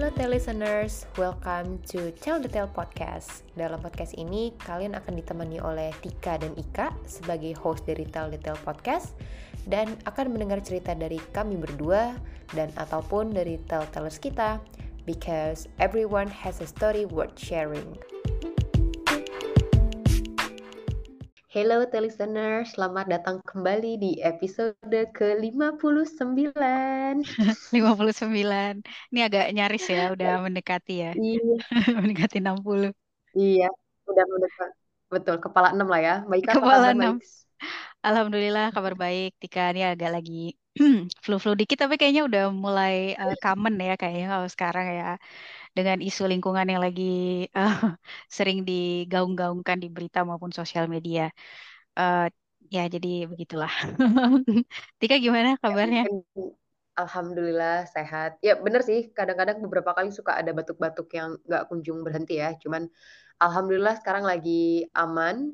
Hello 0.00 0.32
listeners, 0.32 1.04
welcome 1.20 1.76
to 1.84 2.08
Tell 2.24 2.40
the 2.40 2.48
Tale 2.48 2.72
Podcast. 2.72 3.44
Dalam 3.52 3.84
podcast 3.84 4.16
ini, 4.16 4.48
kalian 4.64 4.96
akan 4.96 5.12
ditemani 5.12 5.60
oleh 5.60 5.92
Tika 6.00 6.40
dan 6.40 6.56
Ika 6.56 6.96
sebagai 7.04 7.52
host 7.60 7.84
dari 7.84 8.08
Tell 8.08 8.32
the 8.32 8.40
Tale 8.40 8.56
Podcast 8.64 9.12
dan 9.68 9.92
akan 10.08 10.32
mendengar 10.32 10.64
cerita 10.64 10.96
dari 10.96 11.20
kami 11.36 11.60
berdua 11.60 12.16
dan 12.56 12.72
ataupun 12.80 13.36
dari 13.36 13.60
telltellers 13.68 14.16
kita 14.16 14.56
because 15.04 15.68
everyone 15.76 16.32
has 16.32 16.64
a 16.64 16.68
story 16.72 17.04
worth 17.04 17.36
sharing. 17.36 17.92
Hello 21.50 21.82
listener, 21.82 22.62
selamat 22.62 23.10
datang 23.10 23.42
kembali 23.42 23.98
di 23.98 24.22
episode 24.22 24.78
ke-59. 24.86 26.54
59. 27.26 27.26
Ini 29.10 29.20
agak 29.26 29.50
nyaris 29.50 29.82
ya, 29.90 30.14
udah 30.14 30.46
mendekati 30.46 30.94
ya. 31.02 31.10
Iya. 31.18 31.58
mendekati 31.98 32.38
60. 32.38 32.94
Iya, 33.34 33.66
udah 34.06 34.24
mendekat. 34.30 34.70
Betul, 35.10 35.42
kepala 35.42 35.74
6 35.74 35.90
lah 35.90 35.98
ya. 35.98 36.16
Baik 36.30 36.54
Kepala 36.54 36.94
6. 36.94 37.18
Alhamdulillah 37.98 38.70
kabar 38.70 38.94
baik. 38.94 39.34
Tika 39.42 39.74
ini 39.74 39.82
agak 39.82 40.22
lagi 40.22 40.54
flu-flu 41.26 41.58
dikit 41.58 41.82
tapi 41.82 41.98
kayaknya 41.98 42.30
udah 42.30 42.44
mulai 42.54 43.18
uh, 43.18 43.34
common 43.42 43.74
ya 43.74 43.98
kayaknya 43.98 44.38
kalau 44.38 44.46
sekarang 44.46 44.86
ya 44.86 45.18
dengan 45.76 45.98
isu 46.02 46.26
lingkungan 46.26 46.66
yang 46.66 46.82
lagi 46.82 47.46
uh, 47.54 47.94
sering 48.36 48.66
digaung-gaungkan 48.66 49.78
di 49.78 49.88
berita 49.88 50.26
maupun 50.26 50.50
sosial 50.50 50.90
media. 50.90 51.30
Uh, 51.94 52.26
ya 52.70 52.86
jadi 52.86 53.26
begitulah. 53.26 53.70
Tika 55.00 55.16
gimana 55.18 55.58
kabarnya? 55.58 56.06
Alhamdulillah 56.98 57.88
sehat. 57.88 58.38
Ya 58.44 58.58
bener 58.58 58.84
sih, 58.84 59.10
kadang-kadang 59.10 59.62
beberapa 59.64 59.96
kali 59.96 60.12
suka 60.12 60.36
ada 60.36 60.52
batuk-batuk 60.52 61.08
yang 61.16 61.38
nggak 61.48 61.66
kunjung 61.70 62.04
berhenti 62.06 62.38
ya. 62.38 62.54
Cuman 62.60 62.86
alhamdulillah 63.42 63.98
sekarang 63.98 64.26
lagi 64.26 64.86
aman. 64.94 65.50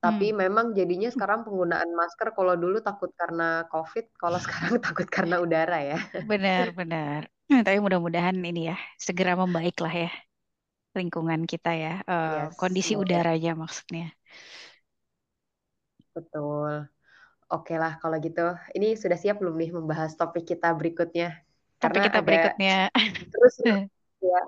Tapi 0.00 0.32
hmm. 0.32 0.36
memang 0.36 0.66
jadinya 0.72 1.08
sekarang 1.14 1.44
penggunaan 1.44 1.92
masker 1.92 2.32
kalau 2.32 2.56
dulu 2.56 2.80
takut 2.80 3.12
karena 3.16 3.68
COVID, 3.68 4.16
kalau 4.16 4.38
sekarang 4.40 4.80
takut 4.80 5.08
karena 5.08 5.40
udara 5.40 5.78
ya. 5.80 6.00
Benar, 6.24 6.72
benar. 6.72 7.28
Hmm, 7.50 7.66
tapi 7.66 7.82
mudah-mudahan 7.82 8.38
ini 8.38 8.70
ya 8.70 8.78
segera 8.94 9.34
membaik 9.34 9.82
lah 9.82 9.90
ya 10.06 10.10
lingkungan 10.94 11.46
kita 11.46 11.70
ya, 11.74 11.94
uh, 12.02 12.50
yes, 12.50 12.58
kondisi 12.58 12.98
semoga. 12.98 13.06
udaranya 13.06 13.52
maksudnya. 13.54 14.10
Betul. 16.10 16.90
Oke 17.50 17.74
lah 17.78 17.98
kalau 18.02 18.18
gitu. 18.18 18.54
Ini 18.74 18.98
sudah 18.98 19.18
siap 19.18 19.38
belum 19.42 19.54
nih 19.58 19.70
membahas 19.74 20.14
topik 20.18 20.46
kita 20.46 20.70
berikutnya? 20.74 21.42
Topik 21.78 22.10
kita 22.10 22.22
berikutnya. 22.22 22.90
Terus 23.30 23.54
ya. 23.66 24.40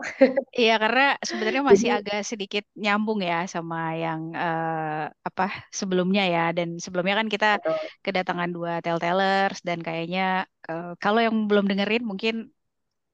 Iya 0.53 0.75
karena 0.79 1.07
sebenarnya 1.23 1.63
masih 1.71 1.89
Jadi, 1.95 1.99
agak 1.99 2.21
sedikit 2.27 2.65
nyambung 2.75 3.23
ya 3.23 3.47
sama 3.47 3.95
yang 3.97 4.35
uh, 4.35 5.11
apa 5.23 5.67
sebelumnya 5.71 6.27
ya 6.27 6.45
dan 6.55 6.79
sebelumnya 6.83 7.19
kan 7.23 7.29
kita 7.31 7.59
betul. 7.59 7.79
kedatangan 8.05 8.51
dua 8.51 8.73
telltellers 8.85 9.63
dan 9.65 9.79
kayaknya 9.81 10.45
uh, 10.69 10.95
kalau 11.01 11.23
yang 11.25 11.49
belum 11.49 11.71
dengerin 11.71 12.05
mungkin 12.05 12.53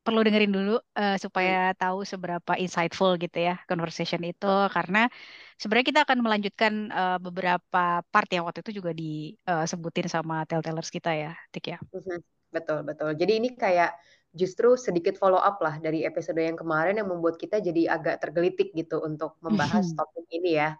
perlu 0.09 0.25
dengerin 0.25 0.53
dulu 0.56 0.77
uh, 0.81 1.17
supaya 1.20 1.77
tahu 1.77 2.09
seberapa 2.09 2.56
insightful 2.56 3.20
gitu 3.20 3.39
ya 3.39 3.61
conversation 3.69 4.25
itu 4.25 4.55
karena 4.73 5.12
sebenarnya 5.61 5.87
kita 5.92 6.00
akan 6.09 6.19
melanjutkan 6.25 6.73
uh, 6.89 7.19
beberapa 7.20 8.00
part 8.09 8.28
yang 8.33 8.48
waktu 8.48 8.65
itu 8.65 8.81
juga 8.81 8.97
disebutin 8.97 10.09
sama 10.09 10.48
telltellers 10.48 10.89
kita 10.89 11.12
ya, 11.12 11.33
Tik 11.53 11.77
ya. 11.77 11.78
Mhm. 11.92 12.25
Betul 12.48 12.81
betul. 12.81 13.12
Jadi 13.12 13.33
ini 13.45 13.53
kayak 13.53 13.92
justru 14.33 14.77
sedikit 14.77 15.17
follow 15.20 15.41
up 15.41 15.61
lah 15.61 15.77
dari 15.81 16.05
episode 16.05 16.41
yang 16.41 16.56
kemarin 16.56 16.97
yang 16.97 17.09
membuat 17.09 17.37
kita 17.37 17.61
jadi 17.61 17.93
agak 17.93 18.25
tergelitik 18.25 18.72
gitu 18.72 19.00
untuk 19.05 19.37
membahas 19.45 19.84
topik 19.98 20.25
ini 20.33 20.56
ya. 20.56 20.77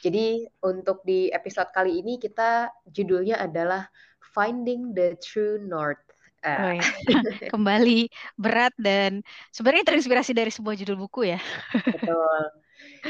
Jadi 0.00 0.48
untuk 0.64 1.04
di 1.04 1.28
episode 1.28 1.68
kali 1.76 2.00
ini 2.00 2.16
kita 2.16 2.72
judulnya 2.88 3.36
adalah 3.36 3.84
Finding 4.32 4.96
the 4.96 5.12
True 5.20 5.60
North. 5.60 6.00
Oh, 6.40 6.72
ya. 6.80 6.84
Kembali 7.52 8.08
berat 8.40 8.72
dan 8.80 9.20
sebenarnya 9.52 9.92
terinspirasi 9.92 10.32
dari 10.32 10.48
sebuah 10.48 10.74
judul 10.80 10.96
buku 10.96 11.36
ya. 11.36 11.40
Betul. 11.84 12.40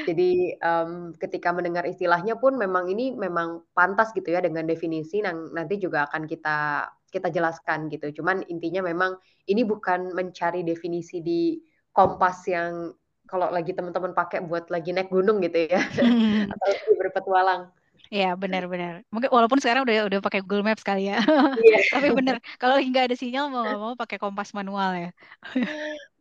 Jadi 0.07 0.59
um, 0.63 1.15
ketika 1.15 1.55
mendengar 1.55 1.87
istilahnya 1.87 2.35
pun 2.39 2.59
memang 2.59 2.91
ini 2.91 3.15
memang 3.15 3.63
pantas 3.71 4.11
gitu 4.15 4.35
ya 4.35 4.43
dengan 4.43 4.67
definisi 4.67 5.23
yang 5.23 5.55
nanti 5.55 5.79
juga 5.79 6.11
akan 6.11 6.27
kita 6.27 6.91
kita 7.11 7.31
jelaskan 7.31 7.87
gitu. 7.91 8.23
Cuman 8.23 8.43
intinya 8.51 8.83
memang 8.83 9.19
ini 9.47 9.63
bukan 9.63 10.11
mencari 10.15 10.67
definisi 10.67 11.23
di 11.23 11.59
kompas 11.95 12.47
yang 12.51 12.95
kalau 13.31 13.47
lagi 13.51 13.71
teman-teman 13.71 14.11
pakai 14.11 14.43
buat 14.43 14.75
lagi 14.75 14.91
naik 14.91 15.11
gunung 15.11 15.39
gitu 15.39 15.71
ya 15.71 15.83
atau 16.55 16.71
berpetualang. 16.99 17.71
Iya 18.10 18.34
benar-benar. 18.34 19.06
Mungkin 19.15 19.31
walaupun 19.31 19.62
sekarang 19.62 19.87
udah 19.87 20.10
udah 20.10 20.19
pakai 20.19 20.43
Google 20.43 20.66
Maps 20.66 20.82
kali 20.82 21.15
ya. 21.15 21.22
Iya. 21.62 21.78
Tapi 21.94 22.09
benar 22.10 22.43
kalau 22.59 22.82
nggak 22.82 23.10
ada 23.10 23.16
sinyal 23.16 23.47
mau 23.47 23.62
nggak 23.62 23.81
mau 23.81 23.94
pakai 23.94 24.19
kompas 24.19 24.50
manual 24.50 24.98
ya. 24.98 25.10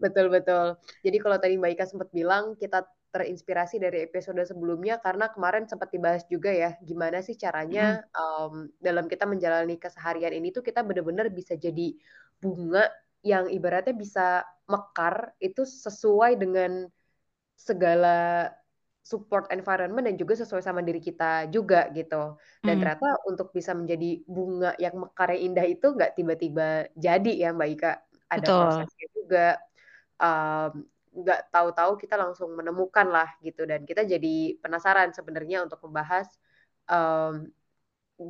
betul 0.03 0.29
betul. 0.29 0.77
Jadi 1.01 1.17
kalau 1.17 1.37
tadi 1.41 1.57
Mbak 1.57 1.71
Ika 1.73 1.85
sempat 1.89 2.13
bilang 2.13 2.53
kita 2.61 2.85
terinspirasi 3.09 3.81
dari 3.81 4.05
episode 4.05 4.37
sebelumnya 4.45 5.01
karena 5.01 5.33
kemarin 5.33 5.65
sempat 5.65 5.89
dibahas 5.89 6.21
juga 6.29 6.53
ya 6.53 6.77
gimana 6.85 7.25
sih 7.25 7.33
caranya 7.33 8.05
mm. 8.05 8.13
um, 8.13 8.53
dalam 8.77 9.09
kita 9.09 9.25
menjalani 9.25 9.81
keseharian 9.81 10.29
ini 10.29 10.53
tuh 10.53 10.61
kita 10.61 10.85
benar-benar 10.85 11.33
bisa 11.33 11.57
jadi 11.57 11.97
bunga 12.37 12.85
yang 13.25 13.49
ibaratnya 13.49 13.97
bisa 13.97 14.45
mekar 14.69 15.33
itu 15.41 15.65
sesuai 15.65 16.37
dengan 16.37 16.85
segala 17.57 18.47
support 19.09 19.49
environment 19.49 20.05
dan 20.05 20.15
juga 20.21 20.37
sesuai 20.37 20.61
sama 20.61 20.85
diri 20.85 21.01
kita 21.01 21.49
juga 21.49 21.89
gitu. 21.97 22.37
Dan 22.61 22.77
hmm. 22.77 22.81
ternyata 22.85 23.09
untuk 23.25 23.49
bisa 23.49 23.73
menjadi 23.73 24.21
bunga 24.29 24.77
yang 24.77 25.01
mekar 25.01 25.33
yang 25.33 25.41
indah 25.49 25.65
itu 25.65 25.87
nggak 25.97 26.13
tiba-tiba 26.13 26.93
jadi 26.93 27.31
ya 27.33 27.49
Mbak 27.57 27.69
Ika. 27.73 27.91
Ada 28.29 28.45
Betul. 28.45 28.61
prosesnya 28.61 29.07
juga. 29.17 29.47
nggak 31.09 31.41
um, 31.41 31.47
tahu-tahu 31.55 31.91
kita 31.95 32.19
langsung 32.19 32.51
menemukan 32.53 33.07
lah 33.07 33.31
gitu 33.39 33.63
dan 33.63 33.87
kita 33.87 34.03
jadi 34.03 34.59
penasaran 34.59 35.15
sebenarnya 35.15 35.63
untuk 35.63 35.79
membahas 35.87 36.27
um, 36.91 37.47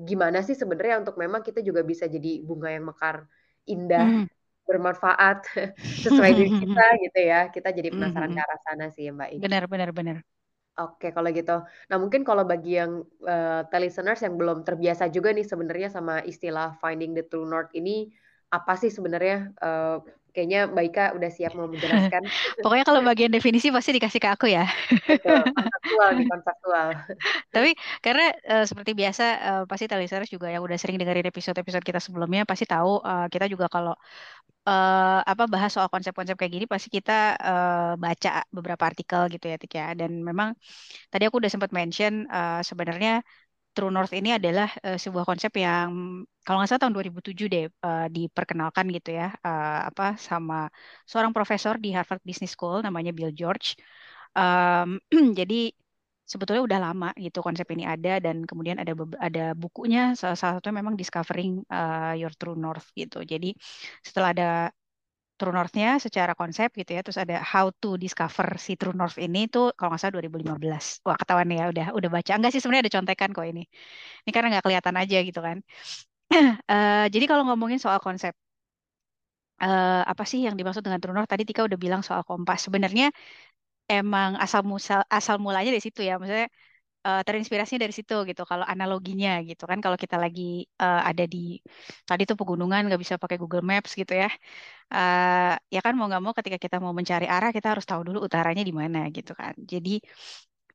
gimana 0.06 0.46
sih 0.46 0.54
sebenarnya 0.54 1.02
untuk 1.02 1.18
memang 1.18 1.42
kita 1.42 1.66
juga 1.66 1.82
bisa 1.82 2.06
jadi 2.06 2.46
bunga 2.46 2.70
yang 2.70 2.86
mekar 2.94 3.26
indah 3.66 4.06
hmm. 4.06 4.26
bermanfaat 4.70 5.50
sesuai 6.06 6.30
diri 6.38 6.52
kita 6.62 6.86
gitu 7.10 7.20
ya 7.26 7.50
kita 7.50 7.74
jadi 7.74 7.90
penasaran 7.90 8.30
hmm. 8.30 8.38
ke 8.38 8.42
arah 8.46 8.60
sana 8.62 8.86
sih 8.94 9.10
Mbak 9.10 9.30
Ika. 9.34 9.44
Benar 9.50 9.64
benar 9.66 9.90
benar. 9.90 10.18
Oke, 10.80 11.12
kalau 11.12 11.28
gitu. 11.36 11.60
Nah, 11.92 11.98
mungkin 12.00 12.24
kalau 12.24 12.48
bagi 12.48 12.80
yang 12.80 13.04
uh, 13.28 13.62
listeners 13.84 14.24
yang 14.24 14.40
belum 14.40 14.64
terbiasa 14.64 15.12
juga 15.12 15.36
nih 15.36 15.44
sebenarnya 15.44 15.92
sama 15.92 16.24
istilah 16.24 16.80
finding 16.80 17.12
the 17.12 17.24
true 17.28 17.44
north 17.44 17.68
ini 17.76 18.08
apa 18.48 18.80
sih 18.80 18.88
sebenarnya? 18.88 19.52
Uh, 19.60 20.00
kayaknya 20.32 20.70
Mbak 20.70 20.86
Ika 20.94 21.06
udah 21.18 21.30
siap 21.30 21.52
mau 21.58 21.68
menjelaskan. 21.68 22.22
Pokoknya 22.64 22.86
kalau 22.86 23.02
bagian 23.06 23.32
definisi 23.34 23.74
pasti 23.74 23.92
dikasih 23.96 24.20
ke 24.22 24.30
aku 24.30 24.46
ya. 24.50 24.66
Betul, 25.06 25.44
konseptual 25.58 26.10
nih, 26.16 26.26
konseptual. 26.30 26.88
Tapi 27.50 27.72
karena 28.00 28.26
uh, 28.50 28.66
seperti 28.66 28.92
biasa 28.94 29.26
uh, 29.40 29.64
pasti 29.66 29.86
listeners 29.90 30.30
juga 30.32 30.48
yang 30.48 30.62
udah 30.64 30.78
sering 30.78 30.96
dengerin 31.02 31.28
episode-episode 31.28 31.84
kita 31.84 32.00
sebelumnya 32.00 32.48
pasti 32.48 32.66
tahu 32.70 33.02
uh, 33.02 33.28
kita 33.28 33.50
juga 33.50 33.68
kalau 33.68 33.98
uh, 34.70 35.20
apa 35.26 35.44
bahas 35.50 35.72
soal 35.74 35.90
konsep-konsep 35.92 36.36
kayak 36.40 36.52
gini 36.56 36.66
pasti 36.70 36.88
kita 36.94 37.36
uh, 37.40 37.92
baca 38.00 38.46
beberapa 38.54 38.84
artikel 38.86 39.22
gitu 39.34 39.46
ya 39.52 39.58
Tik 39.62 39.74
ya 39.74 39.88
dan 39.98 40.12
memang 40.22 40.54
tadi 41.12 41.24
aku 41.28 41.42
udah 41.42 41.52
sempat 41.52 41.72
mention 41.74 42.26
uh, 42.30 42.62
sebenarnya 42.62 43.26
True 43.76 43.94
North 43.94 44.14
ini 44.18 44.30
adalah 44.36 44.70
uh, 44.82 44.98
sebuah 44.98 45.26
konsep 45.30 45.52
yang 45.62 45.90
kalau 46.44 46.58
nggak 46.60 46.70
salah 46.70 46.82
tahun 46.84 46.96
2007 46.98 47.46
deh 47.54 47.66
uh, 47.86 48.08
diperkenalkan 48.10 48.86
gitu 48.96 49.10
ya 49.20 49.32
uh, 49.46 49.90
apa 49.90 50.18
sama 50.18 50.68
seorang 51.06 51.32
profesor 51.38 51.78
di 51.78 51.94
Harvard 51.96 52.22
Business 52.26 52.54
School 52.56 52.82
namanya 52.82 53.12
Bill 53.14 53.32
George. 53.32 53.78
Um, 54.34 54.98
jadi 55.40 55.74
sebetulnya 56.30 56.62
udah 56.62 56.80
lama 56.92 57.10
gitu 57.18 57.42
konsep 57.42 57.66
ini 57.74 57.90
ada 57.90 58.22
dan 58.22 58.46
kemudian 58.46 58.78
ada 58.78 58.94
ada 59.18 59.44
bukunya 59.58 60.14
salah 60.14 60.38
satunya 60.38 60.78
memang 60.82 60.94
Discovering 60.94 61.66
uh, 61.74 62.14
Your 62.14 62.34
True 62.38 62.58
North 62.58 62.94
gitu. 62.94 63.26
Jadi 63.26 63.58
setelah 64.06 64.30
ada 64.38 64.50
True 65.40 65.54
North-nya 65.58 65.88
secara 66.06 66.34
konsep 66.42 66.68
gitu 66.80 66.92
ya, 66.96 67.00
terus 67.06 67.20
ada 67.24 67.36
How 67.52 67.68
to 67.82 67.88
Discover 68.04 68.48
si 68.66 68.72
True 68.80 68.96
North 69.00 69.18
ini 69.26 69.40
tuh 69.54 69.64
kalau 69.78 69.90
nggak 69.92 70.02
salah 70.02 70.14
2015. 70.18 70.86
Wah 71.08 71.18
ketahuan 71.22 71.50
ya 71.60 71.64
udah 71.74 71.86
udah 71.98 72.10
baca. 72.16 72.32
Enggak 72.38 72.52
sih 72.54 72.60
sebenarnya 72.62 72.84
ada 72.88 72.96
contekan 72.98 73.30
kok 73.36 73.46
ini. 73.52 73.62
Ini 74.24 74.32
karena 74.36 74.48
nggak 74.54 74.64
kelihatan 74.66 74.96
aja 75.02 75.18
gitu 75.28 75.40
kan. 75.48 75.58
uh, 76.72 77.06
jadi 77.14 77.26
kalau 77.32 77.44
ngomongin 77.48 77.80
soal 77.84 78.00
konsep 78.08 78.34
uh, 79.64 80.02
apa 80.12 80.24
sih 80.30 80.40
yang 80.46 80.56
dimaksud 80.60 80.84
dengan 80.86 81.00
True 81.02 81.16
North? 81.16 81.30
Tadi 81.32 81.44
Tika 81.48 81.62
udah 81.70 81.80
bilang 81.86 82.02
soal 82.08 82.22
kompas. 82.28 82.60
Sebenarnya 82.68 83.06
emang 83.92 84.30
asal 84.44 84.62
musal 84.72 85.02
asal 85.18 85.36
mulanya 85.46 85.70
dari 85.74 85.84
situ 85.88 86.02
ya 86.10 86.14
maksudnya 86.20 86.48
uh, 87.08 87.22
terinspirasinya 87.28 87.82
dari 87.86 87.94
situ 87.96 88.14
gitu. 88.30 88.42
Kalau 88.52 88.66
analoginya 88.74 89.30
gitu 89.50 89.64
kan, 89.70 89.80
kalau 89.86 89.98
kita 90.04 90.16
lagi 90.24 90.42
uh, 90.82 91.02
ada 91.10 91.24
di 91.34 91.38
tadi 92.10 92.24
tuh 92.30 92.38
pegunungan 92.40 92.82
nggak 92.88 93.02
bisa 93.04 93.16
pakai 93.22 93.38
Google 93.42 93.66
Maps 93.66 93.92
gitu 94.00 94.14
ya. 94.14 94.30
Uh, 94.90 95.54
ya 95.70 95.80
kan 95.86 95.94
mau 95.98 96.10
nggak 96.10 96.24
mau 96.26 96.34
ketika 96.38 96.58
kita 96.58 96.78
mau 96.84 96.94
mencari 97.00 97.26
arah 97.30 97.50
kita 97.56 97.68
harus 97.74 97.86
tahu 97.90 98.02
dulu 98.08 98.18
utaranya 98.28 98.64
di 98.66 98.74
mana 98.74 98.98
gitu 99.14 99.32
kan. 99.38 99.54
Jadi 99.72 100.02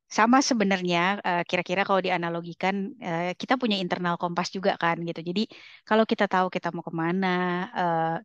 sama 0.04 0.38
sebenarnya 0.50 1.18
kira-kira 1.48 1.82
kalau 1.82 1.98
dianalogikan 1.98 2.94
kita 3.34 3.58
punya 3.58 3.76
internal 3.82 4.14
kompas 4.14 4.48
juga 4.54 4.78
kan 4.78 4.96
gitu. 5.02 5.20
Jadi 5.26 5.50
kalau 5.88 6.04
kita 6.06 6.30
tahu 6.30 6.46
kita 6.54 6.70
mau 6.70 6.84
ke 6.86 6.94
mana, 6.94 7.28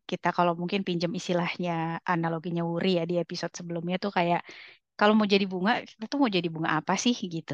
kita 0.05 0.29
kalau 0.37 0.53
mungkin 0.53 0.85
pinjam 0.85 1.09
istilahnya 1.19 1.97
analoginya 2.05 2.61
Wuri 2.61 3.01
ya 3.01 3.03
di 3.09 3.17
episode 3.17 3.53
sebelumnya 3.57 3.97
tuh 3.97 4.11
kayak 4.13 4.45
kalau 4.99 5.13
mau 5.17 5.27
jadi 5.33 5.45
bunga 5.53 5.71
kita 5.89 6.05
tuh 6.11 6.19
mau 6.21 6.31
jadi 6.37 6.47
bunga 6.55 6.69
apa 6.79 6.93
sih 7.03 7.15
gitu. 7.35 7.53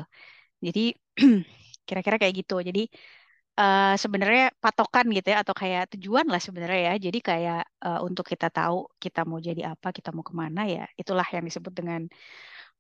Jadi 0.66 0.80
kira-kira 1.88 2.16
kayak 2.22 2.36
gitu. 2.42 2.56
Jadi 2.68 2.82
uh, 3.60 3.94
sebenarnya 4.04 4.44
patokan 4.64 5.06
gitu 5.16 5.28
ya 5.34 5.38
atau 5.44 5.56
kayak 5.62 5.82
tujuan 5.94 6.26
lah 6.34 6.42
sebenarnya 6.46 6.80
ya. 6.90 6.94
Jadi 7.06 7.18
kayak 7.30 7.60
uh, 7.86 8.00
untuk 8.08 8.26
kita 8.32 8.48
tahu 8.58 8.76
kita 9.04 9.20
mau 9.30 9.40
jadi 9.48 9.62
apa, 9.72 9.88
kita 9.98 10.10
mau 10.16 10.26
ke 10.30 10.34
mana 10.42 10.62
ya, 10.76 10.84
itulah 11.02 11.28
yang 11.36 11.44
disebut 11.48 11.74
dengan 11.80 12.02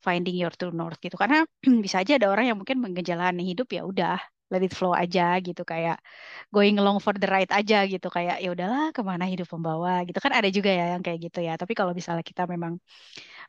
finding 0.06 0.36
your 0.42 0.54
true 0.60 0.74
north 0.74 1.00
gitu. 1.06 1.16
Karena 1.22 1.38
bisa 1.86 1.98
aja 2.02 2.14
ada 2.20 2.28
orang 2.34 2.46
yang 2.50 2.58
mungkin 2.60 2.78
mengejalani 2.86 3.42
hidup 3.52 3.68
ya 3.78 3.82
udah 3.92 4.18
let 4.51 4.62
it 4.65 4.74
flow 4.77 4.94
aja 5.01 5.21
gitu 5.47 5.62
kayak 5.71 5.97
going 6.53 6.75
along 6.81 6.97
for 7.06 7.13
the 7.21 7.27
ride 7.33 7.51
aja 7.57 7.75
gitu 7.92 8.07
kayak 8.15 8.36
ya 8.44 8.47
udahlah 8.56 8.81
ke 8.95 9.01
mana 9.09 9.25
hidup 9.31 9.47
membawa 9.56 9.92
gitu. 10.07 10.18
Kan 10.25 10.33
ada 10.38 10.50
juga 10.57 10.69
ya 10.80 10.83
yang 10.94 11.01
kayak 11.06 11.19
gitu 11.25 11.39
ya. 11.47 11.51
Tapi 11.62 11.74
kalau 11.80 11.94
misalnya 12.00 12.24
kita 12.30 12.44
memang 12.53 12.74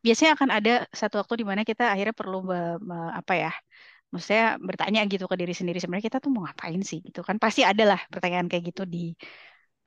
biasanya 0.04 0.32
akan 0.36 0.50
ada 0.56 0.70
satu 1.00 1.14
waktu 1.20 1.34
di 1.42 1.46
mana 1.50 1.62
kita 1.70 1.82
akhirnya 1.92 2.14
perlu 2.20 2.36
be, 2.48 2.56
be, 2.88 2.94
apa 3.20 3.32
ya 3.42 3.50
maksudnya 4.12 4.44
bertanya 4.68 5.00
gitu 5.12 5.24
ke 5.30 5.36
diri 5.40 5.52
sendiri 5.58 5.78
sebenarnya 5.82 6.06
kita 6.10 6.20
tuh 6.24 6.30
mau 6.34 6.42
ngapain 6.46 6.80
sih? 6.90 6.98
Gitu 7.06 7.20
kan. 7.28 7.36
Pasti 7.44 7.60
ada 7.70 7.82
lah 7.90 8.00
pertanyaan 8.12 8.46
kayak 8.50 8.64
gitu 8.70 8.82
di 8.94 8.98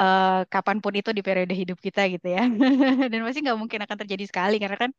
uh, 0.01 0.45
kapan 0.53 0.77
pun 0.83 0.93
itu 0.99 1.09
di 1.17 1.21
periode 1.27 1.53
hidup 1.61 1.77
kita 1.87 2.01
gitu 2.13 2.27
ya. 2.35 2.41
Dan 3.11 3.19
pasti 3.25 3.39
nggak 3.45 3.57
mungkin 3.61 3.79
akan 3.85 3.97
terjadi 4.01 4.23
sekali 4.29 4.55
karena 4.63 4.77
kan 4.83 4.91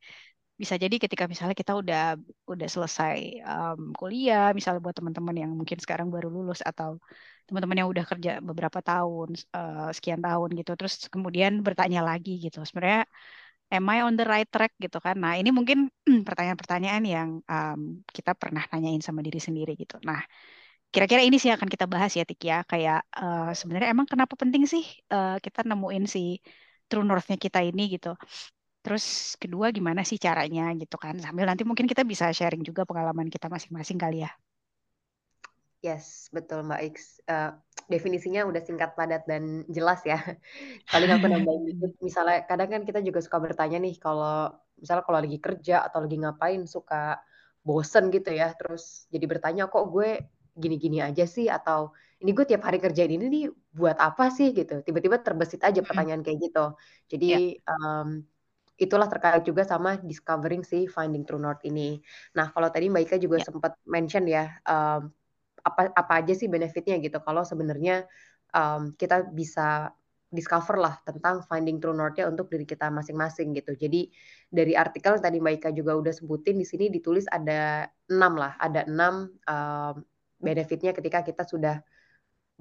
bisa 0.62 0.74
jadi 0.82 0.96
ketika 1.04 1.24
misalnya 1.32 1.56
kita 1.56 1.72
udah 1.82 2.02
udah 2.52 2.68
selesai 2.74 3.16
um, 3.52 3.80
kuliah 3.98 4.52
misalnya 4.56 4.80
buat 4.84 4.96
teman-teman 4.98 5.36
yang 5.42 5.52
mungkin 5.58 5.78
sekarang 5.84 6.08
baru 6.14 6.28
lulus 6.36 6.60
atau 6.70 7.00
teman-teman 7.48 7.76
yang 7.80 7.88
udah 7.92 8.04
kerja 8.10 8.30
beberapa 8.48 8.78
tahun 8.84 9.28
uh, 9.56 9.88
sekian 9.96 10.20
tahun 10.26 10.48
gitu 10.60 10.70
terus 10.78 10.94
kemudian 11.14 11.52
bertanya 11.66 12.00
lagi 12.10 12.30
gitu 12.44 12.58
sebenarnya 12.68 13.08
am 13.70 13.86
I 13.88 14.02
on 14.02 14.14
the 14.18 14.26
right 14.26 14.48
track 14.50 14.74
gitu 14.82 14.98
kan? 14.98 15.16
Nah 15.22 15.38
ini 15.38 15.50
mungkin 15.54 15.88
pertanyaan-pertanyaan 16.26 17.02
yang 17.06 17.28
um, 17.46 18.02
kita 18.10 18.34
pernah 18.34 18.66
nanyain 18.74 19.00
sama 19.00 19.22
diri 19.22 19.38
sendiri 19.38 19.78
gitu. 19.78 19.96
Nah 20.02 20.20
kira-kira 20.90 21.22
ini 21.22 21.38
sih 21.38 21.54
akan 21.54 21.68
kita 21.70 21.86
bahas 21.86 22.10
ya 22.18 22.26
Tik 22.26 22.40
ya. 22.42 22.56
Kayak 22.66 23.06
uh, 23.14 23.54
sebenarnya 23.54 23.88
emang 23.94 24.06
kenapa 24.10 24.34
penting 24.34 24.66
sih 24.66 24.82
uh, 25.14 25.38
kita 25.38 25.62
nemuin 25.62 26.04
si 26.10 26.42
true 26.90 27.06
north-nya 27.06 27.38
kita 27.38 27.62
ini 27.62 27.82
gitu. 27.94 28.18
Terus 28.80 29.36
kedua 29.36 29.68
gimana 29.70 30.00
sih 30.02 30.16
caranya 30.16 30.72
gitu 30.76 30.96
kan? 30.96 31.20
Sambil 31.20 31.44
nanti 31.44 31.68
mungkin 31.68 31.84
kita 31.84 32.00
bisa 32.04 32.32
sharing 32.32 32.64
juga 32.64 32.88
pengalaman 32.88 33.28
kita 33.28 33.52
masing-masing 33.52 34.00
kali 34.00 34.24
ya. 34.24 34.32
Yes, 35.80 36.28
betul 36.28 36.60
Mbak 36.68 36.80
X. 36.92 37.24
Uh, 37.24 37.56
definisinya 37.88 38.44
udah 38.44 38.60
singkat, 38.60 38.92
padat, 38.92 39.24
dan 39.24 39.64
jelas 39.72 40.04
ya. 40.04 40.20
Paling 40.92 41.08
aku 41.08 41.24
nambahin 41.24 41.64
dikit, 41.72 41.96
misalnya 42.04 42.44
kadang 42.44 42.68
kan 42.68 42.82
kita 42.84 43.00
juga 43.00 43.24
suka 43.24 43.40
bertanya 43.40 43.80
nih 43.80 43.96
kalau 43.96 44.52
misalnya 44.76 45.04
kalau 45.08 45.18
lagi 45.24 45.40
kerja 45.40 45.80
atau 45.88 46.04
lagi 46.04 46.16
ngapain 46.20 46.68
suka 46.68 47.16
bosen 47.64 48.12
gitu 48.12 48.28
ya, 48.28 48.52
terus 48.56 49.08
jadi 49.08 49.24
bertanya 49.24 49.72
kok 49.72 49.88
gue 49.88 50.20
gini-gini 50.52 51.00
aja 51.00 51.24
sih 51.24 51.48
atau 51.48 51.96
ini 52.20 52.36
gue 52.36 52.44
tiap 52.44 52.60
hari 52.68 52.76
kerjain 52.76 53.16
ini 53.16 53.26
nih 53.32 53.44
buat 53.72 53.96
apa 53.96 54.28
sih 54.28 54.52
gitu. 54.52 54.84
Tiba-tiba 54.84 55.24
terbesit 55.24 55.64
aja 55.64 55.80
pertanyaan 55.80 56.20
kayak 56.20 56.44
gitu. 56.44 56.76
Jadi 57.08 57.56
yeah. 57.56 57.72
um, 57.72 58.20
itulah 58.80 59.06
terkait 59.12 59.44
juga 59.44 59.62
sama 59.68 60.00
discovering 60.00 60.64
si 60.64 60.88
finding 60.88 61.28
true 61.28 61.38
north 61.38 61.60
ini. 61.68 62.00
Nah 62.32 62.48
kalau 62.48 62.72
tadi 62.72 62.88
Mbak 62.88 63.02
Ika 63.04 63.16
juga 63.20 63.36
yeah. 63.38 63.46
sempat 63.46 63.72
mention 63.84 64.24
ya 64.24 64.48
um, 64.64 65.12
apa 65.60 65.92
apa 65.92 66.12
aja 66.24 66.32
sih 66.32 66.48
benefitnya 66.48 66.96
gitu 67.04 67.20
kalau 67.20 67.44
sebenarnya 67.44 68.08
um, 68.56 68.96
kita 68.96 69.28
bisa 69.28 69.92
discover 70.30 70.78
lah 70.78 70.94
tentang 71.02 71.42
finding 71.44 71.82
true 71.82 71.92
north-nya 71.92 72.30
untuk 72.30 72.48
diri 72.48 72.62
kita 72.62 72.86
masing-masing 72.88 73.50
gitu. 73.52 73.74
Jadi 73.74 74.08
dari 74.46 74.78
artikel 74.78 75.18
tadi 75.18 75.42
Mbak 75.42 75.54
Ika 75.60 75.70
juga 75.74 75.98
udah 75.98 76.14
sebutin 76.14 76.56
di 76.56 76.64
sini 76.64 76.86
ditulis 76.86 77.26
ada 77.28 77.84
enam 78.08 78.38
lah, 78.38 78.54
ada 78.56 78.86
enam 78.86 79.28
um, 79.44 79.94
benefitnya 80.40 80.96
ketika 80.96 81.20
kita 81.26 81.42
sudah 81.44 81.82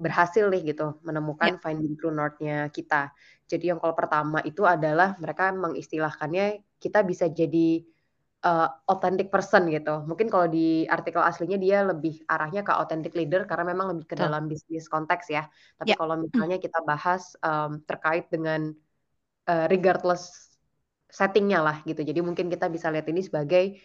berhasil 0.00 0.48
nih 0.48 0.72
gitu 0.72 0.96
menemukan 1.04 1.60
yeah. 1.60 1.62
finding 1.62 1.92
true 2.00 2.10
north-nya 2.10 2.72
kita. 2.72 3.12
Jadi 3.44 3.68
yang 3.68 3.78
kalau 3.78 3.92
pertama 3.92 4.40
itu 4.40 4.64
adalah 4.64 5.20
mereka 5.20 5.52
mengistilahkannya 5.52 6.64
kita 6.80 7.04
bisa 7.04 7.28
jadi 7.28 7.84
uh, 8.46 8.68
authentic 8.88 9.28
person 9.28 9.68
gitu. 9.68 10.00
Mungkin 10.08 10.32
kalau 10.32 10.48
di 10.48 10.88
artikel 10.88 11.20
aslinya 11.20 11.60
dia 11.60 11.84
lebih 11.84 12.24
arahnya 12.24 12.64
ke 12.64 12.72
authentic 12.72 13.12
leader 13.12 13.44
karena 13.44 13.76
memang 13.76 13.92
lebih 13.96 14.08
ke 14.08 14.16
Betul. 14.16 14.24
dalam 14.32 14.48
bisnis 14.48 14.88
konteks 14.88 15.28
ya. 15.28 15.44
Tapi 15.76 15.92
yeah. 15.92 15.98
kalau 16.00 16.16
misalnya 16.16 16.56
kita 16.56 16.80
bahas 16.82 17.36
um, 17.44 17.84
terkait 17.84 18.32
dengan 18.32 18.72
uh, 19.50 19.66
regardless 19.68 20.56
settingnya 21.10 21.60
lah 21.60 21.76
gitu. 21.84 22.00
Jadi 22.00 22.22
mungkin 22.22 22.46
kita 22.48 22.70
bisa 22.70 22.88
lihat 22.88 23.06
ini 23.10 23.20
sebagai 23.20 23.76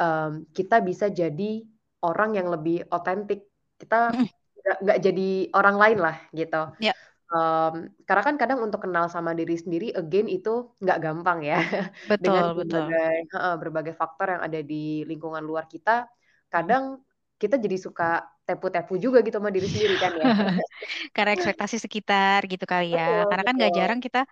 um, 0.00 0.48
kita 0.50 0.80
bisa 0.80 1.12
jadi 1.12 1.62
orang 2.00 2.34
yang 2.34 2.48
lebih 2.48 2.88
otentik. 2.88 3.46
Kita 3.76 4.12
nggak 4.60 4.98
jadi 5.00 5.30
orang 5.56 5.76
lain 5.76 5.98
lah 6.00 6.16
gitu. 6.32 6.62
Yeah. 6.78 6.96
Um, 7.30 7.94
karena 8.10 8.22
kan 8.26 8.34
kadang 8.42 8.58
untuk 8.58 8.82
kenal 8.82 9.06
sama 9.06 9.38
diri 9.38 9.54
sendiri 9.54 9.94
again 9.94 10.26
itu 10.26 10.74
nggak 10.82 10.98
gampang 10.98 11.46
ya. 11.46 11.62
Betul, 12.10 12.22
Dengan 12.26 12.44
berbagai 12.58 13.14
betul. 13.30 13.38
Uh, 13.38 13.56
berbagai 13.56 13.94
faktor 13.94 14.26
yang 14.34 14.42
ada 14.42 14.60
di 14.66 15.06
lingkungan 15.06 15.42
luar 15.46 15.70
kita, 15.70 16.10
kadang 16.50 16.98
kita 17.38 17.56
jadi 17.56 17.78
suka 17.78 18.26
tepu-tepu 18.44 18.98
juga 18.98 19.22
gitu 19.22 19.38
sama 19.38 19.54
diri 19.54 19.70
sendiri 19.70 19.94
kan 19.96 20.12
ya. 20.18 20.26
Karena 21.16 21.30
ekspektasi 21.38 21.78
sekitar 21.78 22.50
gitu 22.50 22.66
kali 22.66 22.98
ya. 22.98 23.22
Betul, 23.22 23.30
Karena 23.30 23.44
kan 23.46 23.54
nggak 23.62 23.74
jarang 23.78 24.00
kita 24.02 24.26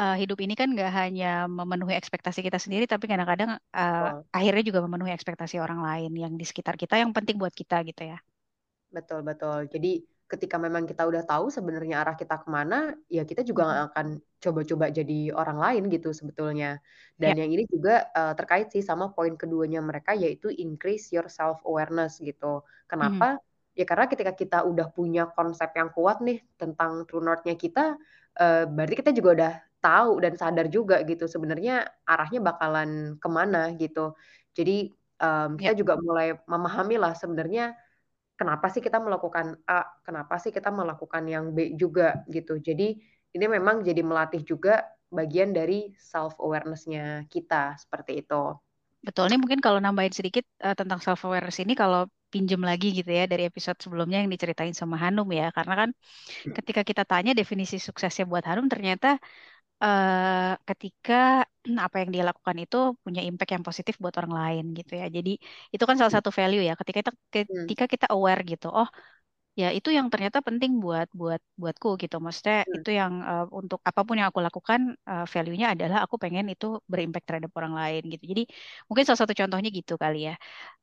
uh, 0.00 0.16
hidup 0.16 0.40
ini 0.40 0.56
kan 0.56 0.72
nggak 0.72 0.90
hanya 0.96 1.44
memenuhi 1.44 1.92
ekspektasi 1.92 2.40
kita 2.40 2.56
sendiri, 2.56 2.88
tapi 2.88 3.04
kadang-kadang 3.04 3.60
uh, 3.76 4.24
akhirnya 4.32 4.64
juga 4.64 4.80
memenuhi 4.80 5.12
ekspektasi 5.12 5.60
orang 5.60 5.84
lain 5.84 6.12
yang 6.16 6.32
di 6.40 6.48
sekitar 6.48 6.80
kita 6.80 6.96
yang 6.96 7.12
penting 7.12 7.36
buat 7.36 7.52
kita 7.52 7.84
gitu 7.84 8.16
ya. 8.16 8.18
Betul 8.90 9.22
betul. 9.22 9.70
Jadi 9.70 10.02
ketika 10.30 10.62
memang 10.62 10.86
kita 10.86 11.02
udah 11.02 11.26
tahu 11.26 11.50
sebenarnya 11.50 12.06
arah 12.06 12.14
kita 12.14 12.38
ke 12.38 12.46
mana, 12.46 12.94
ya 13.10 13.26
kita 13.26 13.42
juga 13.42 13.66
nggak 13.66 13.82
akan 13.90 14.06
coba-coba 14.38 14.86
jadi 14.94 15.34
orang 15.34 15.58
lain 15.58 15.82
gitu 15.90 16.14
sebetulnya. 16.14 16.78
Dan 17.18 17.34
yeah. 17.34 17.40
yang 17.42 17.50
ini 17.50 17.64
juga 17.66 18.06
uh, 18.14 18.34
terkait 18.38 18.70
sih 18.70 18.78
sama 18.78 19.10
poin 19.10 19.34
keduanya 19.34 19.82
mereka 19.82 20.14
yaitu 20.14 20.54
increase 20.54 21.10
your 21.10 21.26
self 21.26 21.58
awareness 21.66 22.22
gitu. 22.22 22.62
Kenapa? 22.86 23.42
Mm. 23.42 23.42
Ya 23.74 23.84
karena 23.86 24.06
ketika 24.06 24.32
kita 24.38 24.58
udah 24.62 24.86
punya 24.94 25.26
konsep 25.34 25.74
yang 25.74 25.90
kuat 25.90 26.22
nih 26.22 26.38
tentang 26.54 27.06
true 27.10 27.22
north-nya 27.22 27.58
kita, 27.58 27.98
uh, 28.38 28.64
berarti 28.70 28.94
kita 29.02 29.10
juga 29.10 29.30
udah 29.34 29.54
tahu 29.82 30.22
dan 30.22 30.38
sadar 30.38 30.70
juga 30.70 31.02
gitu 31.02 31.26
sebenarnya 31.26 31.90
arahnya 32.06 32.38
bakalan 32.38 33.18
ke 33.18 33.28
mana 33.30 33.74
gitu. 33.74 34.14
Jadi 34.54 34.94
um, 35.18 35.58
kita 35.58 35.74
yeah. 35.74 35.78
juga 35.78 35.98
mulai 35.98 36.38
memahami 36.46 37.02
lah 37.02 37.18
sebenarnya 37.18 37.74
kenapa 38.40 38.72
sih 38.72 38.80
kita 38.80 38.96
melakukan 38.96 39.60
A, 39.68 39.84
kenapa 40.00 40.40
sih 40.40 40.48
kita 40.48 40.72
melakukan 40.72 41.28
yang 41.28 41.52
B 41.52 41.76
juga 41.76 42.24
gitu. 42.32 42.56
Jadi 42.56 42.96
ini 43.36 43.46
memang 43.46 43.84
jadi 43.84 44.00
melatih 44.00 44.40
juga 44.40 44.80
bagian 45.12 45.52
dari 45.52 45.92
self 46.00 46.40
awareness-nya 46.40 47.28
kita 47.28 47.76
seperti 47.76 48.24
itu. 48.24 48.56
Betul, 49.04 49.32
ini 49.32 49.36
mungkin 49.40 49.60
kalau 49.60 49.76
nambahin 49.80 50.12
sedikit 50.12 50.44
uh, 50.64 50.72
tentang 50.72 51.04
self 51.04 51.20
awareness 51.28 51.60
ini 51.60 51.76
kalau 51.76 52.08
pinjem 52.30 52.62
lagi 52.62 52.94
gitu 52.94 53.10
ya 53.10 53.26
dari 53.26 53.48
episode 53.48 53.76
sebelumnya 53.80 54.22
yang 54.22 54.30
diceritain 54.30 54.72
sama 54.72 54.96
Hanum 54.96 55.26
ya, 55.32 55.52
karena 55.52 55.74
kan 55.84 55.90
hmm. 55.92 56.54
ketika 56.56 56.80
kita 56.84 57.02
tanya 57.04 57.32
definisi 57.36 57.76
suksesnya 57.76 58.24
buat 58.24 58.44
Hanum 58.48 58.68
ternyata 58.72 59.20
uh, 59.84 60.52
ketika 60.68 61.14
apa 61.84 61.96
yang 62.00 62.10
dia 62.14 62.22
lakukan 62.28 62.56
itu 62.64 62.76
punya 63.04 63.20
impact 63.28 63.50
yang 63.54 63.64
positif 63.68 63.94
buat 64.02 64.14
orang 64.20 64.32
lain 64.40 64.64
gitu 64.78 64.92
ya. 65.00 65.06
Jadi 65.16 65.30
itu 65.74 65.84
kan 65.88 65.96
salah 66.00 66.14
satu 66.16 66.30
value 66.38 66.62
ya. 66.68 66.72
Ketika 66.80 66.98
kita 67.02 67.12
hmm. 67.14 67.66
ketika 67.68 67.84
kita 67.92 68.06
aware 68.14 68.40
gitu, 68.50 68.66
oh 68.78 68.88
ya 69.58 69.68
itu 69.74 69.88
yang 69.90 70.06
ternyata 70.12 70.38
penting 70.46 70.78
buat 70.84 71.08
buat 71.10 71.42
buatku 71.60 71.88
gitu. 72.02 72.16
Maksudnya 72.24 72.62
hmm. 72.64 72.76
itu 72.80 72.90
yang 73.00 73.12
uh, 73.30 73.44
untuk 73.60 73.80
apa 73.82 74.00
pun 74.06 74.14
yang 74.18 74.28
aku 74.30 74.40
lakukan 74.46 74.80
uh, 75.10 75.26
value-nya 75.26 75.66
adalah 75.74 75.98
aku 76.06 76.16
pengen 76.22 76.46
itu 76.54 76.66
berimpact 76.86 77.26
terhadap 77.28 77.50
orang 77.58 77.74
lain 77.80 78.02
gitu. 78.12 78.24
Jadi 78.30 78.42
mungkin 78.86 79.02
salah 79.06 79.20
satu 79.22 79.34
contohnya 79.40 79.68
gitu 79.78 79.94
kali 79.98 80.18
ya. 80.30 80.34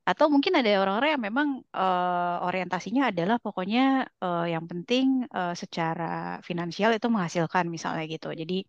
Atau 0.08 0.26
mungkin 0.34 0.54
ada 0.60 0.70
orang-orang 0.84 1.10
yang 1.16 1.24
memang 1.28 1.48
uh, 1.76 2.44
orientasinya 2.48 3.02
adalah 3.12 3.36
pokoknya 3.44 4.08
uh, 4.24 4.46
yang 4.48 4.64
penting 4.72 5.28
uh, 5.36 5.52
secara 5.62 6.40
finansial 6.48 6.92
itu 6.96 7.08
menghasilkan 7.12 7.66
misalnya 7.76 8.04
gitu. 8.08 8.28
Jadi 8.32 8.64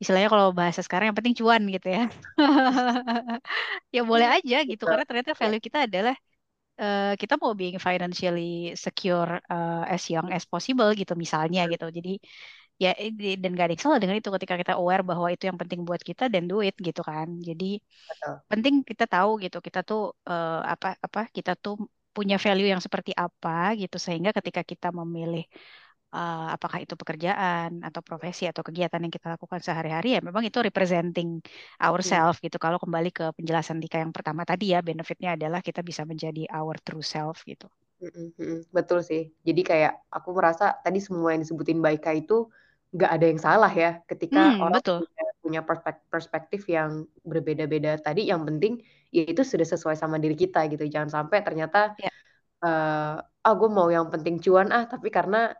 istilahnya 0.00 0.28
kalau 0.34 0.46
bahasa 0.54 0.80
sekarang 0.86 1.06
yang 1.10 1.18
penting 1.18 1.36
cuan 1.38 1.62
gitu 1.74 1.88
ya. 1.96 2.02
ya 3.94 4.00
boleh 4.10 4.28
aja 4.36 4.56
gitu 4.70 4.82
karena 4.90 5.04
ternyata 5.08 5.30
value 5.40 5.62
kita 5.66 5.78
adalah 5.86 6.14
uh, 6.82 7.12
kita 7.20 7.34
mau 7.42 7.52
being 7.60 7.78
financially 7.78 8.74
secure 8.84 9.30
uh, 9.46 9.82
as 9.94 10.02
young 10.12 10.28
as 10.36 10.44
possible 10.52 10.90
gitu 11.00 11.12
misalnya 11.24 11.60
gitu. 11.72 11.86
Jadi 11.96 12.10
ya 12.82 12.90
dan 13.42 13.50
gak 13.54 13.64
ada 13.70 13.72
yang 13.78 13.84
salah 13.84 13.98
dengan 14.02 14.16
itu 14.18 14.28
ketika 14.36 14.54
kita 14.58 14.72
aware 14.80 15.06
bahwa 15.06 15.28
itu 15.30 15.44
yang 15.46 15.58
penting 15.60 15.80
buat 15.86 16.02
kita 16.02 16.26
dan 16.34 16.42
do 16.50 16.58
it 16.66 16.74
gitu 16.88 17.00
kan. 17.06 17.28
Jadi 17.48 17.78
Betul. 18.10 18.34
penting 18.50 18.74
kita 18.90 19.04
tahu 19.06 19.30
gitu 19.44 19.58
kita 19.66 19.80
tuh 19.88 20.00
uh, 20.26 20.60
apa 20.74 20.98
apa 21.06 21.20
kita 21.30 21.54
tuh 21.54 21.74
punya 22.12 22.36
value 22.36 22.68
yang 22.68 22.82
seperti 22.86 23.12
apa 23.16 23.72
gitu 23.80 23.96
sehingga 23.96 24.30
ketika 24.36 24.60
kita 24.70 24.88
memilih 24.92 25.44
uh, 26.12 26.48
apakah 26.54 26.84
itu 26.84 26.94
pekerjaan 26.94 27.80
atau 27.82 28.04
profesi 28.04 28.44
atau 28.44 28.60
kegiatan 28.60 29.00
yang 29.00 29.10
kita 29.10 29.34
lakukan 29.34 29.58
sehari-hari 29.64 30.14
ya 30.16 30.20
memang 30.20 30.44
itu 30.44 30.60
representing 30.60 31.40
ourselves 31.80 32.38
gitu. 32.38 32.60
Kalau 32.60 32.76
kembali 32.76 33.10
ke 33.10 33.32
penjelasan 33.34 33.80
Dika 33.80 33.98
yang 33.98 34.12
pertama 34.12 34.44
tadi 34.44 34.76
ya 34.76 34.84
benefitnya 34.84 35.34
adalah 35.34 35.64
kita 35.64 35.80
bisa 35.80 36.04
menjadi 36.04 36.46
our 36.52 36.76
true 36.84 37.02
self 37.04 37.42
gitu. 37.48 37.66
Betul 38.74 39.00
sih. 39.06 39.30
Jadi 39.46 39.62
kayak 39.62 40.10
aku 40.10 40.34
merasa 40.34 40.74
tadi 40.82 40.98
semua 40.98 41.34
yang 41.34 41.42
disebutin 41.42 41.78
Baika 41.78 42.12
itu 42.12 42.50
nggak 42.92 43.08
ada 43.08 43.24
yang 43.24 43.40
salah 43.40 43.72
ya 43.72 44.04
ketika 44.04 44.52
hmm, 44.52 44.60
orang 44.60 44.82
betul. 44.84 45.00
punya, 45.40 45.64
perspektif, 45.64 46.06
perspektif 46.12 46.60
yang 46.68 47.08
berbeda-beda 47.24 47.96
tadi. 48.02 48.28
Yang 48.28 48.42
penting 48.52 48.72
ya 49.14 49.24
itu 49.24 49.42
sudah 49.46 49.64
sesuai 49.64 49.96
sama 49.96 50.18
diri 50.18 50.34
kita 50.34 50.66
gitu. 50.68 50.84
Jangan 50.86 51.10
sampai 51.22 51.40
ternyata 51.46 51.94
ya. 51.96 52.10
uh, 52.66 53.16
ah 53.22 53.54
gue 53.58 53.70
mau 53.70 53.90
yang 53.90 54.06
penting 54.10 54.38
cuan 54.38 54.70
ah 54.70 54.86
tapi 54.86 55.10
karena 55.10 55.50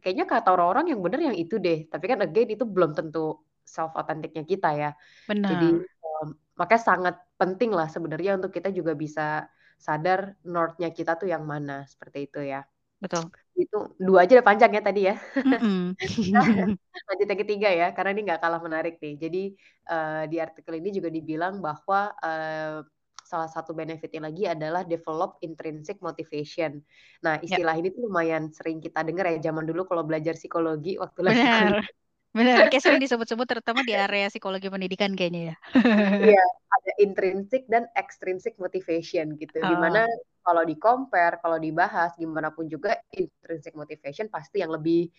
kayaknya 0.00 0.26
kata 0.26 0.48
orang-orang 0.56 0.96
yang 0.96 1.00
benar 1.04 1.20
yang 1.20 1.36
itu 1.36 1.60
deh. 1.60 1.86
Tapi 1.86 2.04
kan 2.10 2.18
again 2.24 2.48
itu 2.50 2.64
belum 2.64 2.96
tentu 2.96 3.38
self 3.62 3.94
authenticnya 3.94 4.42
kita 4.42 4.68
ya. 4.74 4.90
Benar. 5.30 5.48
Jadi 5.54 5.68
um, 6.02 6.28
makanya 6.58 6.82
sangat 6.82 7.14
penting 7.38 7.70
lah 7.70 7.86
sebenarnya 7.86 8.40
untuk 8.40 8.50
kita 8.50 8.74
juga 8.74 8.92
bisa 8.98 9.46
sadar 9.80 10.36
northnya 10.44 10.92
kita 10.92 11.16
tuh 11.16 11.30
yang 11.30 11.46
mana 11.46 11.86
seperti 11.86 12.28
itu 12.28 12.40
ya. 12.44 12.66
Betul. 13.00 13.32
Itu 13.56 13.96
dua 13.96 14.28
aja 14.28 14.40
udah 14.40 14.46
panjang 14.46 14.72
ya 14.76 14.82
tadi 14.84 15.00
ya. 15.08 15.16
Lanjut 17.08 17.26
yang 17.26 17.40
ketiga 17.40 17.68
ya, 17.72 17.88
karena 17.96 18.10
ini 18.12 18.20
nggak 18.28 18.40
kalah 18.44 18.60
menarik 18.60 19.00
nih. 19.00 19.14
Jadi 19.16 19.42
uh, 19.88 20.24
di 20.28 20.36
artikel 20.36 20.76
ini 20.76 20.88
juga 20.92 21.08
dibilang 21.08 21.64
bahwa 21.64 22.12
uh, 22.20 22.84
salah 23.30 23.46
satu 23.46 23.70
benefitnya 23.70 24.26
lagi 24.26 24.50
adalah 24.50 24.82
develop 24.82 25.38
intrinsic 25.46 26.02
motivation. 26.02 26.82
Nah, 27.22 27.38
ya. 27.38 27.46
istilah 27.46 27.78
yep. 27.78 27.80
ini 27.86 27.88
tuh 27.94 28.02
lumayan 28.10 28.50
sering 28.50 28.82
kita 28.82 29.06
dengar 29.06 29.30
ya 29.30 29.38
zaman 29.38 29.70
dulu 29.70 29.86
kalau 29.86 30.02
belajar 30.02 30.34
psikologi 30.34 30.98
waktu 30.98 31.20
lagi 31.22 31.38
Benar. 31.38 31.78
Benar, 32.30 32.70
kayak 32.70 32.82
sering 32.86 33.02
disebut-sebut 33.02 33.42
terutama 33.42 33.82
di 33.82 33.90
area 33.90 34.30
psikologi 34.30 34.70
pendidikan 34.70 35.18
kayaknya 35.18 35.50
ya. 35.50 35.56
Iya, 36.30 36.44
ada 36.78 36.92
intrinsic 37.02 37.66
dan 37.66 37.90
extrinsic 37.98 38.54
motivation 38.54 39.34
gitu. 39.34 39.58
Oh. 39.58 39.66
Di 39.66 39.74
mana 39.74 40.06
kalau 40.46 40.62
di 40.62 40.78
compare, 40.78 41.42
kalau 41.42 41.58
dibahas 41.58 42.14
gimana 42.14 42.54
pun 42.54 42.70
juga 42.70 43.02
intrinsic 43.18 43.74
motivation 43.74 44.30
pasti 44.30 44.62
yang 44.62 44.70
lebih 44.70 45.10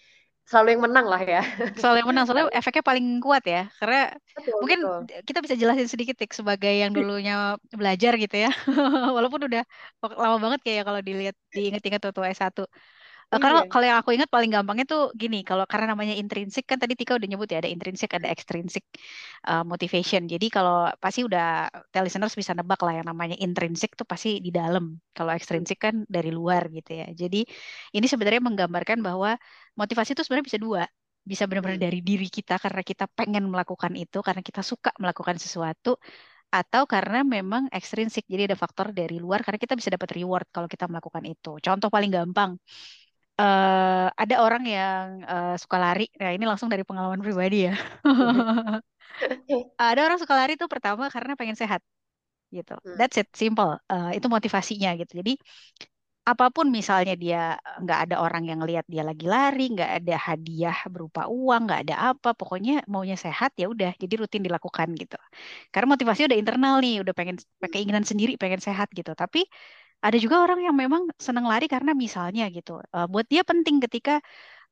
selalu 0.49 0.67
yang 0.73 0.83
menang 0.85 1.05
lah 1.11 1.21
ya. 1.21 1.41
Selalu 1.79 1.95
yang 2.03 2.09
menang, 2.11 2.25
soalnya 2.27 2.45
efeknya 2.51 2.83
paling 2.83 3.05
kuat 3.23 3.43
ya. 3.47 3.59
Karena 3.79 4.11
betul, 4.35 4.53
mungkin 4.61 4.79
betul. 4.83 5.23
kita 5.27 5.39
bisa 5.39 5.55
jelasin 5.55 5.87
sedikit 5.87 6.15
tik 6.19 6.31
sebagai 6.35 6.69
yang 6.71 6.91
dulunya 6.91 7.55
belajar 7.71 8.11
gitu 8.19 8.35
ya. 8.45 8.49
Walaupun 9.15 9.41
udah 9.47 9.63
lama 10.19 10.37
banget 10.43 10.59
kayak 10.67 10.83
kalau 10.87 11.01
dilihat 11.01 11.35
diinget-inget 11.55 12.01
waktu 12.05 12.21
S1. 12.35 12.67
Uh, 13.31 13.39
karena 13.39 13.63
iya. 13.63 13.71
kalau 13.71 13.85
yang 13.87 13.97
aku 14.03 14.11
ingat 14.11 14.27
paling 14.27 14.51
gampangnya 14.51 14.83
tuh 14.83 15.15
gini, 15.15 15.39
kalau 15.47 15.63
karena 15.63 15.95
namanya 15.95 16.19
intrinsik 16.19 16.67
kan 16.67 16.75
tadi 16.75 16.99
Tika 16.99 17.15
udah 17.15 17.29
nyebut 17.31 17.47
ya 17.47 17.63
ada 17.63 17.71
intrinsik 17.71 18.11
ada 18.11 18.27
extrinsic 18.27 18.83
uh, 19.47 19.63
motivation. 19.63 20.27
Jadi 20.27 20.51
kalau 20.51 20.91
pasti 20.99 21.23
udah 21.23 21.71
listeners 22.03 22.35
bisa 22.35 22.51
nebak 22.51 22.83
lah 22.83 22.99
yang 22.99 23.07
namanya 23.07 23.39
intrinsik 23.39 23.95
tuh 23.95 24.03
pasti 24.03 24.43
di 24.43 24.51
dalam. 24.51 24.99
Kalau 25.15 25.31
extrinsic 25.31 25.79
kan 25.79 26.03
dari 26.11 26.27
luar 26.27 26.67
gitu 26.75 26.91
ya. 26.91 27.07
Jadi 27.15 27.47
ini 27.95 28.05
sebenarnya 28.11 28.43
menggambarkan 28.43 28.99
bahwa 28.99 29.39
motivasi 29.79 30.11
itu 30.11 30.27
sebenarnya 30.27 30.47
bisa 30.51 30.59
dua. 30.59 30.83
Bisa 31.21 31.45
benar-benar 31.47 31.77
hmm. 31.79 31.85
dari 31.87 31.99
diri 32.03 32.27
kita 32.27 32.59
karena 32.59 32.81
kita 32.83 33.05
pengen 33.15 33.47
melakukan 33.47 33.93
itu, 33.95 34.19
karena 34.19 34.41
kita 34.43 34.59
suka 34.59 34.91
melakukan 34.99 35.37
sesuatu, 35.37 35.95
atau 36.51 36.83
karena 36.83 37.23
memang 37.23 37.71
ekstrinsik. 37.71 38.27
Jadi 38.27 38.51
ada 38.51 38.57
faktor 38.59 38.91
dari 38.91 39.23
luar 39.23 39.39
karena 39.39 39.55
kita 39.55 39.79
bisa 39.79 39.87
dapat 39.87 40.09
reward 40.19 40.51
kalau 40.51 40.67
kita 40.67 40.89
melakukan 40.91 41.23
itu. 41.23 41.61
Contoh 41.63 41.87
paling 41.87 42.11
gampang 42.11 42.59
uh, 43.41 44.07
ada 44.21 44.35
orang 44.45 44.63
yang 44.75 45.03
uh, 45.25 45.53
suka 45.57 45.77
lari. 45.81 46.05
Nah, 46.21 46.31
ini 46.35 46.45
langsung 46.49 46.69
dari 46.73 46.83
pengalaman 46.87 47.21
pribadi 47.25 47.57
ya. 47.69 47.73
ada 49.81 49.99
orang 50.05 50.19
suka 50.21 50.35
lari 50.39 50.53
tuh 50.61 50.69
pertama 50.71 51.09
karena 51.15 51.33
pengen 51.39 51.57
sehat, 51.57 51.81
gitu. 52.55 52.75
Hmm. 52.79 52.97
That's 52.99 53.17
it, 53.21 53.29
simple. 53.35 53.79
Uh, 53.91 54.11
itu 54.17 54.27
motivasinya 54.31 54.89
gitu. 55.01 55.21
Jadi 55.21 55.33
apa 56.21 56.53
pun 56.55 56.69
misalnya 56.69 57.13
dia 57.17 57.57
nggak 57.81 57.99
ada 58.05 58.15
orang 58.21 58.43
yang 58.45 58.61
lihat 58.69 58.85
dia 58.93 59.01
lagi 59.09 59.25
lari, 59.25 59.73
nggak 59.73 59.91
ada 59.97 60.15
hadiah 60.27 60.77
berupa 60.93 61.21
uang, 61.25 61.61
nggak 61.65 61.81
ada 61.89 61.95
apa, 62.13 62.29
pokoknya 62.37 62.85
maunya 62.93 63.17
sehat 63.17 63.51
ya 63.57 63.65
udah, 63.73 63.91
jadi 63.97 64.13
rutin 64.21 64.45
dilakukan 64.45 64.87
gitu. 65.01 65.17
Karena 65.73 65.87
motivasi 65.97 66.29
udah 66.29 66.37
internal 66.41 66.75
nih, 66.85 67.01
udah 67.03 67.13
pengen 67.17 67.35
keinginan 67.73 68.05
sendiri 68.05 68.37
pengen 68.37 68.61
sehat 68.61 68.87
gitu. 68.93 69.11
Tapi 69.17 69.39
ada 70.05 70.17
juga 70.23 70.35
orang 70.45 70.59
yang 70.67 70.75
memang 70.83 71.01
senang 71.27 71.45
lari 71.51 71.65
karena 71.73 71.91
misalnya 72.03 72.43
gitu, 72.55 72.71
uh, 72.95 73.05
buat 73.11 73.25
dia 73.33 73.41
penting 73.49 73.75
ketika 73.85 74.11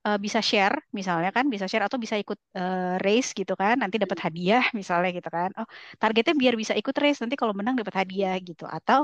uh, 0.07 0.17
bisa 0.25 0.39
share, 0.49 0.75
misalnya 0.99 1.29
kan 1.37 1.45
bisa 1.53 1.65
share 1.71 1.85
atau 1.87 1.99
bisa 2.05 2.15
ikut 2.23 2.39
uh, 2.59 2.95
race 3.05 3.29
gitu 3.39 3.53
kan, 3.61 3.75
nanti 3.83 3.97
dapat 4.03 4.19
hadiah 4.25 4.63
misalnya 4.79 5.09
gitu 5.17 5.29
kan. 5.37 5.49
Oh, 5.59 5.67
targetnya 6.01 6.33
biar 6.41 6.53
bisa 6.61 6.73
ikut 6.81 6.95
race, 7.03 7.19
nanti 7.23 7.35
kalau 7.41 7.53
menang 7.59 7.75
dapat 7.81 7.95
hadiah 8.05 8.35
gitu. 8.49 8.63
Atau 8.77 8.99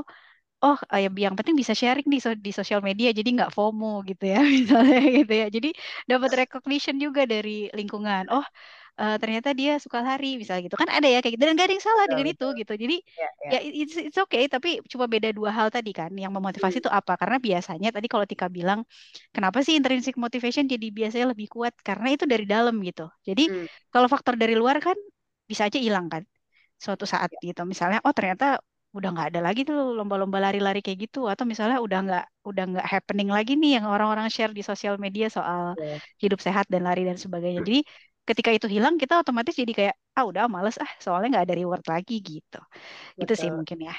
oh 0.64 0.76
uh, 0.92 1.00
yang 1.24 1.34
penting 1.38 1.54
bisa 1.60 1.74
sharing 1.80 2.06
di 2.14 2.18
so 2.24 2.30
di 2.46 2.50
sosial 2.58 2.80
media 2.88 3.08
jadi 3.18 3.28
nggak 3.36 3.50
FOMO 3.56 3.88
gitu 4.10 4.24
ya 4.32 4.38
misalnya 4.58 4.98
gitu 5.18 5.32
ya. 5.42 5.46
Jadi 5.56 5.68
dapat 6.10 6.30
recognition 6.42 6.96
juga 7.04 7.22
dari 7.32 7.50
lingkungan. 7.78 8.24
Oh 8.34 8.44
uh, 8.96 9.16
ternyata 9.20 9.52
dia 9.52 9.76
suka 9.76 10.00
lari 10.00 10.40
misalnya 10.40 10.68
gitu. 10.68 10.76
Kan 10.80 10.88
ada 10.88 11.06
ya 11.06 11.20
kayak 11.20 11.36
gitu. 11.36 11.44
Dan 11.44 11.54
gak 11.56 11.66
ada 11.68 11.74
yang 11.76 11.84
salah 11.84 12.04
dengan 12.08 12.26
itu 12.26 12.46
gitu. 12.56 12.72
Jadi 12.74 12.96
ya, 13.04 13.28
ya. 13.48 13.50
ya 13.56 13.60
it's, 13.62 13.96
it's 13.96 14.18
okay 14.18 14.48
tapi 14.48 14.80
cuma 14.88 15.06
beda 15.06 15.30
dua 15.36 15.52
hal 15.52 15.68
tadi 15.68 15.92
kan. 15.92 16.10
Yang 16.16 16.32
memotivasi 16.36 16.76
itu 16.80 16.90
hmm. 16.90 17.00
apa? 17.00 17.12
Karena 17.20 17.36
biasanya 17.38 17.88
tadi 17.92 18.06
kalau 18.08 18.24
Tika 18.24 18.48
bilang 18.48 18.82
kenapa 19.30 19.60
sih 19.62 19.76
intrinsic 19.76 20.16
motivation 20.16 20.64
jadi 20.66 20.86
biasanya 20.90 21.32
lebih 21.36 21.48
kuat? 21.52 21.76
Karena 21.84 22.12
itu 22.12 22.24
dari 22.24 22.44
dalam 22.48 22.74
gitu. 22.82 23.06
Jadi 23.22 23.44
hmm. 23.52 23.92
kalau 23.92 24.08
faktor 24.10 24.34
dari 24.40 24.56
luar 24.56 24.80
kan 24.80 24.96
bisa 25.46 25.70
aja 25.70 25.78
hilang 25.78 26.10
kan 26.10 26.24
suatu 26.80 27.04
saat 27.04 27.30
ya. 27.40 27.52
gitu. 27.52 27.62
Misalnya 27.68 28.00
oh 28.04 28.12
ternyata 28.16 28.60
udah 28.96 29.12
nggak 29.12 29.28
ada 29.36 29.40
lagi 29.44 29.68
tuh 29.68 29.92
lomba-lomba 29.92 30.40
lari-lari 30.40 30.80
kayak 30.80 30.98
gitu. 31.08 31.28
Atau 31.28 31.44
misalnya 31.44 31.84
udah 31.84 31.98
nggak 32.06 32.24
udah 32.48 32.64
nggak 32.72 32.86
happening 32.88 33.28
lagi 33.28 33.52
nih 33.60 33.76
yang 33.76 33.84
orang-orang 33.92 34.32
share 34.32 34.56
di 34.56 34.64
sosial 34.64 34.96
media 34.96 35.28
soal 35.28 35.76
yeah. 35.76 36.00
hidup 36.16 36.40
sehat 36.40 36.64
dan 36.72 36.88
lari 36.88 37.04
dan 37.04 37.20
sebagainya. 37.20 37.60
Jadi 37.60 37.84
ketika 38.26 38.50
itu 38.50 38.66
hilang 38.66 38.98
kita 38.98 39.22
otomatis 39.22 39.54
jadi 39.54 39.72
kayak 39.72 39.94
ah 40.18 40.24
udah 40.26 40.50
males 40.50 40.76
ah 40.82 40.90
soalnya 40.98 41.38
nggak 41.38 41.46
ada 41.46 41.56
reward 41.56 41.84
lagi 41.86 42.18
gitu 42.18 42.60
Betul. 43.14 43.22
itu 43.22 43.32
sih 43.38 43.50
mungkin 43.54 43.78
ya 43.86 43.94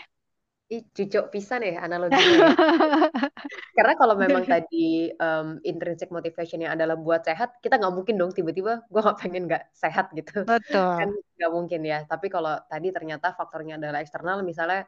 Ih, 0.67 0.83
cucuk 0.91 1.31
pisan 1.31 1.63
ya 1.63 1.79
analoginya 1.79 2.19
ya. 2.19 2.47
Karena 3.79 3.93
kalau 3.95 4.19
memang 4.19 4.43
tadi 4.43 5.07
um, 5.15 5.63
intrinsic 5.63 6.11
motivationnya 6.11 6.75
adalah 6.75 6.99
buat 6.99 7.23
sehat, 7.23 7.63
kita 7.63 7.79
nggak 7.79 7.93
mungkin 7.95 8.19
dong 8.19 8.35
tiba-tiba 8.35 8.83
gue 8.83 8.99
nggak 8.99 9.15
pengen 9.15 9.47
nggak 9.47 9.63
sehat 9.71 10.11
gitu. 10.11 10.43
Betul. 10.43 10.91
Kan 10.99 11.09
nggak 11.39 11.51
mungkin 11.55 11.81
ya. 11.87 12.03
Tapi 12.03 12.27
kalau 12.27 12.59
tadi 12.67 12.91
ternyata 12.91 13.31
faktornya 13.31 13.79
adalah 13.79 14.03
eksternal, 14.03 14.43
misalnya, 14.43 14.83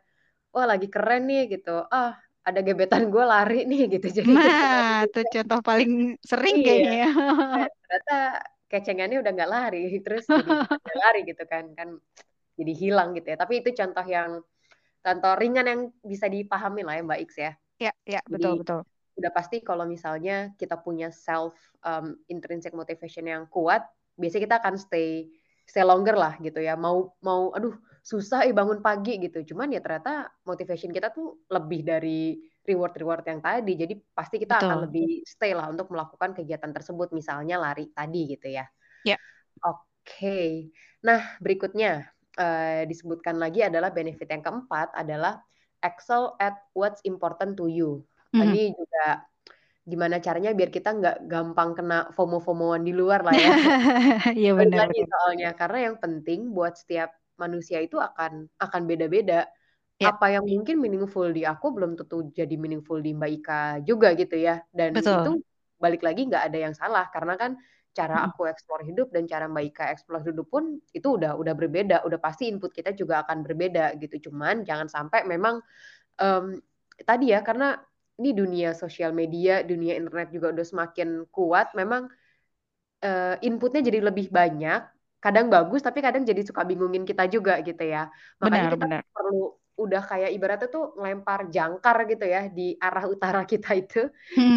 wah 0.52 0.68
lagi 0.68 0.92
keren 0.92 1.32
nih 1.32 1.48
gitu, 1.48 1.80
ah 1.88 2.12
ada 2.44 2.60
gebetan 2.60 3.08
gue 3.08 3.24
lari 3.24 3.64
nih 3.64 3.82
gitu. 3.88 4.08
Jadi 4.20 4.36
nah, 4.36 5.08
itu 5.08 5.22
contoh 5.32 5.60
paling 5.64 6.20
sering 6.20 6.56
iya. 6.60 6.66
kayaknya 6.68 6.94
ya. 7.08 7.12
Ternyata 7.88 8.20
kecengannya 8.70 9.20
udah 9.20 9.32
nggak 9.34 9.52
lari 9.52 9.86
terus 10.06 10.30
jadi 10.30 10.46
lari 11.04 11.26
gitu 11.26 11.44
kan 11.50 11.74
kan 11.74 11.98
jadi 12.60 12.74
hilang 12.76 13.16
gitu 13.16 13.34
ya. 13.34 13.38
Tapi 13.40 13.64
itu 13.64 13.72
contoh 13.72 14.06
yang 14.06 14.44
contoh 15.00 15.34
ringan 15.40 15.66
yang 15.66 15.82
bisa 16.04 16.28
dipahami 16.28 16.84
lah 16.84 17.00
ya 17.00 17.04
Mbak 17.04 17.20
X 17.26 17.32
ya. 17.40 17.52
Ya 17.80 17.92
ya 18.04 18.22
betul 18.28 18.60
jadi, 18.60 18.62
betul 18.64 18.82
udah 19.20 19.32
pasti 19.36 19.60
kalau 19.60 19.84
misalnya 19.84 20.56
kita 20.56 20.80
punya 20.80 21.12
self 21.12 21.60
um, 21.84 22.16
intrinsic 22.32 22.72
motivation 22.72 23.28
yang 23.28 23.44
kuat 23.52 23.84
biasanya 24.16 24.44
kita 24.48 24.58
akan 24.64 24.76
stay 24.80 25.28
stay 25.68 25.84
longer 25.84 26.16
lah 26.16 26.40
gitu 26.40 26.64
ya. 26.64 26.80
Mau 26.80 27.14
mau 27.20 27.52
aduh 27.52 27.76
susah 28.00 28.48
eh 28.48 28.56
bangun 28.56 28.80
pagi 28.80 29.20
gitu. 29.20 29.44
Cuman 29.54 29.76
ya 29.76 29.84
ternyata 29.84 30.32
motivation 30.48 30.90
kita 30.90 31.12
tuh 31.12 31.44
lebih 31.52 31.84
dari 31.84 32.40
reward-reward 32.70 33.26
yang 33.26 33.42
tadi. 33.42 33.74
Jadi 33.74 33.94
pasti 34.14 34.38
kita 34.38 34.62
Betul. 34.62 34.68
akan 34.70 34.78
lebih 34.86 35.26
stay 35.26 35.52
lah 35.58 35.68
untuk 35.74 35.90
melakukan 35.90 36.38
kegiatan 36.38 36.70
tersebut, 36.70 37.10
misalnya 37.12 37.58
lari 37.58 37.90
tadi 37.90 38.22
gitu 38.38 38.48
ya. 38.54 38.66
Ya. 39.04 39.18
Oke. 39.66 39.82
Okay. 40.06 40.50
Nah, 41.02 41.38
berikutnya 41.42 42.06
uh, 42.38 42.84
disebutkan 42.86 43.42
lagi 43.42 43.66
adalah 43.66 43.90
benefit 43.90 44.30
yang 44.30 44.44
keempat 44.46 44.94
adalah 44.94 45.42
excel 45.82 46.36
at 46.38 46.56
what's 46.78 47.02
important 47.08 47.56
to 47.58 47.66
you. 47.72 48.04
Mm. 48.36 48.42
Ini 48.46 48.64
juga 48.78 49.26
gimana 49.90 50.22
caranya 50.22 50.54
biar 50.54 50.70
kita 50.70 50.94
nggak 50.94 51.18
gampang 51.26 51.74
kena 51.74 52.14
FOMO-FOMOan 52.14 52.86
di 52.86 52.94
luar 52.94 53.26
lah 53.26 53.34
ya. 53.34 53.50
Iya 54.46 54.54
benar. 54.54 54.92
soalnya 54.94 55.50
karena 55.58 55.90
yang 55.90 55.98
penting 55.98 56.54
buat 56.54 56.78
setiap 56.78 57.10
manusia 57.42 57.82
itu 57.82 57.98
akan 57.98 58.46
akan 58.62 58.82
beda-beda 58.86 59.50
Ya, 60.00 60.16
apa 60.16 60.32
yang 60.32 60.48
mungkin 60.48 60.80
meaningful 60.80 61.28
di 61.36 61.44
aku 61.44 61.76
belum 61.76 62.00
tentu 62.00 62.32
jadi 62.32 62.56
meaningful 62.56 63.04
di 63.04 63.12
Mbak 63.12 63.32
Ika 63.44 63.62
juga 63.84 64.16
gitu 64.16 64.40
ya. 64.40 64.64
Dan 64.72 64.96
betul. 64.96 65.20
itu 65.20 65.32
balik 65.76 66.02
lagi 66.08 66.28
nggak 66.28 66.44
ada 66.52 66.58
yang 66.60 66.76
salah 66.76 67.08
karena 67.12 67.36
kan 67.36 67.52
cara 67.92 68.32
aku 68.32 68.48
explore 68.48 68.88
hidup 68.88 69.12
dan 69.12 69.28
cara 69.28 69.52
Mbak 69.52 69.64
Ika 69.76 69.84
explore 69.92 70.24
hidup 70.24 70.48
pun 70.48 70.80
itu 70.96 71.08
udah 71.20 71.36
udah 71.36 71.52
berbeda. 71.52 72.08
Udah 72.08 72.16
pasti 72.16 72.48
input 72.48 72.72
kita 72.72 72.96
juga 72.96 73.28
akan 73.28 73.44
berbeda 73.44 74.00
gitu. 74.00 74.32
Cuman 74.32 74.64
jangan 74.64 74.88
sampai 74.88 75.28
memang 75.28 75.60
um, 76.24 76.56
tadi 77.04 77.36
ya 77.36 77.44
karena 77.44 77.76
ini 78.20 78.32
dunia 78.36 78.72
sosial 78.76 79.12
media, 79.12 79.64
dunia 79.68 80.00
internet 80.00 80.32
juga 80.32 80.56
udah 80.56 80.64
semakin 80.64 81.28
kuat. 81.28 81.76
Memang 81.76 82.08
uh, 83.04 83.36
inputnya 83.44 83.84
jadi 83.84 84.00
lebih 84.00 84.32
banyak. 84.32 84.80
Kadang 85.20 85.52
bagus, 85.52 85.84
tapi 85.84 86.00
kadang 86.00 86.24
jadi 86.24 86.40
suka 86.48 86.64
bingungin 86.64 87.04
kita 87.04 87.28
juga 87.28 87.60
gitu 87.60 87.84
ya. 87.84 88.08
Makanya 88.40 88.72
Benar, 88.72 88.72
kita 88.72 88.88
benar. 88.88 89.02
perlu 89.12 89.59
udah 89.84 90.02
kayak 90.10 90.30
ibaratnya 90.36 90.68
tuh 90.76 90.84
ngelempar 91.00 91.40
jangkar 91.56 91.98
gitu 92.12 92.26
ya 92.34 92.40
di 92.58 92.62
arah 92.86 93.06
utara 93.14 93.42
kita 93.52 93.70
itu. 93.82 93.98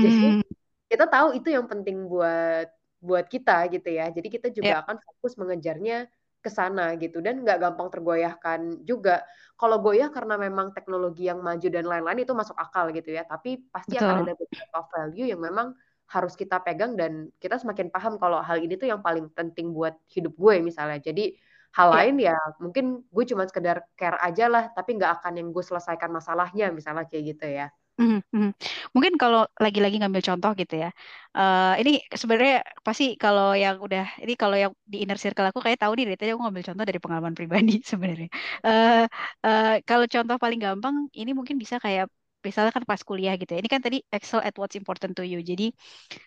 Jadi 0.03 0.21
Hmm, 0.21 0.43
kita 0.91 1.05
tahu 1.13 1.29
itu 1.39 1.49
yang 1.57 1.67
penting 1.71 1.97
buat 2.13 2.67
buat 3.03 3.27
kita 3.35 3.53
gitu 3.75 3.89
ya. 3.99 4.05
Jadi 4.17 4.29
kita 4.35 4.49
juga 4.59 4.73
akan 4.85 4.97
fokus 5.07 5.33
mengejarnya 5.41 5.95
ke 6.43 6.51
sana 6.51 6.83
gitu 7.03 7.23
dan 7.27 7.35
nggak 7.43 7.59
gampang 7.63 7.89
tergoyahkan 7.95 8.61
juga. 8.89 9.23
Kalau 9.59 9.77
goyah 9.85 10.09
karena 10.17 10.35
memang 10.47 10.75
teknologi 10.77 11.31
yang 11.31 11.39
maju 11.47 11.67
dan 11.71 11.85
lain-lain 11.91 12.21
itu 12.27 12.35
masuk 12.35 12.57
akal 12.59 12.91
gitu 12.97 13.11
ya. 13.15 13.23
Tapi 13.27 13.49
pasti 13.75 13.95
akan 14.03 14.17
betul. 14.17 14.27
ada 14.27 14.33
beberapa 14.41 14.79
value 14.93 15.27
yang 15.33 15.41
memang 15.43 15.69
harus 16.13 16.35
kita 16.37 16.61
pegang 16.61 16.93
dan 17.01 17.33
kita 17.41 17.57
semakin 17.63 17.89
paham 17.95 18.21
kalau 18.21 18.39
hal 18.45 18.59
ini 18.61 18.75
tuh 18.77 18.85
yang 18.93 19.01
paling 19.01 19.33
penting 19.33 19.73
buat 19.73 19.95
hidup 20.13 20.35
gue 20.37 20.55
misalnya. 20.69 20.99
Jadi 21.01 21.33
hal 21.77 21.89
Ya. 21.91 21.97
lain 21.97 22.15
ya 22.27 22.33
mungkin 22.63 22.85
gue 23.15 23.25
cuma 23.31 23.45
sekedar 23.49 23.77
care 23.99 24.19
aja 24.27 24.45
lah 24.53 24.65
tapi 24.77 24.91
nggak 24.99 25.13
akan 25.21 25.33
yang 25.41 25.49
gue 25.55 25.65
selesaikan 25.69 26.11
masalahnya 26.19 26.65
misalnya 26.79 27.05
kayak 27.11 27.25
gitu 27.37 27.47
ya. 27.59 27.67
Mhm, 28.01 28.19
mhm. 28.35 28.49
Mungkin 28.97 29.15
kalau 29.21 29.41
lagi-lagi 29.65 29.97
ngambil 30.01 30.23
contoh 30.29 30.51
gitu 30.61 30.75
ya, 30.83 30.89
eh 31.37 31.73
ini 31.81 31.91
sebenarnya 32.21 32.55
pasti 32.87 33.05
kalau 33.23 33.53
yang 33.63 33.77
udah, 33.85 34.03
ini 34.25 34.33
kalau 34.41 34.57
yang 34.63 34.73
di 34.93 34.97
inner 35.05 35.19
circle 35.23 35.45
aku 35.53 35.61
kayak 35.65 35.77
tahu 35.83 35.93
nih 35.97 36.05
dari 36.09 36.17
tadi 36.21 36.31
aku 36.33 36.41
ngambil 36.45 36.65
contoh 36.73 36.85
dari 36.89 37.01
pengalaman 37.05 37.35
pribadi 37.39 37.73
sebenarnya. 37.91 38.29
eh 38.67 39.05
eh, 39.47 39.67
kalau 39.89 40.07
contoh 40.15 40.37
paling 40.43 40.59
gampang, 40.65 40.95
ini 41.21 41.31
mungkin 41.39 41.57
bisa 41.63 41.77
kayak 41.85 42.05
misalnya 42.49 42.73
kan 42.77 42.85
pas 42.91 43.01
kuliah 43.09 43.33
gitu 43.41 43.51
ya. 43.55 43.59
Ini 43.63 43.71
kan 43.75 43.81
tadi 43.87 43.97
excel 44.17 44.41
at 44.49 44.55
what's 44.61 44.77
important 44.81 45.13
to 45.19 45.23
you. 45.31 45.39
Jadi 45.51 45.65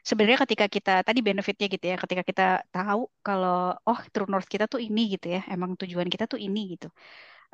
sebenarnya 0.10 0.40
ketika 0.46 0.66
kita 0.76 0.92
tadi 1.08 1.20
benefitnya 1.28 1.66
gitu 1.74 1.86
ya, 1.92 1.96
ketika 2.04 2.24
kita 2.30 2.44
tahu 2.76 3.02
kalau 3.26 3.56
oh 3.90 4.00
true 4.14 4.28
north 4.32 4.48
kita 4.54 4.66
tuh 4.74 4.80
ini 4.88 5.02
gitu 5.14 5.28
ya, 5.36 5.40
emang 5.54 5.72
tujuan 5.82 6.08
kita 6.14 6.26
tuh 6.32 6.40
ini 6.46 6.60
gitu 6.74 6.88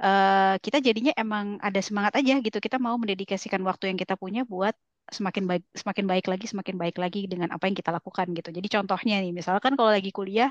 eh, 0.04 0.54
kita 0.66 0.78
jadinya 0.88 1.12
emang 1.22 1.46
ada 1.68 1.80
semangat 1.88 2.14
aja 2.20 2.34
gitu. 2.46 2.58
Kita 2.66 2.78
mau 2.86 2.96
mendedikasikan 3.02 3.62
waktu 3.70 3.84
yang 3.94 4.00
kita 4.04 4.14
punya 4.24 4.42
buat 4.52 4.76
semakin 5.18 5.44
baik, 5.50 5.64
semakin 5.82 6.06
baik 6.12 6.26
lagi, 6.32 6.46
semakin 6.52 6.76
baik 6.82 6.96
lagi 7.04 7.20
dengan 7.32 7.50
apa 7.56 7.64
yang 7.68 7.76
kita 7.80 7.92
lakukan 7.98 8.28
gitu. 8.38 8.50
Jadi 8.58 8.68
contohnya 8.76 9.14
nih, 9.24 9.32
misalkan 9.40 9.74
kalau 9.78 9.92
lagi 9.96 10.10
kuliah, 10.18 10.50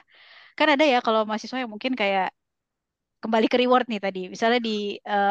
kan 0.59 0.69
ada 0.75 0.85
ya 0.93 0.99
kalau 1.07 1.21
mahasiswa 1.29 1.59
yang 1.62 1.73
mungkin 1.75 1.93
kayak 2.00 2.26
kembali 3.23 3.47
ke 3.53 3.57
reward 3.62 3.85
nih 3.91 4.00
tadi. 4.05 4.19
Misalnya 4.35 4.59
di 4.67 4.71
eh, 5.11 5.31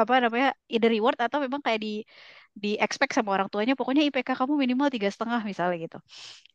apa 0.00 0.14
namanya, 0.24 0.48
either 0.72 0.90
reward 0.94 1.16
atau 1.24 1.38
memang 1.44 1.60
kayak 1.66 1.80
di 1.84 1.90
di 2.62 2.68
expect 2.84 3.12
sama 3.16 3.30
orang 3.36 3.48
tuanya, 3.52 3.74
pokoknya 3.78 4.02
IPK 4.06 4.30
kamu 4.40 4.54
minimal 4.62 4.88
tiga 4.94 5.08
setengah 5.14 5.40
misalnya 5.50 5.76
gitu. 5.84 5.96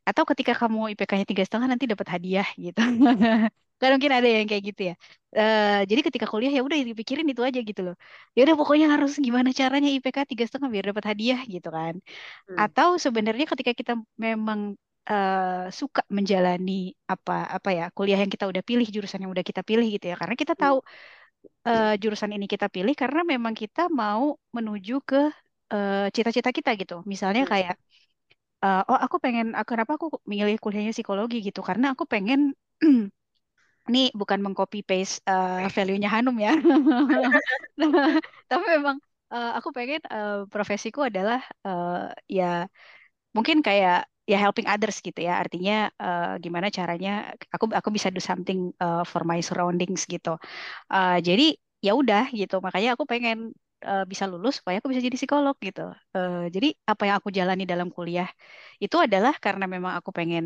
Atau 0.10 0.24
ketika 0.30 0.54
kamu 0.62 0.80
IPK-nya 0.94 1.26
tiga 1.32 1.44
setengah 1.48 1.68
nanti 1.72 1.86
dapat 1.94 2.08
hadiah 2.14 2.48
gitu. 2.66 2.80
Kan 3.82 3.90
mungkin 4.00 4.14
ada 4.18 4.28
yang 4.36 4.48
kayak 4.50 4.64
gitu 4.72 4.82
ya. 4.90 4.94
Eh, 5.36 5.84
jadi 5.90 6.02
ketika 6.08 6.26
kuliah 6.32 6.52
ya 6.56 6.62
udah 6.68 6.78
dipikirin 6.90 7.28
itu 7.32 7.42
aja 7.48 7.60
gitu 7.70 7.82
loh. 7.88 7.96
Ya 8.36 8.40
udah 8.48 8.56
pokoknya 8.60 8.88
harus 8.94 9.12
gimana 9.26 9.50
caranya 9.60 9.90
IPK 9.96 10.18
tiga 10.32 10.44
setengah 10.48 10.70
biar 10.74 10.86
dapat 10.92 11.06
hadiah 11.12 11.40
gitu 11.54 11.68
kan. 11.78 11.96
Hmm. 12.48 12.58
Atau 12.64 12.90
sebenarnya 13.06 13.46
ketika 13.52 13.72
kita 13.80 13.94
memang 14.26 14.60
eh, 15.12 15.72
suka 15.80 16.02
menjalani 16.18 16.72
apa 17.14 17.34
apa 17.58 17.70
ya 17.78 17.84
kuliah 17.98 18.18
yang 18.22 18.32
kita 18.36 18.46
udah 18.52 18.64
pilih 18.70 18.88
jurusan 18.96 19.20
yang 19.24 19.32
udah 19.36 19.46
kita 19.50 19.62
pilih 19.70 19.86
gitu 19.96 20.06
ya. 20.12 20.16
Karena 20.22 20.36
kita 20.42 20.54
tahu 20.62 20.76
eh, 21.68 21.86
jurusan 22.02 22.32
ini 22.36 22.46
kita 22.54 22.68
pilih 22.76 22.94
karena 23.02 23.22
memang 23.34 23.54
kita 23.62 23.82
mau 24.02 24.24
menuju 24.58 24.94
ke 25.10 25.18
eh, 25.74 26.08
cita-cita 26.16 26.50
kita 26.58 26.70
gitu. 26.82 26.96
Misalnya 27.14 27.42
Hmm. 27.42 27.52
kayak 27.52 27.74
eh, 28.66 28.80
oh 28.92 29.00
aku 29.06 29.18
pengen 29.26 29.46
ah, 29.60 29.66
kenapa 29.70 29.92
aku 29.98 30.08
milih 30.34 30.56
kuliahnya 30.64 30.94
psikologi 30.98 31.38
gitu 31.48 31.62
karena 31.70 31.86
aku 31.94 32.06
pengen 32.14 32.40
ini 33.90 34.00
bukan 34.20 34.40
mengcopy 34.46 34.80
paste 34.90 35.22
eh, 35.30 35.70
value-nya 35.76 36.10
Hanum 36.16 36.36
ya 36.42 36.52
tapi 38.50 38.64
memang 38.76 38.98
eh, 39.34 39.50
aku 39.58 39.70
pengen 39.78 40.02
eh, 40.14 40.34
profesiku 40.54 41.00
adalah 41.10 41.40
eh, 41.66 42.10
ya 42.38 42.46
mungkin 43.36 43.58
kayak 43.68 43.98
ya 44.32 44.36
helping 44.44 44.68
others 44.74 44.98
gitu 45.08 45.20
ya. 45.28 45.34
Artinya 45.44 45.74
eh, 46.04 46.26
gimana 46.44 46.68
caranya 46.78 47.10
aku 47.56 47.66
aku 47.80 47.90
bisa 47.98 48.10
do 48.16 48.22
something 48.30 48.60
eh, 48.84 49.02
for 49.12 49.22
my 49.30 49.40
surroundings 49.48 50.02
gitu. 50.14 50.30
Eh, 50.94 51.16
jadi 51.28 51.44
ya 51.86 51.92
udah 52.02 52.22
gitu. 52.40 52.56
Makanya 52.66 52.90
aku 52.96 53.06
pengen 53.12 53.38
eh, 53.88 54.04
bisa 54.12 54.26
lulus 54.32 54.54
supaya 54.60 54.76
aku 54.80 54.88
bisa 54.92 55.02
jadi 55.08 55.18
psikolog 55.20 55.56
gitu. 55.68 55.82
Eh, 56.16 56.36
jadi 56.56 56.68
apa 56.92 57.02
yang 57.08 57.16
aku 57.22 57.30
jalani 57.38 57.64
dalam 57.72 57.90
kuliah 57.98 58.28
itu 58.84 58.96
adalah 59.06 59.34
karena 59.46 59.66
memang 59.76 59.94
aku 60.00 60.12
pengen 60.18 60.46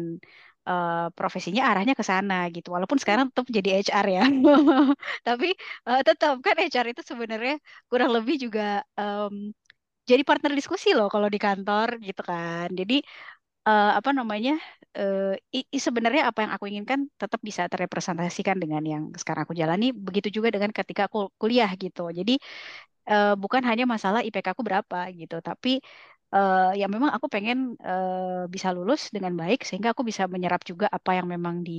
eh, 0.70 0.94
profesinya 1.18 1.62
arahnya 1.70 1.94
ke 2.00 2.04
sana 2.12 2.34
gitu. 2.56 2.68
Walaupun 2.76 3.00
sekarang 3.02 3.26
tetap 3.32 3.48
jadi 3.58 3.70
HR 3.86 4.08
ya. 4.18 4.22
Tapi 5.28 5.48
eh, 5.90 6.02
tetap 6.08 6.34
kan 6.46 6.56
HR 6.64 6.86
itu 6.92 7.02
sebenarnya 7.12 7.54
kurang 7.90 8.10
lebih 8.16 8.36
juga 8.44 8.62
em, 9.00 9.36
jadi 10.10 10.24
partner 10.30 10.52
diskusi 10.60 10.88
loh 10.98 11.08
kalau 11.14 11.28
di 11.34 11.40
kantor 11.46 11.88
gitu 12.08 12.22
kan. 12.32 12.68
Jadi 12.80 12.94
eh, 13.70 13.90
apa 14.00 14.10
namanya 14.20 14.52
eh, 14.98 15.22
i- 15.58 15.82
sebenarnya 15.88 16.24
apa 16.30 16.40
yang 16.44 16.52
aku 16.56 16.66
inginkan 16.72 17.00
tetap 17.22 17.40
bisa 17.50 17.64
terrepresentasikan 17.72 18.58
dengan 18.64 18.84
yang 18.94 19.04
sekarang 19.22 19.44
aku 19.46 19.56
jalani. 19.62 19.86
Begitu 20.08 20.30
juga 20.38 20.50
dengan 20.56 20.72
ketika 20.78 21.02
aku 21.10 21.20
kuliah 21.42 21.70
gitu. 21.84 22.02
Jadi 22.20 22.34
eh, 23.12 23.28
bukan 23.44 23.64
hanya 23.70 23.86
masalah 23.94 24.20
IPK 24.28 24.48
aku 24.56 24.64
berapa 24.70 24.98
gitu 25.20 25.36
tapi 25.48 25.70
eh, 26.36 26.70
ya 26.82 26.86
memang 26.94 27.12
aku 27.16 27.28
pengen 27.34 27.58
eh, 27.90 28.44
bisa 28.54 28.70
lulus 28.76 29.02
dengan 29.16 29.34
baik 29.42 29.60
sehingga 29.68 29.90
aku 29.94 30.04
bisa 30.10 30.24
menyerap 30.34 30.62
juga 30.70 30.86
apa 30.98 31.12
yang 31.18 31.28
memang 31.34 31.56
di 31.68 31.72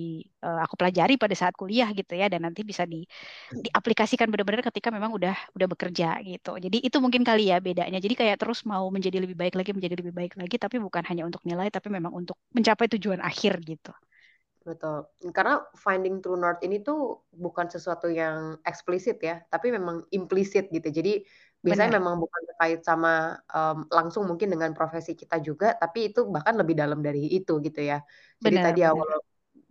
eh, 0.44 0.58
aku 0.64 0.74
pelajari 0.80 1.14
pada 1.22 1.34
saat 1.40 1.54
kuliah 1.60 1.88
gitu 1.98 2.12
ya 2.20 2.26
dan 2.32 2.40
nanti 2.46 2.60
bisa 2.70 2.84
di 2.92 2.96
diaplikasikan 3.64 4.28
benar-benar 4.32 4.62
ketika 4.68 4.88
memang 4.96 5.12
udah 5.18 5.34
udah 5.56 5.68
bekerja 5.72 6.06
gitu. 6.28 6.50
Jadi 6.64 6.76
itu 6.86 6.96
mungkin 7.04 7.22
kali 7.28 7.42
ya 7.52 7.56
bedanya. 7.66 7.98
Jadi 8.04 8.14
kayak 8.20 8.36
terus 8.42 8.60
mau 8.72 8.84
menjadi 8.94 9.18
lebih 9.24 9.36
baik 9.40 9.54
lagi, 9.58 9.70
menjadi 9.76 9.96
lebih 10.00 10.14
baik 10.20 10.32
lagi, 10.40 10.56
tapi 10.64 10.76
bukan 10.86 11.04
hanya 11.10 11.22
untuk 11.28 11.42
nilai, 11.48 11.68
tapi 11.74 11.88
memang 11.92 12.12
untuk 12.20 12.36
mencapai 12.56 12.86
tujuan 12.96 13.20
akhir 13.24 13.54
gitu. 13.66 13.92
Betul. 14.68 15.08
Karena 15.36 15.52
finding 15.84 16.20
true 16.20 16.36
north 16.36 16.60
ini 16.66 16.76
tuh 16.84 17.24
bukan 17.32 17.66
sesuatu 17.72 18.06
yang 18.12 18.60
eksplisit 18.68 19.16
ya, 19.24 19.40
tapi 19.48 19.72
memang 19.72 20.04
implisit 20.12 20.68
gitu. 20.68 20.88
Jadi 20.98 21.24
biasanya 21.64 21.90
Benar, 21.90 22.00
memang 22.00 22.16
bukan 22.20 22.42
terkait 22.52 22.80
sama 22.84 23.40
um, 23.56 23.88
langsung 23.88 24.28
mungkin 24.28 24.52
dengan 24.52 24.70
profesi 24.76 25.16
kita 25.16 25.40
juga, 25.40 25.72
tapi 25.80 26.12
itu 26.12 26.28
bahkan 26.28 26.54
lebih 26.60 26.76
dalam 26.76 27.00
dari 27.00 27.24
itu 27.36 27.56
gitu 27.64 27.80
ya. 27.80 28.04
Jadi 28.44 28.56
benar, 28.56 28.64
tadi 28.64 28.80
benar. 28.84 29.04
awal 29.04 29.08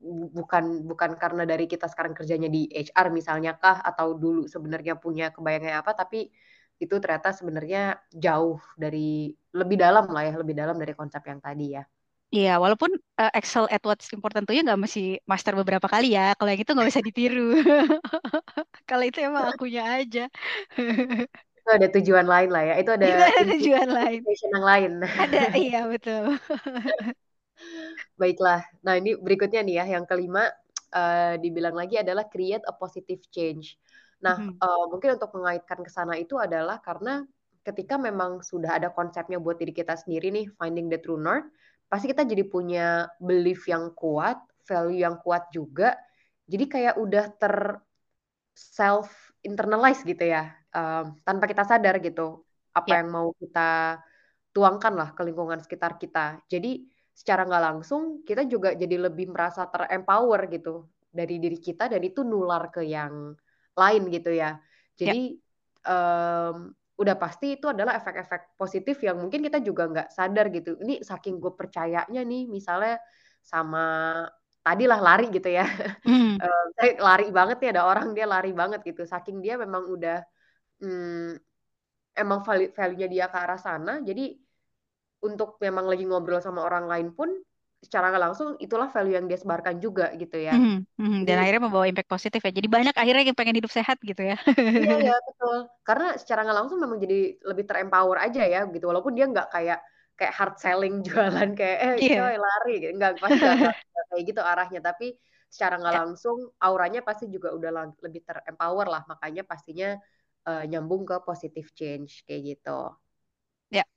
bu- 0.01 0.29
bukan 0.37 0.63
bukan 0.89 1.11
karena 1.21 1.43
dari 1.45 1.65
kita 1.69 1.85
sekarang 1.91 2.13
kerjanya 2.17 2.49
di 2.49 2.65
HR 2.73 3.07
misalnya 3.13 3.51
kah 3.61 3.77
atau 3.85 4.17
dulu 4.17 4.49
sebenarnya 4.49 4.97
punya 4.97 5.29
kebayangnya 5.29 5.85
apa, 5.85 5.93
tapi 6.01 6.33
itu 6.81 6.95
ternyata 7.03 7.29
sebenarnya 7.37 7.79
jauh 8.15 8.57
dari 8.73 9.29
lebih 9.53 9.77
dalam 9.77 10.05
lah 10.09 10.23
ya, 10.25 10.33
lebih 10.41 10.55
dalam 10.57 10.75
dari 10.81 10.93
konsep 10.97 11.21
yang 11.29 11.37
tadi 11.45 11.77
ya. 11.77 11.83
Iya, 12.35 12.49
walaupun 12.63 12.91
eh, 13.21 13.31
Excel 13.37 13.65
at 13.73 13.81
what's 13.89 14.07
important 14.15 14.43
tuh 14.47 14.53
ya 14.55 14.61
nggak 14.65 14.81
mesti 14.85 14.99
master 15.31 15.53
beberapa 15.59 15.87
kali 15.93 16.05
ya. 16.17 16.21
Kalau 16.37 16.49
yang 16.51 16.61
itu 16.61 16.71
nggak 16.75 16.89
bisa 16.91 17.01
ditiru. 17.07 17.41
Kalau 18.89 19.03
itu 19.09 19.19
emang 19.27 19.45
akunya 19.51 19.81
aja. 19.97 20.21
Itu 21.59 21.69
ada 21.77 21.87
tujuan 21.95 22.25
lain 22.33 22.49
lah 22.55 22.63
ya. 22.69 22.73
Itu 22.81 22.91
ada 22.97 23.07
Itu 23.09 23.23
ada 23.23 23.41
tujuan 23.55 23.89
lain. 23.89 24.21
yang 24.53 24.63
lain. 24.65 24.91
Ada, 25.19 25.39
iya 25.61 25.79
betul. 25.91 26.39
Baiklah. 28.19 28.61
Nah, 28.85 28.99
ini 28.99 29.15
berikutnya 29.15 29.61
nih 29.63 29.75
ya, 29.81 29.85
yang 29.99 30.05
kelima 30.09 30.43
eh, 30.93 31.35
dibilang 31.39 31.75
lagi 31.77 31.95
adalah 32.01 32.25
create 32.27 32.63
a 32.67 32.73
positive 32.75 33.21
change. 33.31 33.79
Nah, 34.25 34.35
Mhm. 34.37 34.59
eh, 34.59 34.83
mungkin 34.91 35.15
untuk 35.15 35.31
mengaitkan 35.37 35.79
ke 35.85 35.91
sana 35.91 36.13
itu 36.19 36.35
adalah 36.35 36.81
karena 36.83 37.23
ketika 37.63 37.95
memang 37.99 38.41
sudah 38.43 38.75
ada 38.77 38.89
konsepnya 38.91 39.37
buat 39.39 39.55
diri 39.61 39.71
kita 39.75 39.95
sendiri 39.95 40.31
nih, 40.33 40.45
finding 40.59 40.87
the 40.91 40.99
true 40.99 41.19
north, 41.19 41.47
pasti 41.91 42.05
kita 42.11 42.23
jadi 42.25 42.43
punya 42.47 43.09
belief 43.19 43.65
yang 43.69 43.91
kuat, 43.97 44.37
value 44.69 45.01
yang 45.05 45.17
kuat 45.25 45.49
juga. 45.53 45.97
Jadi 46.49 46.65
kayak 46.69 46.95
udah 47.03 47.25
ter 47.41 47.55
self 48.53 49.07
internalize 49.45 50.01
gitu 50.03 50.23
ya, 50.25 50.51
um, 50.75 51.15
tanpa 51.23 51.45
kita 51.51 51.63
sadar 51.63 51.95
gitu 52.03 52.43
apa 52.75 52.91
Ya, 52.91 53.01
yang 53.01 53.09
mau 53.11 53.31
kita 53.41 53.99
tuangkan 54.55 54.93
lah 54.99 55.09
ke 55.15 55.21
lingkungan 55.27 55.59
sekitar 55.63 55.95
kita. 56.01 56.41
Jadi 56.51 56.85
secara 57.15 57.43
nggak 57.47 57.63
langsung 57.63 58.01
kita 58.27 58.47
juga 58.47 58.73
jadi 58.75 58.95
lebih 59.09 59.31
merasa 59.33 59.67
terempower 59.67 60.47
gitu 60.51 60.87
dari 61.09 61.35
diri 61.41 61.57
kita 61.59 61.89
dan 61.91 62.01
itu 62.05 62.21
nular 62.23 62.69
ke 62.71 62.81
yang 62.85 63.33
lain 63.77 64.03
gitu 64.11 64.31
ya. 64.33 64.59
ya, 65.03 65.13
Jadi 65.13 65.39
um, 65.87 66.73
udah 66.99 67.15
pasti 67.15 67.55
itu 67.55 67.65
adalah 67.71 67.95
efek-efek 67.95 68.59
positif 68.59 68.99
yang 68.99 69.15
mungkin 69.23 69.39
kita 69.39 69.63
juga 69.63 69.87
nggak 69.87 70.09
sadar 70.11 70.51
gitu. 70.51 70.75
Ini 70.83 70.99
saking 70.99 71.39
gue 71.39 71.53
percayanya 71.55 72.21
nih, 72.27 72.43
misalnya 72.51 72.99
sama 73.39 73.83
tadilah 74.59 74.99
lari 74.99 75.31
gitu 75.31 75.49
ya. 75.49 75.65
Uh, 76.39 76.95
lari 77.03 77.27
banget 77.35 77.59
nih 77.59 77.69
ada 77.75 77.83
orang 77.83 78.15
dia 78.15 78.23
lari 78.23 78.55
banget 78.55 78.79
gitu. 78.87 79.03
Saking 79.03 79.43
dia 79.43 79.59
memang 79.59 79.91
udah 79.91 80.23
hmm, 80.79 81.35
emang 82.15 82.39
value-nya 82.47 83.07
dia 83.11 83.25
ke 83.27 83.35
arah 83.35 83.59
sana. 83.59 83.99
Jadi 83.99 84.39
untuk 85.19 85.59
memang 85.59 85.83
lagi 85.91 86.07
ngobrol 86.07 86.39
sama 86.39 86.63
orang 86.63 86.87
lain 86.87 87.11
pun 87.11 87.27
secara 87.79 88.11
langsung 88.19 88.59
itulah 88.59 88.91
value 88.91 89.15
yang 89.15 89.25
dia 89.31 89.39
sebarkan 89.39 89.79
juga 89.79 90.11
gitu 90.19 90.35
ya. 90.35 90.51
Mm 90.51 90.83
-hmm. 90.83 91.23
Dan 91.23 91.35
akhirnya 91.39 91.63
membawa 91.63 91.87
impact 91.87 92.11
positif 92.11 92.43
ya. 92.43 92.51
Jadi 92.51 92.67
banyak 92.67 92.91
akhirnya 92.91 93.23
yang 93.31 93.37
pengen 93.39 93.55
hidup 93.55 93.71
sehat 93.71 93.95
gitu 94.03 94.19
ya. 94.19 94.35
iya 94.59 95.15
ya 95.15 95.17
betul. 95.27 95.57
Karena 95.87 96.19
secara 96.19 96.43
nggak 96.43 96.57
langsung 96.59 96.79
memang 96.83 96.99
jadi 96.99 97.39
lebih 97.39 97.63
terempower 97.63 98.19
aja 98.19 98.43
ya 98.43 98.67
gitu. 98.67 98.83
Walaupun 98.91 99.15
dia 99.15 99.31
nggak 99.31 99.47
kayak 99.55 99.79
kayak 100.19 100.33
hard 100.35 100.55
selling 100.59 100.99
jualan 101.07 101.49
kayak 101.55 101.77
eh 101.79 101.93
yeah. 102.03 102.19
coy 102.19 102.35
lari 102.35 102.73
gitu. 102.83 102.93
Nggak 102.99 103.11
pasti 103.23 103.45
kayak 104.11 104.23
gitu 104.27 104.41
arahnya. 104.43 104.81
Tapi 104.83 105.07
secara 105.47 105.79
nggak 105.79 105.93
yeah. 105.95 106.03
langsung 106.03 106.37
auranya 106.59 106.99
pasti 106.99 107.31
juga 107.31 107.55
udah 107.55 107.95
lebih 108.03 108.27
terempower 108.27 108.91
lah. 108.91 109.07
Makanya 109.07 109.47
pastinya 109.47 109.95
uh, 110.51 110.63
nyambung 110.67 111.07
ke 111.07 111.15
positive 111.23 111.71
change 111.71 112.27
kayak 112.27 112.59
gitu. 112.59 112.91
Ya. 113.71 113.81
Yeah. 113.81 113.87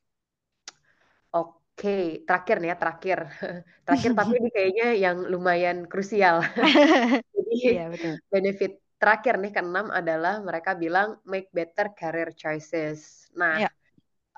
Oke. 1.34 1.61
Oke, 1.72 2.20
terakhir 2.28 2.56
nih 2.60 2.68
ya, 2.68 2.76
terakhir. 2.76 3.18
terakhir 3.88 4.10
tapi 4.12 4.32
ini 4.38 4.48
kayaknya 4.52 4.86
yang 4.92 5.16
lumayan 5.24 5.88
krusial. 5.88 6.44
Jadi 7.34 7.52
iya, 7.56 7.88
betul. 7.88 8.20
benefit 8.28 8.72
terakhir 9.00 9.34
nih 9.40 9.50
keenam 9.50 9.88
adalah 9.90 10.38
mereka 10.44 10.76
bilang 10.76 11.18
make 11.24 11.48
better 11.50 11.90
career 11.96 12.30
choices. 12.36 13.26
Nah, 13.34 13.66
ya, 13.66 13.70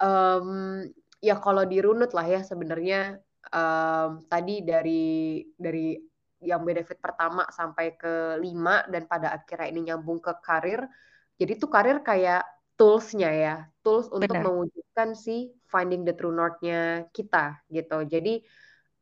um, 0.00 0.80
ya 1.20 1.36
kalau 1.42 1.66
dirunut 1.68 2.14
lah 2.16 2.24
ya 2.24 2.40
sebenarnya 2.40 3.18
um, 3.52 4.24
tadi 4.30 4.64
dari 4.64 5.42
dari 5.58 5.98
yang 6.44 6.62
benefit 6.62 7.00
pertama 7.00 7.44
sampai 7.50 7.96
ke 7.96 8.38
lima 8.40 8.84
dan 8.88 9.08
pada 9.08 9.32
akhirnya 9.36 9.68
ini 9.68 9.80
nyambung 9.92 10.22
ke 10.22 10.32
karir. 10.40 10.86
Jadi 11.34 11.52
tuh 11.58 11.68
karir 11.68 11.98
kayak 12.00 12.46
tools-nya 12.78 13.30
ya, 13.30 13.56
tools 13.82 14.06
untuk 14.10 14.32
Benar. 14.32 14.48
mewujudkan 14.48 15.18
si 15.18 15.50
finding 15.74 16.06
the 16.06 16.14
true 16.14 16.30
north-nya 16.30 17.10
kita 17.10 17.58
gitu. 17.66 18.06
Jadi 18.06 18.46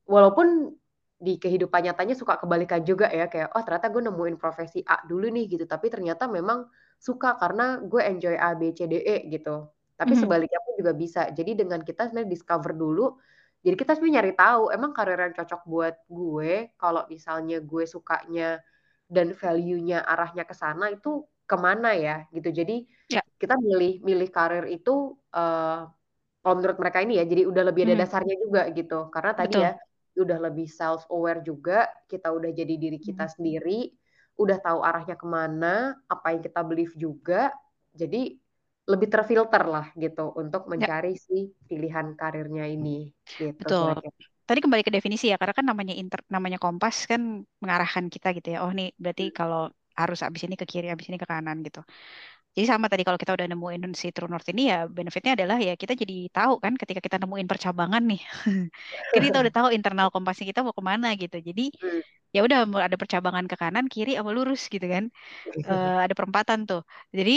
walaupun 0.08 0.72
di 1.22 1.38
kehidupan 1.38 1.86
nyatanya 1.86 2.18
suka 2.18 2.34
kebalikan 2.42 2.82
juga 2.82 3.06
ya 3.06 3.30
kayak 3.30 3.54
oh 3.54 3.62
ternyata 3.62 3.94
gue 3.94 4.02
nemuin 4.10 4.36
profesi 4.42 4.82
A 4.82 5.06
dulu 5.06 5.30
nih 5.30 5.46
gitu 5.54 5.70
tapi 5.70 5.86
ternyata 5.86 6.26
memang 6.26 6.66
suka 6.98 7.38
karena 7.38 7.78
gue 7.78 8.02
enjoy 8.02 8.34
A 8.34 8.58
B 8.58 8.74
C 8.74 8.90
D 8.90 8.98
E 8.98 9.30
gitu 9.30 9.70
tapi 9.94 10.18
mm 10.18 10.18
-hmm. 10.18 10.22
sebaliknya 10.26 10.58
pun 10.66 10.72
juga 10.74 10.92
bisa 10.98 11.30
jadi 11.30 11.62
dengan 11.62 11.78
kita 11.86 12.10
sebenarnya 12.10 12.26
discover 12.26 12.74
dulu 12.74 13.22
jadi 13.62 13.78
kita 13.78 13.94
sebenarnya 13.94 14.16
nyari 14.18 14.32
tahu 14.34 14.62
emang 14.74 14.90
karir 14.90 15.22
yang 15.22 15.34
cocok 15.38 15.62
buat 15.62 15.94
gue 16.10 16.74
kalau 16.74 17.06
misalnya 17.06 17.62
gue 17.62 17.84
sukanya 17.86 18.58
dan 19.06 19.30
value-nya 19.30 20.02
arahnya 20.02 20.42
ke 20.42 20.58
sana 20.58 20.90
itu 20.90 21.22
ke 21.46 21.54
mana 21.54 21.94
ya 21.94 22.26
gitu 22.34 22.50
jadi 22.50 22.82
ya. 23.06 23.22
kita 23.38 23.54
milih 23.62 24.02
milih 24.02 24.26
karir 24.34 24.66
itu 24.66 25.14
uh, 25.38 25.86
kalau 26.42 26.54
menurut 26.58 26.78
mereka 26.78 26.98
ini 27.00 27.22
ya 27.22 27.24
jadi 27.24 27.42
udah 27.46 27.62
lebih 27.70 27.82
ada 27.86 27.94
hmm. 27.96 28.02
dasarnya 28.02 28.36
juga 28.36 28.62
gitu 28.74 28.98
karena 29.14 29.32
tadi 29.32 29.54
Betul. 29.56 29.64
ya 29.64 29.72
udah 30.12 30.38
lebih 30.44 30.68
self 30.68 31.08
aware 31.08 31.40
juga 31.40 31.88
kita 32.10 32.28
udah 32.28 32.50
jadi 32.52 32.74
diri 32.76 32.98
kita 33.00 33.24
hmm. 33.24 33.34
sendiri 33.38 33.80
udah 34.36 34.58
tahu 34.60 34.80
arahnya 34.82 35.16
ke 35.16 35.26
mana 35.28 35.96
apa 36.10 36.36
yang 36.36 36.42
kita 36.44 36.60
believe 36.66 36.92
juga 36.98 37.54
jadi 37.94 38.36
lebih 38.82 39.08
terfilter 39.08 39.62
lah 39.62 39.86
gitu 39.94 40.34
untuk 40.34 40.66
ya. 40.66 40.68
mencari 40.74 41.14
ya. 41.14 41.22
si 41.22 41.54
pilihan 41.70 42.18
karirnya 42.18 42.66
ini 42.66 43.14
gitu 43.38 43.56
Betul. 43.62 44.02
Tadi 44.42 44.58
kembali 44.58 44.82
ke 44.82 44.90
definisi 44.90 45.30
ya 45.30 45.38
karena 45.38 45.54
kan 45.54 45.66
namanya 45.70 45.94
inter 45.94 46.18
namanya 46.26 46.58
kompas 46.58 47.06
kan 47.06 47.46
mengarahkan 47.62 48.10
kita 48.10 48.34
gitu 48.34 48.58
ya 48.58 48.66
oh 48.66 48.74
nih 48.74 48.90
berarti 48.98 49.30
hmm. 49.30 49.36
kalau 49.38 49.70
harus 49.92 50.20
abis 50.24 50.48
ini 50.48 50.56
ke 50.56 50.64
kiri, 50.64 50.88
abis 50.88 51.12
ini 51.12 51.20
ke 51.20 51.28
kanan 51.28 51.60
gitu. 51.60 51.84
Jadi 52.56 52.66
sama 52.72 52.86
tadi 52.92 53.02
kalau 53.06 53.16
kita 53.22 53.32
udah 53.36 53.48
nemuin 53.52 53.80
si 54.00 54.06
True 54.14 54.28
North 54.32 54.48
ini 54.52 54.62
ya 54.72 54.76
benefitnya 54.96 55.32
adalah 55.36 55.56
ya 55.66 55.72
kita 55.82 55.92
jadi 56.02 56.14
tahu 56.36 56.52
kan 56.64 56.72
ketika 56.80 57.00
kita 57.06 57.16
nemuin 57.22 57.48
percabangan 57.48 58.02
nih, 58.10 58.20
kita 59.14 59.36
udah 59.42 59.52
tahu 59.56 59.68
internal 59.76 60.08
kompasnya 60.14 60.44
kita 60.50 60.60
mau 60.66 60.74
ke 60.78 60.84
mana 60.90 61.06
gitu. 61.22 61.36
Jadi 61.48 61.62
ya 62.34 62.40
udah 62.46 62.58
ada 62.86 62.96
percabangan 63.02 63.44
ke 63.50 63.56
kanan, 63.62 63.84
kiri, 63.92 64.10
apa 64.20 64.30
lurus 64.36 64.60
gitu 64.74 64.86
kan, 64.94 65.04
uh, 65.68 66.04
ada 66.04 66.14
perempatan 66.18 66.58
tuh. 66.70 66.80
Jadi 67.18 67.32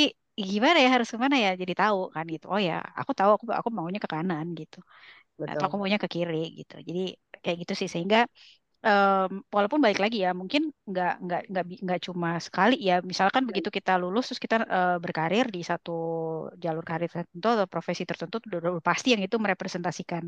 gimana 0.51 0.77
ya 0.83 0.89
harus 0.95 1.09
ke 1.13 1.17
mana 1.25 1.35
ya? 1.45 1.49
Jadi 1.61 1.73
tahu 1.81 1.97
kan 2.15 2.25
gitu. 2.35 2.45
Oh 2.53 2.61
ya 2.69 2.73
aku 2.99 3.11
tahu 3.19 3.31
aku 3.37 3.45
aku 3.59 3.69
maunya 3.77 3.99
ke 4.03 4.09
kanan 4.15 4.45
gitu, 4.59 4.77
Betul. 5.39 5.49
atau 5.51 5.63
aku 5.67 5.75
maunya 5.81 5.99
ke 6.03 6.09
kiri 6.15 6.37
gitu. 6.59 6.75
Jadi 6.87 7.01
kayak 7.43 7.57
gitu 7.63 7.73
sih 7.81 7.89
sehingga 7.93 8.19
um, 8.89 9.29
walaupun 9.55 9.79
balik 9.85 9.99
lagi 10.03 10.17
ya 10.25 10.31
mungkin 10.39 10.61
nggak 10.91 11.13
nggak 11.25 11.41
nggak 11.51 11.65
nggak 11.85 11.99
cuma 12.05 12.29
sekali 12.47 12.75
ya. 12.89 12.93
Misalkan 13.11 13.43
iya. 13.43 13.47
begitu 13.49 13.69
kita 13.77 13.91
lulus 14.01 14.23
terus 14.29 14.41
kita 14.45 14.55
uh, 14.77 14.97
berkarir 15.03 15.45
di 15.55 15.61
satu 15.69 15.91
jalur 16.63 16.83
karir 16.89 17.09
tertentu 17.09 17.47
atau 17.55 17.67
profesi 17.73 18.03
tertentu 18.09 18.35
udah, 18.47 18.79
pasti 18.89 19.07
yang 19.13 19.21
itu 19.25 19.35
merepresentasikan 19.43 20.23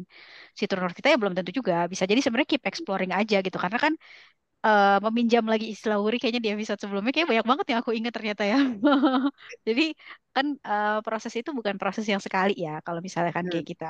si 0.57 0.63
turnover 0.69 0.93
kita 0.97 1.07
ya 1.13 1.17
belum 1.21 1.33
tentu 1.37 1.51
juga. 1.59 1.73
Bisa 1.91 2.03
jadi 2.09 2.19
sebenarnya 2.23 2.49
keep 2.57 2.63
exploring 2.65 3.11
aja 3.19 3.37
gitu. 3.45 3.57
Karena 3.63 3.77
kan 3.85 3.93
uh, 4.63 4.97
meminjam 5.09 5.43
lagi 5.45 5.69
istilah 5.73 6.01
Wuri 6.01 6.17
kayaknya 6.17 6.41
di 6.41 6.49
episode 6.53 6.79
sebelumnya 6.81 7.13
kayak 7.13 7.29
banyak 7.29 7.45
banget 7.45 7.65
yang 7.73 7.79
aku 7.83 7.91
ingat 7.93 8.13
ternyata 8.15 8.43
ya. 8.47 8.59
Jadi 9.67 9.93
kan 10.33 10.53
uh, 10.61 11.01
proses 11.01 11.33
itu 11.33 11.49
bukan 11.49 11.81
proses 11.81 12.05
yang 12.05 12.21
sekali 12.21 12.53
ya. 12.57 12.77
Kalau 12.85 13.01
misalnya 13.01 13.33
kan 13.33 13.45
kayak 13.49 13.65
hmm. 13.65 13.73
kita 13.73 13.89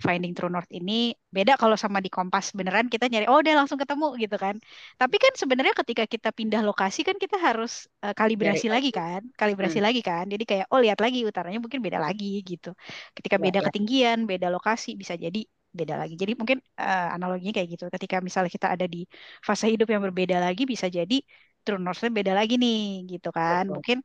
finding 0.00 0.32
true 0.36 0.52
north 0.52 0.68
ini 0.68 1.16
beda 1.32 1.56
kalau 1.56 1.76
sama 1.76 2.00
di 2.04 2.12
Kompas 2.12 2.52
beneran 2.52 2.92
kita 2.92 3.08
nyari 3.08 3.24
oh 3.28 3.40
udah 3.40 3.64
langsung 3.64 3.80
ketemu 3.80 4.16
gitu 4.20 4.36
kan. 4.36 4.56
Tapi 5.00 5.16
kan 5.16 5.32
sebenarnya 5.36 5.74
ketika 5.84 6.04
kita 6.04 6.30
pindah 6.32 6.60
lokasi 6.64 7.04
kan 7.04 7.16
kita 7.16 7.40
harus 7.40 7.88
uh, 8.04 8.12
kalibrasi 8.12 8.68
lagi 8.68 8.92
kan, 8.92 9.24
kalibrasi 9.36 9.80
hmm. 9.80 9.86
lagi 9.88 10.00
kan. 10.04 10.24
Jadi 10.28 10.44
kayak 10.44 10.66
oh 10.72 10.80
lihat 10.80 11.00
lagi 11.00 11.24
utaranya 11.24 11.60
mungkin 11.60 11.80
beda 11.80 11.98
lagi 12.00 12.40
gitu. 12.44 12.72
Ketika 13.16 13.36
ya, 13.40 13.42
beda 13.48 13.58
ya. 13.60 13.64
ketinggian, 13.72 14.18
beda 14.28 14.52
lokasi 14.52 14.96
bisa 14.96 15.16
jadi 15.16 15.44
beda 15.80 15.94
lagi. 16.00 16.14
Jadi 16.22 16.32
mungkin 16.40 16.58
uh, 16.82 17.06
analoginya 17.16 17.52
kayak 17.56 17.68
gitu. 17.74 17.84
Ketika 17.94 18.16
misalnya 18.26 18.50
kita 18.56 18.68
ada 18.74 18.86
di 18.94 18.98
fase 19.46 19.64
hidup 19.72 19.88
yang 19.92 20.02
berbeda 20.06 20.36
lagi, 20.44 20.62
bisa 20.72 20.86
jadi 20.98 21.14
true 21.64 21.80
north 21.84 22.02
beda 22.18 22.32
lagi 22.38 22.54
nih, 22.62 22.76
gitu 23.12 23.28
kan. 23.38 23.62
Betul. 23.62 23.74
Mungkin 23.74 23.98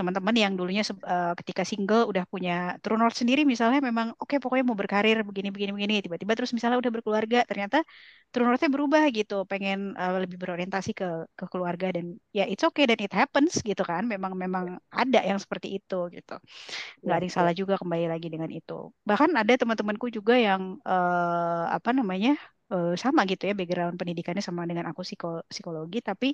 teman-teman 0.00 0.32
yang 0.32 0.52
dulunya 0.56 0.80
uh, 1.04 1.36
ketika 1.36 1.62
single 1.68 2.08
udah 2.08 2.24
punya 2.32 2.80
true 2.80 2.96
north 2.96 3.20
sendiri 3.20 3.44
misalnya 3.44 3.84
memang 3.84 4.16
oke 4.16 4.32
okay, 4.32 4.38
pokoknya 4.40 4.64
mau 4.64 4.78
berkarir 4.78 5.20
begini 5.20 5.52
begini 5.52 5.70
begini 5.76 5.94
tiba-tiba 6.00 6.32
terus 6.32 6.56
misalnya 6.56 6.80
udah 6.80 6.88
berkeluarga 6.88 7.44
ternyata 7.44 7.84
true 8.32 8.48
northnya 8.48 8.72
berubah 8.72 9.04
gitu 9.12 9.44
pengen 9.44 9.92
uh, 10.00 10.16
lebih 10.24 10.40
berorientasi 10.40 10.96
ke 10.96 11.28
ke 11.36 11.44
keluarga 11.52 11.92
dan 11.92 12.16
ya 12.32 12.48
it's 12.48 12.64
okay 12.64 12.88
dan 12.88 12.96
it 12.96 13.12
happens 13.12 13.60
gitu 13.60 13.84
kan 13.84 14.08
memang 14.08 14.32
memang 14.32 14.80
ada 14.88 15.20
yang 15.20 15.36
seperti 15.36 15.76
itu 15.76 16.08
gitu. 16.16 16.34
Nggak 17.04 17.16
ada 17.16 17.24
yang 17.26 17.34
salah 17.34 17.54
juga 17.54 17.74
kembali 17.76 18.06
lagi 18.08 18.28
dengan 18.32 18.48
itu. 18.48 18.94
Bahkan 19.04 19.30
ada 19.36 19.52
teman-temanku 19.60 20.08
juga 20.08 20.34
yang 20.38 20.80
uh, 20.86 21.64
apa 21.68 21.90
namanya 21.92 22.40
uh, 22.72 22.94
sama 22.96 23.26
gitu 23.26 23.50
ya 23.50 23.54
background 23.58 23.98
pendidikannya 24.00 24.40
sama 24.40 24.64
dengan 24.64 24.88
aku 24.90 25.02
psikologi 25.50 26.00
tapi 26.00 26.32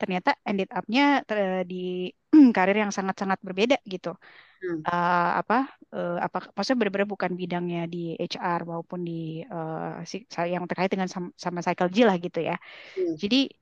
ternyata 0.00 0.30
ended 0.48 0.70
up-nya 0.72 1.24
di 1.64 2.12
karir 2.56 2.76
yang 2.82 2.92
sangat-sangat 2.92 3.38
berbeda 3.46 3.76
gitu. 3.88 4.16
Hmm. 4.56 4.80
Uh, 4.88 5.30
apa 5.40 5.68
uh, 5.92 6.16
apa 6.16 6.48
maksudnya 6.56 6.78
benar-benar 6.80 7.08
bukan 7.14 7.32
bidangnya 7.36 7.80
di 7.92 8.16
HR 8.16 8.60
maupun 8.64 9.04
di 9.04 9.44
uh, 9.44 10.00
yang 10.48 10.64
terkait 10.64 10.88
dengan 10.88 11.08
sama, 11.12 11.28
sama 11.36 11.60
cycle 11.60 11.92
G 11.92 12.08
lah 12.08 12.16
gitu 12.16 12.40
ya. 12.40 12.56
Hmm. 12.96 13.14
Jadi 13.20 13.52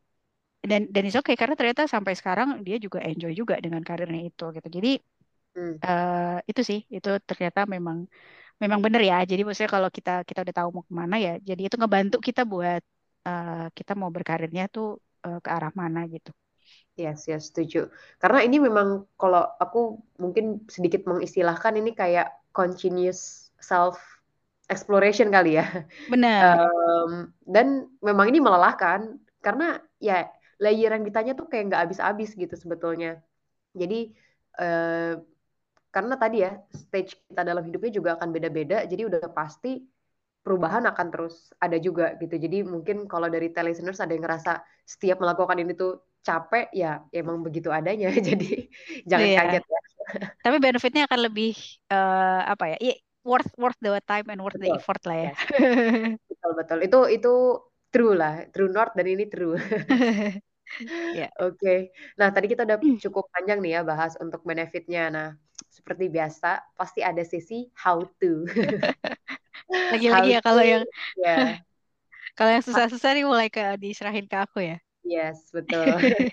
dan 0.64 0.88
dan 0.94 1.02
itu 1.04 1.18
oke 1.20 1.28
okay, 1.28 1.36
karena 1.36 1.54
ternyata 1.58 1.82
sampai 1.84 2.14
sekarang 2.16 2.48
dia 2.66 2.76
juga 2.80 2.98
enjoy 3.04 3.32
juga 3.36 3.54
dengan 3.64 3.82
karirnya 3.82 4.22
itu 4.30 4.44
gitu. 4.54 4.68
Jadi 4.70 4.90
hmm. 5.58 5.74
uh, 5.82 6.38
itu 6.50 6.60
sih 6.62 6.80
itu 6.96 7.08
ternyata 7.28 7.60
memang 7.74 8.06
memang 8.62 8.80
benar 8.84 9.02
ya. 9.02 9.16
Jadi 9.30 9.40
maksudnya 9.46 9.72
kalau 9.76 9.90
kita 9.90 10.10
kita 10.28 10.38
udah 10.46 10.54
tahu 10.58 10.68
mau 10.76 10.84
ke 10.88 10.94
mana 10.94 11.16
ya, 11.26 11.32
jadi 11.48 11.60
itu 11.66 11.76
ngebantu 11.80 12.16
kita 12.22 12.42
buat 12.52 12.82
uh, 13.28 13.66
kita 13.78 13.92
mau 14.00 14.10
berkarirnya 14.14 14.64
tuh 14.74 14.86
uh, 15.24 15.40
ke 15.40 15.50
arah 15.50 15.72
mana 15.72 16.04
gitu. 16.06 16.30
Yes, 16.94 17.26
yes, 17.26 17.50
setuju. 17.50 17.90
Karena 18.22 18.46
ini 18.46 18.62
memang 18.62 19.02
kalau 19.18 19.42
aku 19.58 19.98
mungkin 20.22 20.62
sedikit 20.70 21.02
mengistilahkan 21.10 21.74
ini 21.74 21.90
kayak 21.90 22.30
continuous 22.54 23.50
self 23.58 23.98
exploration 24.70 25.28
kali 25.34 25.58
ya. 25.58 25.66
Benar. 26.06 26.70
Um, 26.70 27.34
dan 27.44 27.90
memang 27.98 28.30
ini 28.30 28.38
melelahkan 28.38 29.18
karena 29.42 29.82
ya 29.98 30.30
layer 30.62 30.94
yang 30.94 31.02
ditanya 31.02 31.34
tuh 31.34 31.50
kayak 31.50 31.74
nggak 31.74 31.82
habis-habis 31.88 32.32
gitu 32.38 32.54
sebetulnya. 32.54 33.18
Jadi 33.74 34.14
uh, 34.62 35.18
karena 35.90 36.14
tadi 36.14 36.46
ya 36.46 36.58
stage 36.70 37.18
kita 37.26 37.42
dalam 37.42 37.62
hidupnya 37.66 37.90
juga 37.90 38.10
akan 38.18 38.30
beda-beda, 38.34 38.82
jadi 38.86 39.06
udah 39.06 39.30
pasti 39.30 39.82
perubahan 40.44 40.84
akan 40.84 41.06
terus 41.08 41.50
ada 41.56 41.80
juga 41.80 42.12
gitu. 42.20 42.36
Jadi 42.36 42.62
mungkin 42.68 43.08
kalau 43.08 43.32
dari 43.32 43.48
listeners 43.48 43.98
ada 43.98 44.12
yang 44.12 44.28
ngerasa 44.28 44.60
setiap 44.84 45.18
melakukan 45.24 45.56
ini 45.56 45.72
tuh 45.72 46.04
capek 46.24 46.68
ya 46.72 47.04
emang 47.12 47.44
begitu 47.44 47.68
adanya 47.68 48.08
jadi 48.28 48.68
jangan 49.04 49.28
yeah. 49.28 49.40
kaget 49.44 49.64
ya 49.64 49.80
Tapi 50.40 50.56
benefitnya 50.60 51.08
akan 51.08 51.20
lebih 51.32 51.56
uh, 51.88 52.44
apa 52.44 52.76
ya? 52.76 52.76
Worth 53.24 53.56
worth 53.56 53.80
the 53.80 53.96
time 54.04 54.28
and 54.28 54.44
worth 54.44 54.60
the 54.60 54.68
Betul. 54.68 54.76
effort 54.76 55.02
lah 55.08 55.18
ya. 55.32 55.32
Betul 56.28 56.52
betul. 56.60 56.78
Itu 56.84 57.00
itu 57.08 57.34
true 57.88 58.12
lah, 58.12 58.44
true 58.52 58.68
north 58.68 58.92
dan 58.92 59.08
ini 59.08 59.24
true. 59.32 59.56
yeah. 61.16 61.30
Oke. 61.40 61.56
Okay. 61.56 61.78
Nah, 62.20 62.28
tadi 62.34 62.52
kita 62.52 62.68
udah 62.68 62.76
cukup 63.00 63.32
panjang 63.32 63.64
nih 63.64 63.78
ya 63.78 63.80
bahas 63.80 64.18
untuk 64.20 64.44
benefitnya. 64.44 65.08
Nah, 65.08 65.28
seperti 65.70 66.10
biasa 66.10 66.74
pasti 66.74 67.00
ada 67.00 67.22
sesi 67.22 67.70
how 67.78 68.02
to. 68.18 68.44
Lagi-lagi 69.68 70.28
ya 70.36 70.40
kalau 70.44 70.62
yang 70.62 70.84
ya. 71.18 71.36
kalau 72.38 72.50
yang 72.50 72.64
susah-susah 72.64 73.10
nih 73.14 73.24
mulai 73.24 73.48
ke 73.48 73.78
diserahin 73.80 74.26
ke 74.26 74.36
aku 74.36 74.58
ya. 74.60 74.76
Yes, 75.04 75.52
betul. 75.52 75.84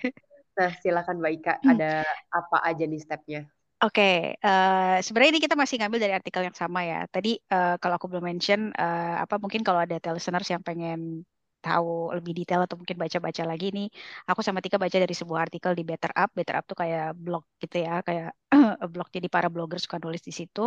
nah, 0.58 0.72
silakan 0.80 1.20
Mbak 1.20 1.34
Ika, 1.44 1.54
ada 1.68 2.08
apa 2.32 2.58
aja 2.64 2.84
nih 2.88 3.02
stepnya? 3.04 3.42
Oke, 3.82 3.98
okay, 3.98 4.16
uh, 4.46 4.98
eh, 4.98 4.98
sebenarnya 5.02 5.32
ini 5.34 5.42
kita 5.42 5.58
masih 5.58 5.82
ngambil 5.82 6.00
dari 6.06 6.14
artikel 6.14 6.46
yang 6.46 6.54
sama 6.54 6.86
ya. 6.86 7.02
Tadi 7.10 7.42
uh, 7.50 7.82
kalau 7.82 7.98
aku 7.98 8.14
belum 8.14 8.30
mention, 8.30 8.70
uh, 8.78 9.26
apa 9.26 9.42
mungkin 9.42 9.66
kalau 9.66 9.82
ada 9.82 9.98
listeners 10.14 10.46
yang 10.54 10.62
pengen 10.62 11.26
tahu 11.66 12.14
lebih 12.18 12.34
detail 12.40 12.62
atau 12.66 12.76
mungkin 12.80 12.98
baca-baca 13.04 13.44
lagi 13.52 13.66
nih, 13.78 13.88
aku 14.30 14.42
sama 14.46 14.60
Tika 14.64 14.78
baca 14.84 14.98
dari 15.04 15.16
sebuah 15.22 15.40
artikel 15.46 15.72
di 15.80 15.84
Better 15.90 16.12
Up. 16.18 16.30
Better 16.38 16.56
Up 16.60 16.66
tuh 16.70 16.78
kayak 16.82 17.06
blog 17.26 17.44
gitu 17.62 17.76
ya, 17.86 18.02
kayak 18.08 18.30
blog 18.94 19.08
jadi 19.16 19.28
para 19.32 19.48
blogger 19.54 19.80
suka 19.80 19.98
nulis 20.04 20.22
di 20.26 20.34
situ. 20.40 20.62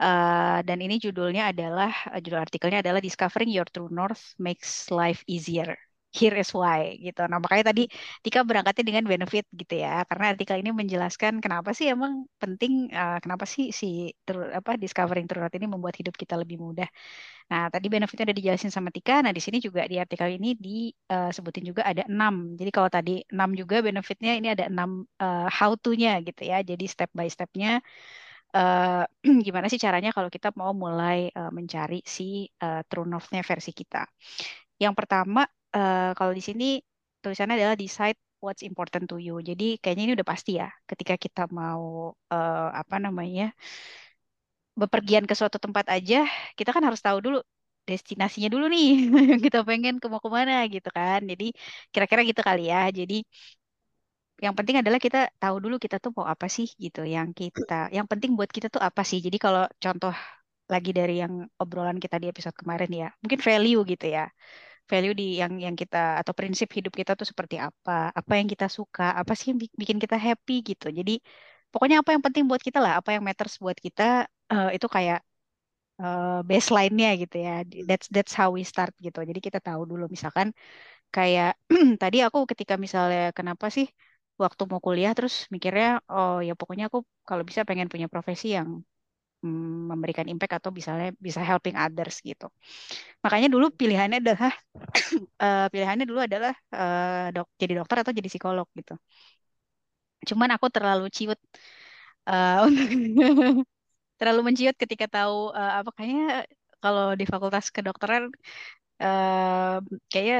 Uh, 0.00 0.58
dan 0.68 0.78
ini 0.84 0.96
judulnya 1.04 1.52
adalah 1.52 1.90
judul 2.24 2.40
artikelnya 2.42 2.78
adalah 2.84 3.00
Discovering 3.04 3.50
Your 3.52 3.68
True 3.68 3.92
North 3.92 4.34
Makes 4.40 4.90
Life 4.92 5.22
Easier 5.28 5.85
here 6.16 6.36
is 6.42 6.50
why 6.56 6.96
gitu. 7.04 7.20
Nah 7.30 7.38
makanya 7.42 7.64
tadi 7.70 7.82
Tika 8.24 8.40
berangkatnya 8.48 8.84
dengan 8.88 9.04
benefit 9.12 9.44
gitu 9.52 9.74
ya, 9.84 10.02
karena 10.08 10.24
artikel 10.32 10.56
ini 10.62 10.70
menjelaskan 10.72 11.32
kenapa 11.44 11.70
sih 11.76 11.86
emang 11.94 12.12
penting, 12.42 12.88
uh, 12.96 13.18
kenapa 13.22 13.44
sih 13.44 13.64
si 13.80 13.86
apa 14.58 14.80
discovering 14.82 15.26
true 15.28 15.44
ini 15.58 15.66
membuat 15.68 15.94
hidup 16.00 16.14
kita 16.16 16.34
lebih 16.40 16.56
mudah. 16.64 16.88
Nah, 17.46 17.70
tadi 17.70 17.86
benefitnya 17.92 18.24
udah 18.32 18.36
dijelasin 18.40 18.72
sama 18.74 18.90
Tika. 18.90 19.22
Nah, 19.22 19.30
di 19.30 19.38
sini 19.44 19.62
juga 19.62 19.86
di 19.86 19.96
artikel 20.02 20.34
ini 20.34 20.58
disebutin 20.58 21.62
eh, 21.64 21.68
juga 21.70 21.82
ada 21.86 22.02
enam. 22.10 22.58
Jadi 22.58 22.70
kalau 22.74 22.90
tadi 22.90 23.22
enam 23.30 23.54
juga 23.54 23.76
benefitnya 23.86 24.32
ini 24.34 24.48
ada 24.50 24.64
enam 24.66 25.06
uh, 25.22 25.46
how 25.46 25.78
to-nya 25.78 26.18
gitu 26.26 26.42
ya. 26.42 26.58
Jadi 26.66 26.84
step 26.90 27.10
by 27.14 27.30
step-nya 27.30 27.78
uh, 28.56 29.04
gimana 29.46 29.66
sih 29.70 29.80
caranya 29.80 30.10
kalau 30.16 30.30
kita 30.32 30.50
mau 30.58 30.72
mulai 30.74 31.30
uh, 31.32 31.50
mencari 31.52 32.02
si 32.02 32.48
uh, 32.62 32.82
true 32.88 33.06
north-nya 33.08 33.42
versi 33.46 33.70
kita. 33.70 34.06
Yang 34.76 34.94
pertama, 34.98 35.48
uh, 35.76 36.10
kalau 36.18 36.32
di 36.38 36.42
sini 36.48 36.64
tulisannya 37.22 37.54
adalah 37.58 37.76
decide 37.82 38.18
what's 38.44 38.62
important 38.68 39.04
to 39.10 39.16
you. 39.26 39.34
Jadi 39.48 39.64
kayaknya 39.82 40.02
ini 40.06 40.14
udah 40.18 40.28
pasti 40.32 40.50
ya, 40.60 40.68
ketika 40.90 41.14
kita 41.24 41.42
mau 41.58 41.82
uh, 42.34 42.68
apa 42.80 42.96
namanya 43.04 43.44
bepergian 44.80 45.24
ke 45.28 45.34
suatu 45.38 45.58
tempat 45.64 45.86
aja, 45.96 46.16
kita 46.58 46.70
kan 46.74 46.82
harus 46.86 47.00
tahu 47.06 47.18
dulu 47.24 47.38
destinasinya 47.88 48.48
dulu 48.54 48.64
nih 48.74 48.86
yang 49.32 49.40
kita 49.46 49.58
pengen 49.68 49.94
ke 50.02 50.06
mau 50.12 50.20
ke 50.24 50.30
mana 50.38 50.52
gitu 50.74 50.88
kan. 50.98 51.20
Jadi 51.30 51.44
kira-kira 51.92 52.20
gitu 52.28 52.40
kali 52.48 52.60
ya. 52.72 52.78
Jadi 52.98 53.14
yang 54.44 54.52
penting 54.58 54.76
adalah 54.80 55.00
kita 55.00 55.18
tahu 55.40 55.56
dulu 55.64 55.76
kita 55.84 55.96
tuh 56.04 56.12
mau 56.16 56.26
apa 56.28 56.46
sih 56.56 56.66
gitu. 56.84 57.00
Yang 57.14 57.28
kita, 57.40 57.74
yang 57.96 58.06
penting 58.10 58.30
buat 58.38 58.50
kita 58.56 58.68
tuh 58.74 58.82
apa 58.88 59.02
sih. 59.10 59.18
Jadi 59.26 59.36
kalau 59.44 59.64
contoh 59.84 60.12
lagi 60.72 60.90
dari 60.98 61.12
yang 61.22 61.32
obrolan 61.62 61.96
kita 62.04 62.16
di 62.22 62.26
episode 62.32 62.56
kemarin 62.60 62.90
ya, 63.00 63.08
mungkin 63.22 63.40
value 63.40 63.80
gitu 63.92 64.06
ya. 64.16 64.22
Value 64.90 65.14
di 65.20 65.24
yang 65.40 65.52
yang 65.64 65.74
kita 65.80 65.96
atau 66.20 66.32
prinsip 66.38 66.68
hidup 66.76 66.92
kita 67.00 67.12
tuh 67.20 67.26
seperti 67.30 67.56
apa, 67.66 67.90
apa 68.20 68.32
yang 68.38 68.48
kita 68.52 68.66
suka, 68.78 69.02
apa 69.20 69.32
sih 69.38 69.46
yang 69.50 69.58
bikin 69.80 69.98
kita 70.04 70.16
happy 70.26 70.52
gitu. 70.70 70.86
Jadi 70.98 71.12
pokoknya 71.72 71.96
apa 72.02 72.10
yang 72.14 72.22
penting 72.26 72.44
buat 72.50 72.62
kita 72.66 72.78
lah, 72.84 72.92
apa 73.00 73.10
yang 73.14 73.22
matters 73.28 73.54
buat 73.64 73.78
kita 73.86 74.02
uh, 74.52 74.68
itu 74.76 74.86
kayak 74.96 75.18
uh, 76.02 76.40
baseline-nya 76.50 77.08
gitu 77.22 77.36
ya. 77.46 77.50
That's 77.88 78.06
that's 78.14 78.34
how 78.38 78.48
we 78.56 78.62
start 78.72 78.92
gitu. 79.06 79.18
Jadi 79.30 79.40
kita 79.46 79.58
tahu 79.66 79.82
dulu 79.90 80.04
misalkan 80.14 80.48
kayak 81.14 81.48
tadi 82.02 82.16
aku 82.26 82.38
ketika 82.50 82.74
misalnya 82.84 83.20
kenapa 83.38 83.66
sih 83.76 83.86
waktu 84.42 84.62
mau 84.70 84.80
kuliah 84.86 85.12
terus 85.16 85.34
mikirnya 85.54 85.86
oh 86.12 86.34
ya 86.46 86.52
pokoknya 86.60 86.84
aku 86.90 86.98
kalau 87.28 87.42
bisa 87.48 87.62
pengen 87.68 87.88
punya 87.92 88.06
profesi 88.12 88.46
yang 88.56 88.68
memberikan 89.90 90.26
impact 90.32 90.54
atau 90.62 90.70
misalnya 90.78 91.08
bisa 91.26 91.40
helping 91.42 91.76
others 91.78 92.16
gitu. 92.22 92.46
Makanya 93.24 93.48
dulu 93.54 93.66
pilihannya 93.80 94.18
adalah 94.24 94.52
uh, 95.42 95.66
pilihannya 95.72 96.04
dulu 96.10 96.20
adalah 96.28 96.52
uh, 96.74 97.32
dok 97.34 97.48
jadi 97.60 97.72
dokter 97.80 97.96
atau 98.02 98.12
jadi 98.18 98.28
psikolog 98.32 98.66
gitu. 98.78 98.94
Cuman 100.28 100.50
aku 100.54 100.66
terlalu 100.74 101.04
ciut 101.16 101.38
uh, 102.30 102.66
terlalu 104.18 104.40
menciut 104.46 104.76
ketika 104.82 105.06
tahu 105.06 105.52
uh, 105.54 105.72
apa 105.80 105.90
kayaknya 105.96 106.24
kalau 106.82 107.04
di 107.20 107.24
fakultas 107.32 107.66
kedokteran 107.74 108.24
kayaknya 110.10 110.38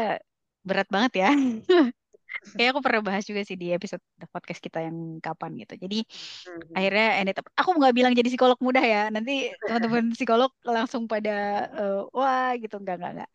berat 0.69 0.89
banget 0.95 1.13
ya. 1.23 1.29
Kayak 2.55 2.71
aku 2.77 2.81
pernah 2.87 3.03
bahas 3.03 3.25
juga 3.27 3.43
sih 3.43 3.59
di 3.59 3.75
episode 3.75 4.03
podcast 4.31 4.61
kita 4.63 4.87
yang 4.87 5.19
kapan 5.19 5.59
gitu. 5.59 5.75
Jadi 5.75 6.07
hmm. 6.07 6.79
akhirnya 6.79 7.07
ended 7.19 7.37
up, 7.43 7.47
aku 7.59 7.71
nggak 7.75 7.95
bilang 7.97 8.13
jadi 8.15 8.29
psikolog 8.31 8.59
mudah 8.63 8.85
ya. 8.85 9.03
Nanti 9.11 9.51
teman-teman 9.67 10.15
psikolog 10.15 10.51
langsung 10.63 11.11
pada 11.11 11.67
uh, 11.75 12.01
wah 12.15 12.55
gitu 12.55 12.79
enggak 12.79 13.03
enggak 13.03 13.13
enggak. 13.19 13.31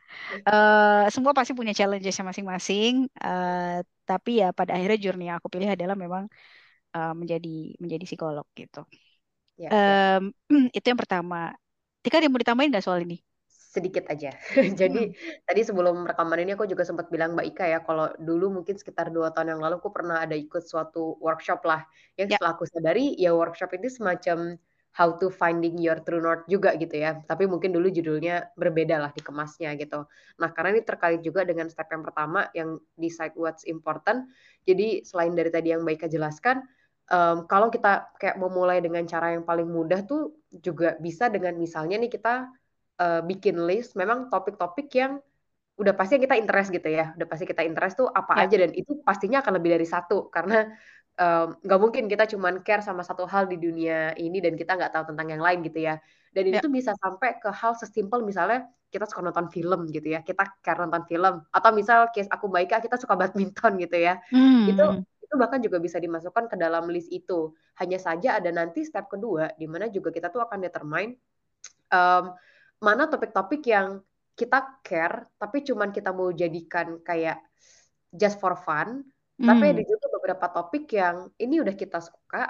Uh, 0.48 1.04
semua 1.12 1.36
pasti 1.36 1.52
punya 1.52 1.76
challenges 1.76 2.16
masing-masing. 2.16 3.12
Uh, 3.20 3.84
tapi 4.08 4.40
ya 4.40 4.56
pada 4.56 4.76
akhirnya 4.76 5.00
journey 5.00 5.28
yang 5.28 5.38
aku 5.40 5.52
pilih 5.52 5.68
adalah 5.68 5.96
memang 6.00 6.32
uh, 6.96 7.14
menjadi 7.18 7.76
menjadi 7.80 8.04
psikolog 8.08 8.48
gitu. 8.56 8.88
Ya, 9.60 9.70
um, 10.18 10.32
itu 10.78 10.86
yang 10.86 11.00
pertama. 11.00 11.54
Tika 12.02 12.18
ada 12.18 12.26
yang 12.26 12.34
mau 12.34 12.42
ditambahin 12.42 12.74
nggak 12.74 12.86
soal 12.86 13.06
ini? 13.06 13.22
Sedikit 13.72 14.04
aja. 14.12 14.36
Jadi 14.80 15.16
hmm. 15.16 15.48
tadi 15.48 15.62
sebelum 15.64 16.04
rekaman 16.04 16.44
ini 16.44 16.60
aku 16.60 16.68
juga 16.68 16.84
sempat 16.84 17.08
bilang 17.08 17.40
Mbak 17.40 17.48
Ika 17.56 17.66
ya, 17.72 17.80
kalau 17.80 18.12
dulu 18.20 18.60
mungkin 18.60 18.76
sekitar 18.76 19.08
dua 19.16 19.32
tahun 19.32 19.56
yang 19.56 19.62
lalu 19.64 19.80
aku 19.80 19.96
pernah 19.96 20.20
ada 20.20 20.36
ikut 20.36 20.68
suatu 20.68 21.16
workshop 21.24 21.64
lah. 21.64 21.88
Yang 22.20 22.28
ya. 22.28 22.34
setelah 22.36 22.54
aku 22.60 22.66
sadari 22.68 23.16
ya 23.16 23.32
workshop 23.32 23.72
itu 23.80 23.88
semacam 23.88 24.60
how 24.92 25.16
to 25.16 25.32
finding 25.32 25.80
your 25.80 26.04
true 26.04 26.20
north 26.20 26.44
juga 26.52 26.76
gitu 26.76 27.00
ya. 27.00 27.24
Tapi 27.24 27.48
mungkin 27.48 27.72
dulu 27.72 27.88
judulnya 27.88 28.52
berbeda 28.60 29.00
lah 29.00 29.12
dikemasnya 29.16 29.80
gitu. 29.80 30.04
Nah 30.36 30.50
karena 30.52 30.76
ini 30.76 30.84
terkait 30.84 31.24
juga 31.24 31.48
dengan 31.48 31.72
step 31.72 31.88
yang 31.96 32.04
pertama 32.04 32.52
yang 32.52 32.76
decide 33.00 33.32
what's 33.40 33.64
important. 33.64 34.28
Jadi 34.68 35.08
selain 35.08 35.32
dari 35.32 35.48
tadi 35.48 35.72
yang 35.72 35.88
Mbak 35.88 35.96
Ika 35.96 36.08
jelaskan, 36.12 36.60
um, 37.08 37.48
kalau 37.48 37.72
kita 37.72 38.12
kayak 38.20 38.36
memulai 38.36 38.84
dengan 38.84 39.08
cara 39.08 39.32
yang 39.36 39.48
paling 39.48 39.68
mudah 39.68 40.04
tuh 40.04 40.36
juga 40.52 41.00
bisa 41.00 41.32
dengan 41.32 41.56
misalnya 41.56 41.96
nih 41.96 42.12
kita 42.12 42.52
uh, 43.02 43.22
bikin 43.26 43.58
list 43.66 43.98
memang 43.98 44.30
topik-topik 44.30 44.88
yang 44.94 45.18
udah 45.82 45.98
pasti 45.98 46.22
kita 46.22 46.38
interest 46.38 46.70
gitu 46.70 46.86
ya 46.94 47.18
udah 47.18 47.26
pasti 47.26 47.50
kita 47.50 47.66
interest 47.66 47.98
tuh 47.98 48.08
apa 48.14 48.38
ya. 48.38 48.46
aja 48.46 48.56
dan 48.68 48.72
itu 48.78 49.02
pastinya 49.02 49.42
akan 49.42 49.58
lebih 49.58 49.74
dari 49.74 49.88
satu 49.90 50.30
karena 50.30 50.70
nggak 51.62 51.80
um, 51.80 51.82
mungkin 51.82 52.08
kita 52.08 52.30
cuman 52.30 52.62
care 52.62 52.86
sama 52.86 53.02
satu 53.02 53.26
hal 53.28 53.50
di 53.50 53.58
dunia 53.58 54.14
ini 54.16 54.40
dan 54.40 54.54
kita 54.56 54.78
nggak 54.78 54.94
tahu 54.94 55.04
tentang 55.14 55.28
yang 55.34 55.42
lain 55.42 55.66
gitu 55.66 55.82
ya 55.82 55.98
dan 56.32 56.44
ya. 56.48 56.62
itu 56.62 56.68
bisa 56.70 56.94
sampai 57.02 57.42
ke 57.42 57.50
hal 57.50 57.74
sesimpel 57.76 58.22
misalnya 58.24 58.70
kita 58.94 59.10
suka 59.10 59.26
nonton 59.26 59.50
film 59.50 59.90
gitu 59.90 60.08
ya 60.08 60.22
kita 60.22 60.62
care 60.62 60.80
nonton 60.80 61.04
film 61.10 61.42
atau 61.50 61.70
misal 61.74 62.08
case 62.14 62.30
aku 62.32 62.48
baik 62.48 62.72
kita 62.72 62.96
suka 62.96 63.18
badminton 63.18 63.82
gitu 63.82 63.98
ya 63.98 64.22
hmm. 64.32 64.72
itu 64.72 64.86
itu 65.32 65.40
bahkan 65.40 65.64
juga 65.64 65.80
bisa 65.80 65.96
dimasukkan 65.96 66.52
ke 66.52 66.60
dalam 66.60 66.92
list 66.92 67.08
itu. 67.08 67.56
Hanya 67.80 67.96
saja 68.04 68.36
ada 68.36 68.52
nanti 68.52 68.84
step 68.84 69.08
kedua, 69.08 69.48
di 69.56 69.64
mana 69.64 69.88
juga 69.88 70.12
kita 70.12 70.28
tuh 70.28 70.44
akan 70.44 70.60
determine 70.60 71.16
um, 71.88 72.36
mana 72.82 73.06
topik-topik 73.08 73.62
yang 73.70 74.02
kita 74.34 74.82
care, 74.82 75.30
tapi 75.38 75.62
cuman 75.62 75.94
kita 75.94 76.10
mau 76.12 76.34
jadikan 76.34 76.98
kayak 77.06 77.40
just 78.10 78.42
for 78.42 78.58
fun. 78.58 79.06
Hmm. 79.38 79.48
Tapi 79.48 79.78
ada 79.78 79.84
juga 79.86 80.06
beberapa 80.18 80.46
topik 80.50 80.90
yang 80.98 81.30
ini 81.38 81.62
udah 81.62 81.76
kita 81.78 82.02
suka, 82.02 82.50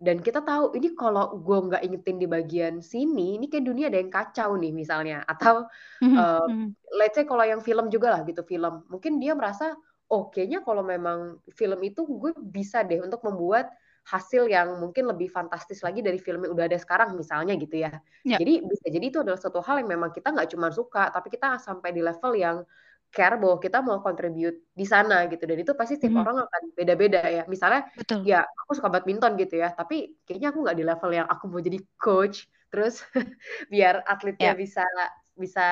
dan 0.00 0.20
kita 0.24 0.40
tahu 0.40 0.76
ini 0.76 0.96
kalau 0.96 1.36
gue 1.36 1.58
nggak 1.68 1.82
ingetin 1.84 2.16
di 2.16 2.28
bagian 2.28 2.74
sini, 2.80 3.36
ini 3.40 3.48
kayak 3.48 3.64
dunia 3.68 3.92
ada 3.92 4.00
yang 4.00 4.12
kacau 4.12 4.56
nih 4.56 4.72
misalnya. 4.72 5.24
Atau 5.24 5.68
mm 6.00 6.08
-hmm. 6.08 6.16
uh, 6.16 6.48
let's 6.96 7.16
say 7.16 7.24
kalau 7.24 7.44
yang 7.44 7.60
film 7.64 7.88
juga 7.88 8.12
lah 8.16 8.24
gitu 8.24 8.44
film, 8.44 8.84
mungkin 8.88 9.20
dia 9.20 9.32
merasa 9.32 9.76
oh 10.10 10.28
kayaknya 10.28 10.60
kalau 10.66 10.82
memang 10.82 11.38
film 11.54 11.80
itu 11.86 12.02
gue 12.04 12.32
bisa 12.36 12.82
deh 12.82 12.98
untuk 12.98 13.22
membuat 13.22 13.70
hasil 14.10 14.50
yang 14.50 14.74
mungkin 14.82 15.06
lebih 15.06 15.30
fantastis 15.30 15.86
lagi 15.86 16.02
dari 16.02 16.18
film 16.18 16.42
yang 16.42 16.52
udah 16.58 16.66
ada 16.66 16.78
sekarang 16.78 17.14
misalnya 17.14 17.54
gitu 17.54 17.78
ya. 17.78 18.02
ya. 18.26 18.42
Jadi 18.42 18.66
bisa 18.66 18.86
jadi 18.90 19.06
itu 19.06 19.18
adalah 19.22 19.38
satu 19.38 19.62
hal 19.62 19.78
yang 19.78 19.94
memang 19.94 20.10
kita 20.10 20.34
nggak 20.34 20.50
cuma 20.50 20.74
suka, 20.74 21.14
tapi 21.14 21.30
kita 21.30 21.62
sampai 21.62 21.94
di 21.94 22.02
level 22.02 22.34
yang 22.34 22.66
care 23.10 23.34
bahwa 23.34 23.58
kita 23.58 23.82
mau 23.82 23.98
contribute 23.98 24.70
di 24.70 24.86
sana 24.86 25.26
gitu 25.26 25.42
dan 25.42 25.58
itu 25.58 25.74
pasti 25.74 25.98
setiap 25.98 26.14
mm. 26.14 26.22
orang 26.22 26.36
akan 26.46 26.62
beda-beda 26.78 27.20
ya 27.26 27.42
misalnya 27.50 27.90
Betul. 27.98 28.22
ya 28.22 28.46
aku 28.46 28.78
suka 28.78 28.86
badminton 28.86 29.34
gitu 29.34 29.58
ya 29.58 29.74
tapi 29.74 30.14
kayaknya 30.22 30.54
aku 30.54 30.58
nggak 30.62 30.78
di 30.78 30.84
level 30.86 31.10
yang 31.10 31.26
aku 31.26 31.50
mau 31.50 31.58
jadi 31.58 31.78
coach 31.98 32.46
terus 32.70 33.02
biar 33.72 34.06
atletnya 34.06 34.54
yeah. 34.54 34.58
bisa 34.58 34.86
bisa 35.34 35.68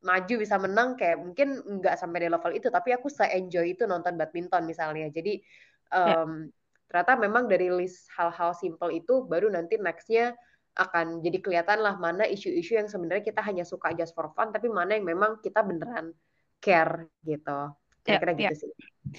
maju 0.00 0.34
bisa 0.40 0.56
menang 0.56 0.96
kayak 0.96 1.20
mungkin 1.20 1.60
nggak 1.60 2.00
sampai 2.00 2.24
di 2.24 2.28
level 2.32 2.52
itu 2.56 2.72
tapi 2.72 2.96
aku 2.96 3.12
se 3.12 3.28
enjoy 3.28 3.76
itu 3.76 3.84
nonton 3.84 4.16
badminton 4.16 4.64
misalnya 4.64 5.12
jadi 5.12 5.44
um, 5.92 6.48
yeah. 6.48 6.61
Ternyata 6.92 7.16
memang 7.16 7.48
dari 7.48 7.72
list 7.72 8.04
hal-hal 8.12 8.52
simple 8.52 8.92
itu 8.92 9.24
baru 9.24 9.48
nanti 9.48 9.80
nextnya 9.80 10.36
akan 10.76 11.24
jadi 11.24 11.38
kelihatan 11.40 11.80
lah 11.80 11.96
mana 11.96 12.24
isu-isu 12.28 12.76
yang 12.76 12.88
sebenarnya 12.88 13.24
kita 13.24 13.40
hanya 13.44 13.64
suka 13.64 13.96
just 13.96 14.12
for 14.12 14.28
fun 14.36 14.52
tapi 14.52 14.68
mana 14.68 14.96
yang 15.00 15.08
memang 15.08 15.40
kita 15.40 15.64
beneran 15.64 16.12
care 16.60 17.08
gitu 17.24 17.72
Ya, 18.02 18.18
kira-kira 18.18 18.34
ya. 18.34 18.50
gitu 18.50 18.54
sih 18.68 18.70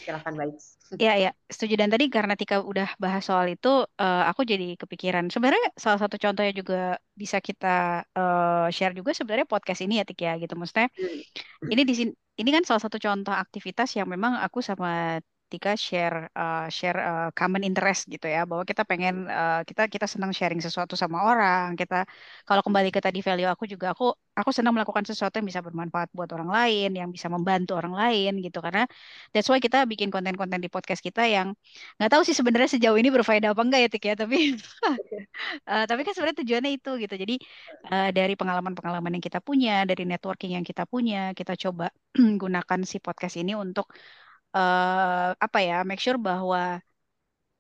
silahkan 0.05 0.33
baik 0.37 0.53
Ya, 1.01 1.17
ya, 1.17 1.29
setuju. 1.49 1.73
Dan 1.81 1.89
tadi 1.89 2.05
karena 2.13 2.37
Tika 2.37 2.61
udah 2.61 2.93
bahas 3.01 3.23
soal 3.25 3.49
itu, 3.49 3.67
eh, 3.97 4.23
aku 4.29 4.41
jadi 4.45 4.77
kepikiran. 4.77 5.25
Sebenarnya 5.33 5.73
salah 5.73 5.97
satu 6.03 6.15
contohnya 6.21 6.53
juga 6.53 6.75
bisa 7.21 7.37
kita 7.41 7.67
eh, 8.13 8.65
share 8.75 8.93
juga 8.93 9.11
sebenarnya 9.17 9.47
podcast 9.49 9.81
ini 9.81 9.93
ya, 9.99 10.05
Tik 10.05 10.19
ya, 10.21 10.31
gitu. 10.37 10.53
Maksudnya 10.59 10.87
Hmm. 10.99 11.71
ini 11.73 11.81
di 11.89 11.93
sini, 11.97 12.11
ini 12.41 12.49
kan 12.55 12.63
salah 12.69 12.81
satu 12.85 12.97
contoh 13.01 13.33
aktivitas 13.33 13.89
yang 13.97 14.07
memang 14.13 14.37
aku 14.45 14.59
sama 14.61 15.17
Tika 15.53 15.71
share 15.85 16.17
eh, 16.39 16.65
share 16.77 16.99
eh, 17.09 17.27
common 17.37 17.61
interest 17.69 18.01
gitu 18.13 18.25
ya, 18.35 18.39
bahwa 18.49 18.63
kita 18.69 18.81
pengen 18.89 19.13
eh, 19.29 19.61
kita 19.69 19.81
kita 19.93 20.05
senang 20.13 20.31
sharing 20.37 20.61
sesuatu 20.65 20.93
sama 21.03 21.17
orang. 21.29 21.67
Kita 21.79 21.95
kalau 22.47 22.61
kembali 22.65 22.89
ke 22.95 22.99
tadi 23.05 23.19
value 23.27 23.49
aku 23.53 23.63
juga 23.73 23.85
aku 23.93 24.03
aku 24.39 24.49
senang 24.57 24.73
melakukan 24.75 25.05
sesuatu 25.09 25.33
yang 25.39 25.47
bisa 25.51 25.61
bermanfaat 25.67 26.09
buat 26.17 26.29
orang 26.35 26.49
lain, 26.57 26.87
yang 26.99 27.09
bisa 27.15 27.27
membantu 27.35 27.71
orang 27.79 27.93
lain 28.01 28.31
gitu. 28.45 28.57
Karena 28.65 28.81
That's 29.33 29.49
why 29.51 29.59
kita 29.65 29.77
bikin 29.91 30.09
konten-konten 30.13 30.59
di 30.63 30.69
podcast 30.73 31.01
kita 31.07 31.21
yang 31.35 31.47
nggak 31.97 32.09
tahu 32.13 32.21
sih 32.27 32.35
sebenarnya 32.39 32.69
sejauh 32.77 32.97
ini 33.01 33.09
berfaedah 33.15 33.49
apa 33.53 33.61
enggak 33.65 33.79
ya 33.85 33.89
Tik 33.93 34.03
ya, 34.09 34.13
tapi 34.21 34.37
eh, 35.69 35.83
tapi 35.89 36.01
kan 36.05 36.11
sebenarnya 36.15 36.37
tujuannya 36.43 36.71
itu 36.77 36.89
gitu. 37.03 37.13
Jadi 37.23 37.33
eh, 37.91 38.07
dari 38.17 38.33
pengalaman-pengalaman 38.39 39.11
yang 39.19 39.23
kita 39.27 39.39
punya, 39.47 39.71
dari 39.89 40.03
networking 40.09 40.51
yang 40.57 40.65
kita 40.69 40.83
punya, 40.93 41.17
kita 41.39 41.53
coba 41.63 41.85
gunakan 42.41 42.79
si 42.91 42.97
podcast 43.05 43.35
ini 43.41 43.51
untuk 43.63 43.85
eh, 44.57 45.29
apa 45.45 45.57
ya, 45.67 45.73
make 45.87 46.01
sure 46.03 46.17
bahwa 46.27 46.59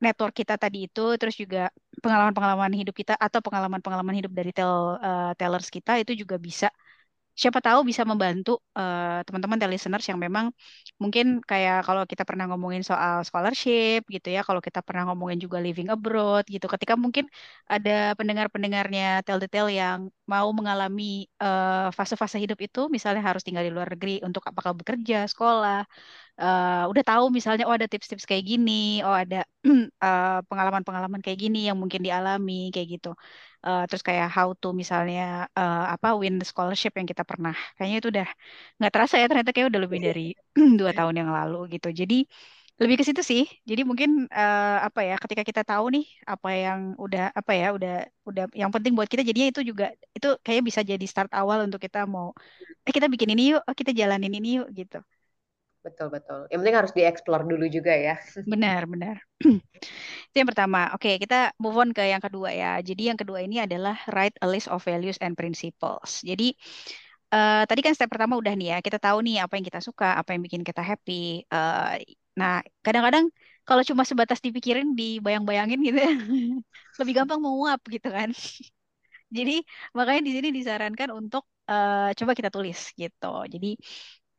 network 0.03 0.33
kita 0.39 0.53
tadi 0.63 0.77
itu, 0.91 1.01
terus 1.19 1.35
juga 1.41 1.59
pengalaman-pengalaman 2.03 2.73
hidup 2.79 2.95
kita 3.01 3.13
atau 3.25 3.39
pengalaman-pengalaman 3.45 4.15
hidup 4.19 4.31
dari 4.39 4.51
tel, 4.57 4.99
eh, 4.99 5.31
tellers 5.39 5.69
kita 5.71 5.91
itu 6.03 6.11
juga 6.21 6.35
bisa 6.47 6.67
siapa 7.41 7.59
tahu 7.65 7.81
bisa 7.89 8.03
membantu 8.11 8.51
eh, 8.77 9.23
teman-teman 9.27 9.57
listeners 9.73 10.05
yang 10.11 10.19
memang 10.25 10.45
mungkin 11.01 11.25
kayak 11.49 11.77
kalau 11.87 12.03
kita 12.11 12.23
pernah 12.29 12.45
ngomongin 12.49 12.83
soal 12.89 13.15
scholarship 13.27 13.99
gitu 14.15 14.27
ya, 14.35 14.41
kalau 14.47 14.61
kita 14.67 14.79
pernah 14.87 15.03
ngomongin 15.09 15.39
juga 15.45 15.57
living 15.65 15.89
abroad 15.93 16.43
gitu, 16.53 16.65
ketika 16.73 16.93
mungkin 17.03 17.25
ada 17.73 17.91
pendengar-pendengarnya 18.19 19.03
Tell 19.25 19.39
the 19.41 19.49
Tale 19.53 19.71
yang 19.81 19.99
mau 20.33 20.47
mengalami 20.57 21.03
eh, 21.43 21.89
fase-fase 21.97 22.37
hidup 22.43 22.59
itu, 22.65 22.79
misalnya 22.95 23.21
harus 23.29 23.41
tinggal 23.47 23.63
di 23.67 23.71
luar 23.75 23.89
negeri 23.93 24.21
untuk 24.27 24.43
apakah 24.49 24.73
bekerja, 24.79 25.25
sekolah, 25.31 25.87
eh, 26.41 26.83
udah 26.91 27.03
tahu 27.09 27.23
misalnya 27.37 27.63
oh 27.69 27.75
ada 27.77 27.87
tips-tips 27.91 28.25
kayak 28.29 28.43
gini, 28.51 28.71
oh 29.05 29.15
ada 29.21 29.35
eh, 30.03 30.25
pengalaman-pengalaman 30.49 31.21
kayak 31.25 31.39
gini 31.43 31.57
yang 31.67 31.77
mungkin 31.81 32.01
dialami 32.07 32.53
kayak 32.73 32.87
gitu. 32.93 33.09
Eh, 33.65 33.79
terus 33.87 34.03
kayak 34.07 34.27
how 34.35 34.49
to 34.61 34.67
misalnya 34.81 35.21
eh, 35.59 35.77
apa 35.93 36.07
win 36.21 36.33
the 36.41 36.45
scholarship 36.49 36.91
yang 36.99 37.07
kita 37.11 37.23
pernah. 37.29 37.53
Kayaknya 37.75 37.97
itu 38.01 38.09
udah 38.13 38.27
nggak 38.77 38.91
terasa 38.93 39.15
ya 39.21 39.25
ternyata 39.29 39.51
kayak 39.55 39.67
udah 39.71 39.81
lebih 39.85 39.99
dari 40.07 40.21
dua 40.79 40.91
tahun 40.97 41.15
yang 41.21 41.29
lalu 41.37 41.55
gitu. 41.73 41.87
Jadi 42.01 42.15
lebih 42.81 42.95
ke 42.99 43.03
situ 43.07 43.21
sih. 43.31 43.43
Jadi 43.69 43.81
mungkin 43.89 44.09
eh, 44.39 44.77
apa 44.87 44.99
ya 45.09 45.15
ketika 45.23 45.43
kita 45.49 45.61
tahu 45.69 45.85
nih 45.95 46.03
apa 46.33 46.49
yang 46.63 46.79
udah 47.03 47.21
apa 47.39 47.51
ya 47.59 47.65
udah 47.77 47.91
udah 48.29 48.43
yang 48.61 48.71
penting 48.73 48.91
buat 48.97 49.07
kita 49.11 49.21
jadinya 49.27 49.47
itu 49.53 49.61
juga 49.69 49.85
itu 50.17 50.27
kayak 50.45 50.61
bisa 50.67 50.81
jadi 50.91 51.05
start 51.11 51.29
awal 51.39 51.57
untuk 51.67 51.79
kita 51.85 51.99
mau 52.15 52.27
eh 52.87 52.93
kita 52.97 53.07
bikin 53.13 53.29
ini 53.33 53.43
yuk, 53.55 53.61
oh, 53.69 53.75
kita 53.81 53.91
jalanin 53.99 54.33
ini 54.39 54.49
yuk 54.61 54.67
gitu. 54.79 54.97
Betul 55.83 56.07
betul 56.15 56.39
yang 56.49 56.59
penting 56.63 56.77
harus 56.79 56.93
dieksplor 56.95 57.41
dulu 57.43 57.65
juga 57.67 57.91
ya 57.93 58.15
Benar, 58.51 58.81
benar. 58.91 59.15
Itu 60.31 60.35
yang 60.35 60.49
pertama. 60.51 60.91
Oke, 60.95 61.15
kita 61.23 61.55
move 61.63 61.77
on 61.79 61.89
ke 61.95 62.03
yang 62.11 62.19
kedua 62.23 62.49
ya. 62.51 62.79
Jadi 62.83 63.07
yang 63.11 63.19
kedua 63.19 63.39
ini 63.45 63.63
adalah 63.63 63.95
write 64.11 64.35
a 64.43 64.47
list 64.49 64.67
of 64.67 64.83
values 64.83 65.15
and 65.23 65.39
principles. 65.39 66.19
Jadi 66.23 66.55
eh, 67.33 67.63
tadi 67.69 67.81
kan 67.85 67.93
step 67.95 68.09
pertama 68.11 68.35
udah 68.41 68.53
nih 68.59 68.67
ya. 68.75 68.77
Kita 68.85 68.97
tahu 68.99 69.23
nih 69.25 69.35
apa 69.43 69.53
yang 69.59 69.65
kita 69.69 69.79
suka, 69.79 70.19
apa 70.19 70.29
yang 70.35 70.41
bikin 70.45 70.63
kita 70.67 70.81
happy. 70.83 71.47
Eh, 71.47 71.91
nah, 72.39 72.59
kadang-kadang 72.85 73.25
kalau 73.67 73.83
cuma 73.87 74.03
sebatas 74.03 74.39
dipikirin, 74.43 74.91
dibayang-bayangin 74.99 75.79
gitu 75.87 75.99
ya, 76.03 76.11
lebih 76.99 77.13
gampang 77.23 77.39
menguap 77.39 77.79
gitu 77.87 78.07
kan. 78.11 78.29
Jadi 79.37 79.53
makanya 79.97 80.21
di 80.27 80.31
sini 80.35 80.47
disarankan 80.57 81.09
untuk 81.15 81.43
eh, 81.71 82.11
coba 82.19 82.31
kita 82.37 82.49
tulis 82.53 82.79
gitu. 83.01 83.27
Jadi 83.53 83.67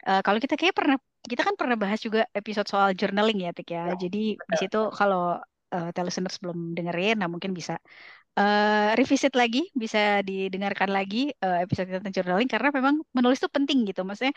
eh, 0.09 0.21
kalau 0.25 0.39
kita 0.45 0.55
kayak 0.61 0.75
pernah 0.79 0.99
kita 1.31 1.43
kan 1.47 1.55
pernah 1.61 1.77
bahas 1.81 2.01
juga 2.05 2.29
episode 2.37 2.69
soal 2.69 2.93
journaling 2.93 3.39
ya, 3.47 3.51
Tik 3.57 3.69
ya. 3.73 3.83
Ya, 3.89 3.95
Jadi 3.97 4.19
di 4.37 4.39
betul. 4.39 4.61
situ 4.61 4.79
kalau 4.93 5.41
uh, 5.75 6.05
listeners 6.07 6.37
belum 6.43 6.77
dengerin, 6.77 7.17
nah 7.21 7.29
mungkin 7.33 7.53
bisa 7.59 7.81
eh, 8.39 8.91
revisit 8.99 9.33
lagi, 9.39 9.71
bisa 9.83 9.99
didengarkan 10.29 10.91
lagi 10.91 11.31
eh, 11.45 11.59
episode 11.65 11.89
tentang 11.91 12.15
journaling 12.17 12.51
karena 12.51 12.69
memang 12.75 12.95
menulis 13.17 13.39
itu 13.41 13.51
penting 13.57 13.79
gitu. 13.89 14.03
Maksudnya 14.03 14.35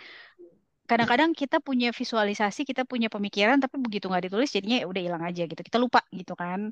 kadang-kadang 0.89 1.31
kita 1.35 1.57
punya 1.59 1.91
visualisasi, 1.91 2.63
kita 2.63 2.83
punya 2.87 3.07
pemikiran, 3.11 3.57
tapi 3.59 3.75
begitu 3.85 4.07
nggak 4.07 4.23
ditulis 4.31 4.49
jadinya 4.55 4.77
ya 4.81 4.85
udah 4.91 5.01
hilang 5.05 5.23
aja 5.29 5.41
gitu. 5.51 5.61
Kita 5.67 5.77
lupa 5.83 5.99
gitu 6.15 6.33
kan. 6.41 6.71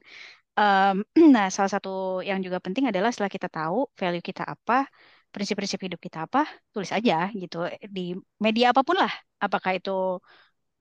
Em, 0.59 0.95
nah, 1.35 1.47
salah 1.55 1.71
satu 1.75 1.89
yang 2.29 2.39
juga 2.45 2.59
penting 2.65 2.85
adalah 2.91 3.09
setelah 3.13 3.31
kita 3.35 3.49
tahu 3.51 3.77
value 3.99 4.23
kita 4.29 4.43
apa, 4.47 4.87
prinsip-prinsip 5.35 5.79
hidup 5.85 5.99
kita 5.99 6.17
apa, 6.27 6.39
tulis 6.73 6.91
aja 6.97 7.13
gitu 7.41 7.57
di 7.95 8.01
media 8.45 8.65
apa 8.71 8.81
pun 8.87 8.95
lah. 9.01 9.11
Apakah 9.45 9.71
itu 9.77 9.91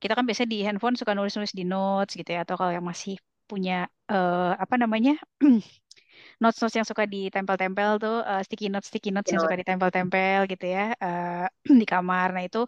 kita 0.03 0.13
kan 0.17 0.25
biasanya 0.29 0.51
di 0.55 0.59
handphone 0.67 0.95
suka 1.01 1.13
nulis-nulis 1.17 1.53
di 1.59 1.65
notes 1.73 2.13
gitu 2.19 2.31
ya, 2.35 2.41
atau 2.45 2.55
kalau 2.61 2.73
yang 2.77 2.87
masih 2.87 3.15
punya 3.51 3.75
eh, 4.13 4.53
apa 4.65 4.75
namanya 4.83 5.13
notes-notes 6.43 6.77
yang 6.79 6.87
suka 6.91 7.05
ditempel-tempel 7.15 7.91
tuh 8.03 8.15
eh, 8.31 8.43
sticky 8.47 8.67
notes 8.73 8.89
sticky 8.91 9.11
notes 9.15 9.29
yang 9.33 9.41
know, 9.41 9.47
suka 9.47 9.57
ditempel-tempel 9.61 10.39
gitu 10.53 10.65
ya 10.77 10.83
eh, 11.05 11.47
di 11.81 11.87
kamar. 11.93 12.29
Nah 12.37 12.43
itu 12.49 12.59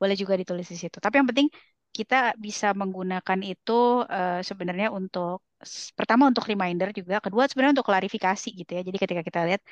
boleh 0.00 0.14
juga 0.20 0.34
ditulis 0.40 0.66
di 0.72 0.76
situ. 0.82 0.96
Tapi 1.04 1.14
yang 1.22 1.28
penting 1.30 1.48
kita 1.96 2.16
bisa 2.36 2.66
menggunakan 2.80 3.40
itu 3.42 3.72
eh, 4.06 4.40
sebenarnya 4.48 4.88
untuk 4.98 5.42
pertama 5.98 6.30
untuk 6.30 6.44
reminder 6.46 6.88
juga, 6.94 7.18
kedua 7.24 7.50
sebenarnya 7.50 7.82
untuk 7.82 7.88
klarifikasi 7.90 8.48
gitu 8.60 8.70
ya. 8.76 8.80
Jadi 8.86 8.98
ketika 9.02 9.22
kita 9.28 9.40
lihat 9.48 9.62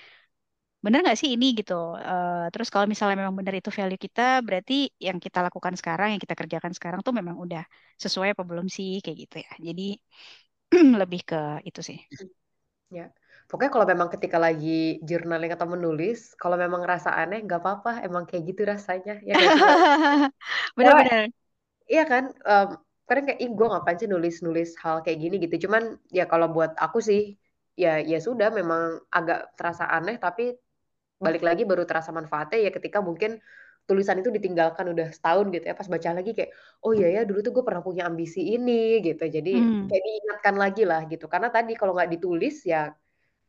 benar 0.85 0.99
nggak 1.05 1.19
sih 1.21 1.29
ini 1.35 1.47
gitu. 1.59 1.73
Eh, 2.09 2.31
terus 2.53 2.69
kalau 2.73 2.87
misalnya 2.93 3.17
memang 3.23 3.37
benar 3.39 3.55
itu 3.61 3.71
value 3.79 4.01
kita, 4.05 4.21
berarti 4.47 4.73
yang 5.07 5.19
kita 5.25 5.39
lakukan 5.47 5.75
sekarang, 5.81 6.07
yang 6.13 6.23
kita 6.25 6.35
kerjakan 6.41 6.73
sekarang 6.77 7.01
tuh 7.07 7.15
memang 7.19 7.37
udah 7.45 7.63
sesuai 8.03 8.29
apa 8.35 8.43
belum 8.51 8.67
sih 8.77 8.89
kayak 9.03 9.17
gitu 9.23 9.37
ya. 9.45 9.51
Jadi 9.69 9.83
lebih 11.03 11.21
ke 11.31 11.37
itu 11.69 11.81
sih. 11.89 11.99
ya 12.97 13.05
pokoknya 13.51 13.73
kalau 13.75 13.87
memang 13.93 14.09
ketika 14.15 14.39
lagi 14.47 14.69
journaling 15.09 15.51
atau 15.57 15.67
menulis 15.75 16.19
kalau 16.41 16.57
memang 16.65 16.81
ngerasa 16.83 17.11
aneh 17.21 17.39
nggak 17.47 17.61
apa-apa 17.63 17.91
emang 18.07 18.25
kayak 18.29 18.43
gitu 18.51 18.63
rasanya 18.73 19.13
ya? 19.31 19.37
Karena 19.51 19.73
Benar-benar. 20.77 21.31
iya 21.93 22.03
kan 22.13 22.25
em, 22.51 22.69
kadang 23.07 23.25
kayak 23.27 23.41
ih 23.45 23.51
gue 23.59 23.67
ngapain 23.71 23.99
sih 24.01 24.09
nulis-nulis 24.13 24.69
hal 24.83 24.97
kayak 25.05 25.19
gini 25.23 25.35
gitu 25.45 25.57
cuman 25.67 25.83
ya 26.19 26.25
kalau 26.33 26.47
buat 26.55 26.73
aku 26.85 26.99
sih 27.09 27.21
ya 27.83 27.89
ya 28.11 28.19
sudah 28.27 28.49
memang 28.59 28.83
agak 29.17 29.39
terasa 29.59 29.85
aneh 29.97 30.17
tapi 30.25 30.43
balik 31.25 31.43
lagi 31.49 31.63
baru 31.71 31.83
terasa 31.89 32.11
manfaatnya 32.19 32.59
ya 32.67 32.71
ketika 32.77 32.99
mungkin 33.09 33.31
tulisan 33.89 34.19
itu 34.21 34.31
ditinggalkan 34.37 34.87
udah 34.93 35.07
setahun 35.17 35.47
gitu 35.55 35.65
ya 35.71 35.75
pas 35.79 35.89
baca 35.95 36.09
lagi 36.19 36.31
kayak 36.37 36.51
oh 36.85 36.93
iya 36.99 37.07
ya 37.17 37.21
dulu 37.29 37.39
tuh 37.47 37.53
gue 37.57 37.65
pernah 37.69 37.83
punya 37.89 38.03
ambisi 38.11 38.41
ini 38.55 38.73
gitu. 39.07 39.23
Jadi 39.37 39.51
Hmm, 39.53 39.89
kayak 39.89 40.03
diingatkan 40.07 40.55
lagi 40.63 40.81
lah 40.91 41.01
gitu. 41.13 41.25
Karena 41.33 41.49
tadi 41.55 41.73
kalau 41.79 41.93
nggak 41.97 42.11
ditulis 42.15 42.55
ya 42.73 42.77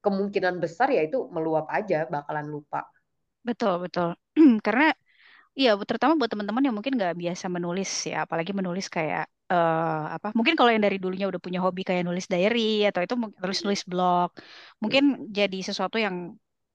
kemungkinan 0.04 0.56
besar 0.64 0.88
ya 0.96 1.02
itu 1.08 1.18
meluap 1.36 1.66
aja 1.78 1.96
bakalan 2.14 2.48
lupa. 2.56 2.80
Betul, 3.48 3.74
betul. 3.84 4.08
Karena 4.66 4.86
Iya, 5.60 5.70
terutama 5.90 6.14
buat 6.20 6.32
teman-teman 6.34 6.64
yang 6.68 6.76
mungkin 6.78 6.96
nggak 7.00 7.14
biasa 7.22 7.46
menulis 7.56 7.90
ya, 8.12 8.16
apalagi 8.26 8.52
menulis 8.60 8.88
kayak 8.96 9.24
eh 9.52 10.04
apa? 10.16 10.28
Mungkin 10.38 10.56
kalau 10.60 10.72
yang 10.74 10.84
dari 10.88 10.98
dulunya 11.04 11.28
udah 11.32 11.42
punya 11.46 11.60
hobi 11.66 11.82
kayak 11.90 12.04
nulis 12.08 12.26
diary 12.32 12.62
atau 12.90 13.02
itu 13.06 13.16
mungkin 13.22 13.38
tulis-nulis 13.44 13.84
blog, 13.92 14.30
mungkin 14.84 15.04
jadi 15.38 15.58
sesuatu 15.68 15.98
yang 16.06 16.16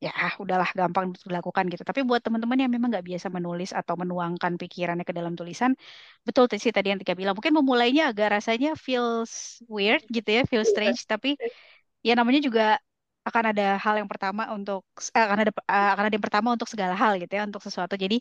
ya 0.05 0.11
udahlah 0.43 0.69
gampang 0.79 1.05
dilakukan 1.29 1.65
gitu. 1.73 1.83
Tapi 1.88 2.01
buat 2.09 2.21
teman-teman 2.27 2.59
yang 2.62 2.71
memang 2.75 2.88
nggak 2.93 3.07
biasa 3.11 3.27
menulis 3.37 3.71
atau 3.81 3.94
menuangkan 4.03 4.53
pikirannya 4.61 5.05
ke 5.09 5.15
dalam 5.19 5.33
tulisan, 5.38 5.71
betul 6.27 6.44
sih 6.65 6.73
tadi 6.77 6.87
yang 6.90 6.98
Tika 7.00 7.15
bilang, 7.21 7.35
mungkin 7.38 7.55
memulainya 7.59 8.03
agak 8.11 8.29
rasanya 8.42 8.69
feels 8.87 9.63
weird 9.71 10.03
gitu 10.17 10.29
ya, 10.37 10.42
feels 10.50 10.69
strange, 10.73 11.00
tapi 11.13 11.29
ya 12.07 12.13
namanya 12.19 12.40
juga 12.48 12.63
akan 13.29 13.44
ada 13.55 13.63
hal 13.85 13.94
yang 14.03 14.11
pertama 14.11 14.42
untuk 14.57 14.83
eh, 15.15 15.23
akan 15.27 15.38
ada 15.46 15.53
eh, 15.55 15.88
akan 15.94 16.05
ada 16.11 16.15
yang 16.19 16.27
pertama 16.27 16.48
untuk 16.57 16.67
segala 16.73 16.94
hal 16.98 17.13
gitu 17.23 17.33
ya 17.38 17.42
untuk 17.48 17.63
sesuatu. 17.63 17.94
Jadi 17.94 18.17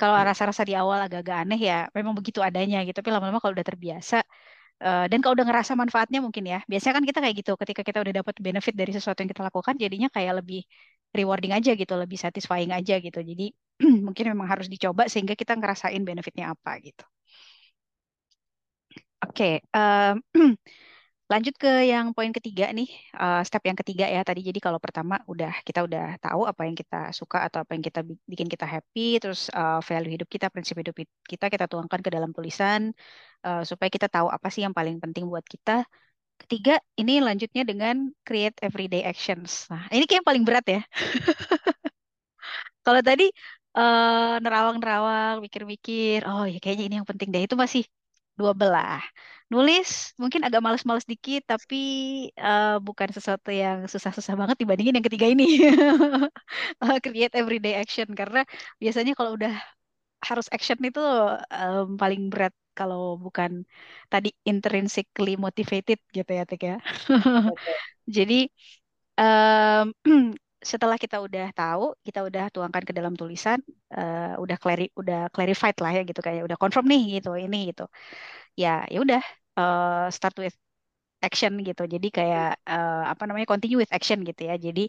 kalau 0.00 0.16
rasa-rasa 0.28 0.62
di 0.68 0.72
awal 0.72 0.98
agak-agak 1.06 1.36
aneh 1.44 1.60
ya 1.60 1.74
memang 1.96 2.14
begitu 2.18 2.40
adanya 2.40 2.80
gitu. 2.88 2.96
Tapi 3.04 3.10
lama-lama 3.12 3.36
kalau 3.42 3.52
udah 3.56 3.66
terbiasa 3.70 4.16
eh, 4.84 5.04
dan 5.10 5.18
kalau 5.22 5.34
udah 5.36 5.46
ngerasa 5.48 5.72
manfaatnya 5.80 6.18
mungkin 6.26 6.44
ya. 6.52 6.58
Biasanya 6.70 6.94
kan 6.98 7.04
kita 7.10 7.18
kayak 7.24 7.36
gitu 7.40 7.52
ketika 7.62 7.82
kita 7.88 7.98
udah 8.04 8.14
dapat 8.20 8.34
benefit 8.46 8.74
dari 8.80 8.92
sesuatu 8.96 9.18
yang 9.22 9.30
kita 9.32 9.44
lakukan 9.48 9.74
jadinya 9.84 10.08
kayak 10.16 10.32
lebih 10.40 10.60
rewarding 11.18 11.52
aja 11.58 11.70
gitu, 11.80 11.94
lebih 12.02 12.18
satisfying 12.24 12.72
aja 12.78 12.94
gitu. 13.06 13.18
Jadi 13.30 13.44
mungkin 14.06 14.24
memang 14.32 14.48
harus 14.52 14.66
dicoba 14.72 15.02
sehingga 15.12 15.34
kita 15.40 15.52
ngerasain 15.58 16.02
benefitnya 16.08 16.52
apa 16.54 16.70
gitu. 16.86 17.04
Oke, 19.24 19.62
em, 19.74 20.16
Lanjut 21.32 21.54
ke 21.58 21.68
yang 21.90 22.14
poin 22.14 22.30
ketiga 22.30 22.70
nih, 22.70 22.86
uh, 23.18 23.42
step 23.42 23.62
yang 23.66 23.74
ketiga 23.74 24.06
ya 24.06 24.22
tadi. 24.22 24.46
Jadi 24.46 24.62
kalau 24.62 24.78
pertama 24.78 25.18
udah 25.26 25.50
kita 25.66 25.82
udah 25.82 26.22
tahu 26.22 26.46
apa 26.46 26.62
yang 26.70 26.78
kita 26.78 27.10
suka 27.10 27.42
atau 27.50 27.58
apa 27.66 27.74
yang 27.74 27.82
kita 27.82 28.00
bikin 28.30 28.46
kita 28.46 28.62
happy, 28.62 29.18
terus 29.18 29.50
uh, 29.50 29.82
value 29.82 30.14
hidup 30.14 30.28
kita, 30.30 30.46
prinsip 30.54 30.78
hidup 30.78 30.94
kita 31.26 31.50
kita 31.50 31.66
tuangkan 31.66 31.98
ke 32.06 32.10
dalam 32.14 32.30
tulisan 32.30 32.94
uh, 33.42 33.62
supaya 33.66 33.90
kita 33.90 34.06
tahu 34.06 34.30
apa 34.30 34.46
sih 34.54 34.62
yang 34.66 34.74
paling 34.78 35.02
penting 35.02 35.26
buat 35.26 35.42
kita. 35.42 35.82
Ketiga, 36.40 36.72
ini 37.00 37.12
lanjutnya 37.24 37.62
dengan 37.70 38.12
create 38.26 38.56
everyday 38.62 39.02
actions. 39.08 39.66
Nah, 39.72 39.88
ini 39.94 40.04
kayak 40.04 40.20
yang 40.22 40.28
paling 40.28 40.44
berat 40.46 40.66
ya. 40.68 40.80
Kalau 42.84 43.00
tadi 43.08 43.24
uh, 43.78 44.38
nerawang-nerawang, 44.42 45.34
mikir-mikir, 45.44 46.18
oh 46.28 46.44
ya 46.52 46.58
kayaknya 46.62 46.84
ini 46.88 46.94
yang 47.00 47.08
penting 47.10 47.28
deh. 47.34 47.42
Itu 47.46 47.56
masih 47.58 47.82
dua 48.38 48.52
belah. 48.60 49.00
Nulis 49.52 49.88
mungkin 50.20 50.42
agak 50.46 50.60
males-males 50.64 51.06
dikit, 51.12 51.42
tapi 51.52 51.76
uh, 52.38 52.78
bukan 52.86 53.08
sesuatu 53.16 53.50
yang 53.62 53.86
susah-susah 53.92 54.34
banget 54.40 54.56
dibandingin 54.62 54.94
yang 54.98 55.06
ketiga 55.06 55.26
ini. 55.30 55.44
Create 57.04 57.34
everyday 57.40 57.74
action. 57.82 58.08
Karena 58.18 58.42
biasanya 58.82 59.12
kalau 59.18 59.38
udah 59.38 59.52
harus 60.28 60.46
action 60.54 60.78
itu 60.82 61.00
um, 61.52 61.94
paling 62.00 62.28
berat 62.32 62.52
kalau 62.78 63.00
bukan 63.24 63.50
tadi 64.12 64.28
intrinsically 64.50 65.30
motivated 65.44 65.98
gitu 66.16 66.30
ya, 66.38 66.42
Tik 66.50 66.60
ya. 66.70 66.74
Jadi 68.16 68.34
um, 69.20 69.84
setelah 70.72 70.96
kita 71.04 71.16
udah 71.26 71.46
tahu, 71.58 71.82
kita 72.06 72.20
udah 72.28 72.44
tuangkan 72.54 72.82
ke 72.88 72.92
dalam 72.98 73.14
tulisan, 73.20 73.58
uh, 73.96 74.34
udah 74.42 74.56
clari 74.62 74.84
udah 75.00 75.16
clarified 75.34 75.76
lah 75.82 75.92
ya 75.96 76.00
gitu 76.08 76.20
kayak 76.26 76.42
udah 76.48 76.58
confirm 76.62 76.86
nih 76.92 77.02
gitu 77.20 77.30
ini 77.44 77.56
gitu. 77.70 77.84
Ya, 78.62 78.68
ya 78.92 78.98
udah 79.04 79.20
uh, 79.58 80.06
start 80.16 80.34
with 80.42 80.56
action 81.26 81.52
gitu. 81.68 81.82
Jadi 81.94 82.06
kayak 82.18 82.46
uh, 82.70 83.10
apa 83.12 83.22
namanya 83.28 83.46
continue 83.52 83.78
with 83.82 83.92
action 83.96 84.18
gitu 84.28 84.42
ya. 84.50 84.54
Jadi 84.66 84.82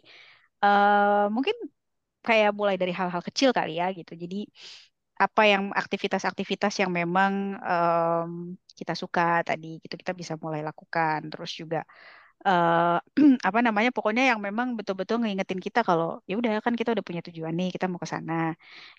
uh, 0.64 1.30
mungkin 1.36 1.56
kayak 2.26 2.50
mulai 2.58 2.76
dari 2.80 2.92
hal-hal 2.98 3.22
kecil 3.28 3.50
kali 3.58 3.70
ya 3.80 3.86
gitu. 3.98 4.12
Jadi 4.22 4.36
apa 5.24 5.42
yang 5.52 5.62
aktivitas-aktivitas 5.74 6.72
yang 6.82 6.90
memang 7.00 7.32
um, 7.58 8.30
kita 8.78 8.94
suka 9.02 9.42
tadi 9.48 9.66
gitu 9.82 9.94
kita 9.98 10.12
bisa 10.20 10.34
mulai 10.44 10.60
lakukan. 10.68 11.18
Terus 11.32 11.50
juga 11.60 11.78
uh, 12.46 12.98
apa 13.48 13.58
namanya 13.66 13.90
pokoknya 13.96 14.22
yang 14.30 14.40
memang 14.46 14.68
betul-betul 14.78 15.16
ngingetin 15.22 15.60
kita 15.66 15.80
kalau 15.88 16.22
ya 16.30 16.34
udah 16.40 16.52
kan 16.64 16.74
kita 16.78 16.94
udah 16.94 17.04
punya 17.08 17.22
tujuan 17.26 17.54
nih 17.58 17.68
kita 17.74 17.86
mau 17.90 17.98
ke 17.98 18.08
sana 18.14 18.54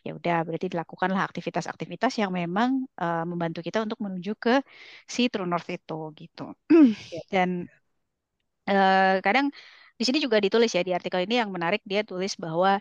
ya 0.06 0.12
udah 0.18 0.36
berarti 0.48 0.68
dilakukanlah 0.74 1.22
aktivitas-aktivitas 1.30 2.12
yang 2.22 2.32
memang 2.36 2.70
uh, 3.00 3.24
membantu 3.30 3.60
kita 3.68 3.78
untuk 3.86 4.00
menuju 4.04 4.32
ke 4.44 4.54
si 5.08 5.22
True 5.32 5.48
North 5.48 5.70
itu 5.72 6.12
gitu 6.20 6.44
Ya. 7.14 7.22
dan 7.34 7.50
uh, 8.70 9.22
kadang 9.26 9.48
di 10.00 10.04
sini 10.08 10.18
juga 10.24 10.38
ditulis 10.40 10.72
ya 10.72 10.82
di 10.88 10.92
artikel 10.96 11.20
ini 11.28 11.36
yang 11.42 11.52
menarik 11.52 11.82
dia 11.84 12.02
tulis 12.08 12.34
bahwa 12.40 12.80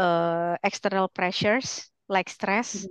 uh, 0.00 0.54
external 0.64 1.06
pressures 1.12 1.92
like 2.14 2.28
stress 2.32 2.68
Mhm. 2.74 2.90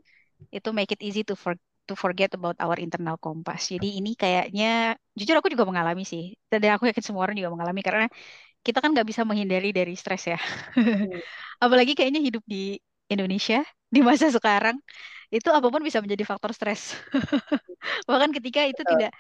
itu 0.55 0.69
make 0.77 0.91
it 0.95 1.01
easy 1.05 1.21
to 1.27 1.35
for 1.35 1.53
to 1.89 1.93
forget 2.03 2.31
about 2.37 2.57
our 2.63 2.77
internal 2.81 3.17
compass. 3.21 3.69
Jadi 3.73 3.87
ini 4.01 4.09
kayaknya, 4.17 4.97
jujur 5.17 5.35
aku 5.39 5.49
juga 5.53 5.65
mengalami 5.69 6.01
sih. 6.11 6.33
Dan 6.51 6.59
aku 6.75 6.89
yakin 6.89 7.03
semua 7.05 7.23
orang 7.29 7.37
juga 7.39 7.51
mengalami 7.53 7.81
karena 7.85 8.05
kita 8.65 8.79
kan 8.83 8.89
nggak 8.95 9.07
bisa 9.11 9.23
menghindari 9.29 9.69
dari 9.75 9.93
stres 9.97 10.23
ya. 10.31 10.37
Hmm. 10.99 11.19
Apalagi 11.63 11.93
kayaknya 11.97 12.21
hidup 12.27 12.43
di 12.47 12.77
Indonesia 13.11 13.61
di 13.95 13.99
masa 14.03 14.27
sekarang 14.33 14.77
itu 15.33 15.49
apa 15.49 15.67
pun 15.73 15.81
bisa 15.81 15.99
menjadi 16.03 16.23
faktor 16.27 16.51
stres. 16.53 16.93
bahkan 18.09 18.29
ketika 18.33 18.65
itu 18.65 18.81
tidak 18.81 19.11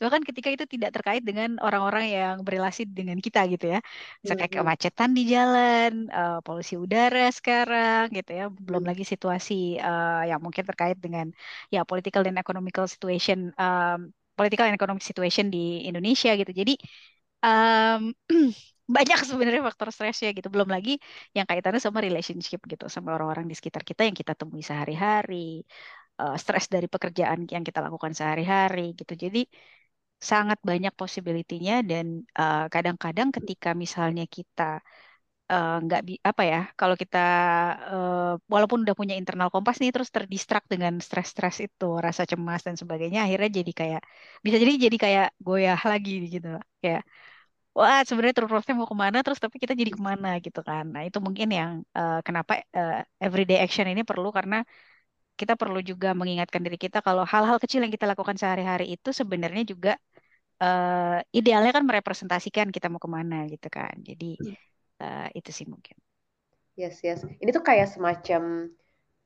bahkan 0.00 0.22
ketika 0.24 0.48
itu 0.52 0.64
tidak 0.64 0.90
terkait 0.96 1.22
dengan 1.24 1.60
orang-orang 1.60 2.04
yang 2.08 2.34
berrelasi 2.46 2.88
dengan 2.88 3.18
kita 3.20 3.44
gitu 3.52 3.72
ya. 3.74 3.80
Bisa 4.20 4.34
kayak 4.38 4.52
kemacetan 4.56 5.10
di 5.16 5.22
jalan, 5.28 6.08
uh, 6.12 6.38
polusi 6.44 6.74
udara 6.80 7.28
sekarang 7.32 8.12
gitu 8.12 8.30
ya. 8.32 8.44
Belum 8.52 8.84
lagi 8.84 9.04
situasi 9.04 9.80
uh, 9.80 10.24
yang 10.28 10.40
mungkin 10.44 10.64
terkait 10.64 10.96
dengan 11.00 11.30
ya 11.72 11.84
political 11.88 12.22
dan 12.26 12.36
economical 12.40 12.84
situation 12.88 13.52
um, 13.60 14.12
political 14.34 14.66
and 14.66 14.74
economic 14.76 15.02
situation 15.02 15.48
di 15.48 15.86
Indonesia 15.86 16.34
gitu. 16.34 16.50
Jadi 16.50 16.74
um, 17.44 18.12
banyak 18.84 19.18
sebenarnya 19.24 19.62
faktor 19.68 19.88
stresnya 19.94 20.28
gitu. 20.36 20.48
Belum 20.54 20.68
lagi 20.68 20.90
yang 21.36 21.46
kaitannya 21.48 21.80
sama 21.80 21.98
relationship 22.04 22.60
gitu, 22.68 22.84
sama 22.92 23.08
orang-orang 23.16 23.46
di 23.50 23.54
sekitar 23.58 23.82
kita 23.86 24.04
yang 24.08 24.16
kita 24.16 24.32
temui 24.36 24.60
sehari-hari, 24.60 25.64
uh, 26.20 26.36
stres 26.36 26.68
dari 26.74 26.86
pekerjaan 26.94 27.48
yang 27.54 27.64
kita 27.68 27.80
lakukan 27.80 28.12
sehari-hari 28.18 28.92
gitu. 28.98 29.12
Jadi 29.16 29.38
sangat 30.30 30.58
banyak 30.64 30.92
possibility-nya 31.00 31.84
dan 31.90 32.06
uh, 32.38 32.64
kadang-kadang 32.72 33.28
ketika 33.36 33.68
misalnya 33.76 34.24
kita 34.36 34.80
uh, 35.52 35.76
nggak 35.84 36.00
bi 36.06 36.12
apa 36.30 36.42
ya, 36.52 36.58
kalau 36.80 36.96
kita 37.02 37.18
uh, 37.92 38.32
walaupun 38.52 38.78
udah 38.84 38.96
punya 39.00 39.14
internal 39.20 39.48
kompas 39.52 39.76
nih 39.82 39.90
terus 39.94 40.08
terdistract 40.16 40.66
dengan 40.72 40.96
stres-stres 41.06 41.56
itu, 41.66 41.84
rasa 42.06 42.22
cemas 42.30 42.60
dan 42.66 42.76
sebagainya, 42.80 43.18
akhirnya 43.26 43.50
jadi 43.60 43.72
kayak 43.80 44.02
bisa 44.44 44.56
jadi 44.62 44.72
jadi 44.88 44.96
kayak 45.04 45.26
goyah 45.46 45.80
lagi 45.92 46.12
gitu, 46.34 46.48
kayak 46.82 47.02
wah 47.74 48.00
sebenarnya 48.06 48.46
north 48.46 48.70
mau 48.78 48.86
ke 48.86 48.96
mana 49.04 49.18
terus 49.26 49.42
tapi 49.42 49.56
kita 49.62 49.74
jadi 49.74 49.90
ke 49.90 50.02
mana? 50.10 50.28
Gitu 50.38 50.60
kan. 50.62 50.84
Nah 50.94 51.02
itu 51.08 51.18
mungkin 51.18 51.48
yang 51.50 51.70
uh, 51.98 52.22
kenapa 52.26 52.62
uh, 52.72 53.02
everyday 53.18 53.58
action 53.64 53.86
ini 53.90 54.02
perlu 54.06 54.30
karena 54.30 54.62
kita 55.34 55.58
perlu 55.58 55.82
juga 55.82 56.14
mengingatkan 56.14 56.62
diri 56.62 56.78
kita 56.78 57.02
kalau 57.02 57.26
hal-hal 57.26 57.58
kecil 57.58 57.82
yang 57.82 57.90
kita 57.90 58.06
lakukan 58.06 58.38
sehari-hari 58.38 58.94
itu 58.94 59.10
sebenarnya 59.10 59.66
juga 59.66 59.92
uh, 60.62 61.18
idealnya 61.34 61.74
kan 61.74 61.82
merepresentasikan 61.82 62.70
kita 62.70 62.86
mau 62.86 63.02
ke 63.02 63.10
mana 63.10 63.50
gitu 63.50 63.66
kan. 63.66 63.98
Jadi 63.98 64.38
uh, 65.02 65.28
itu 65.34 65.50
sih 65.50 65.66
mungkin. 65.66 65.98
Yes 66.78 67.02
yes. 67.02 67.26
Ini 67.26 67.50
tuh 67.50 67.66
kayak 67.66 67.90
semacam 67.90 68.70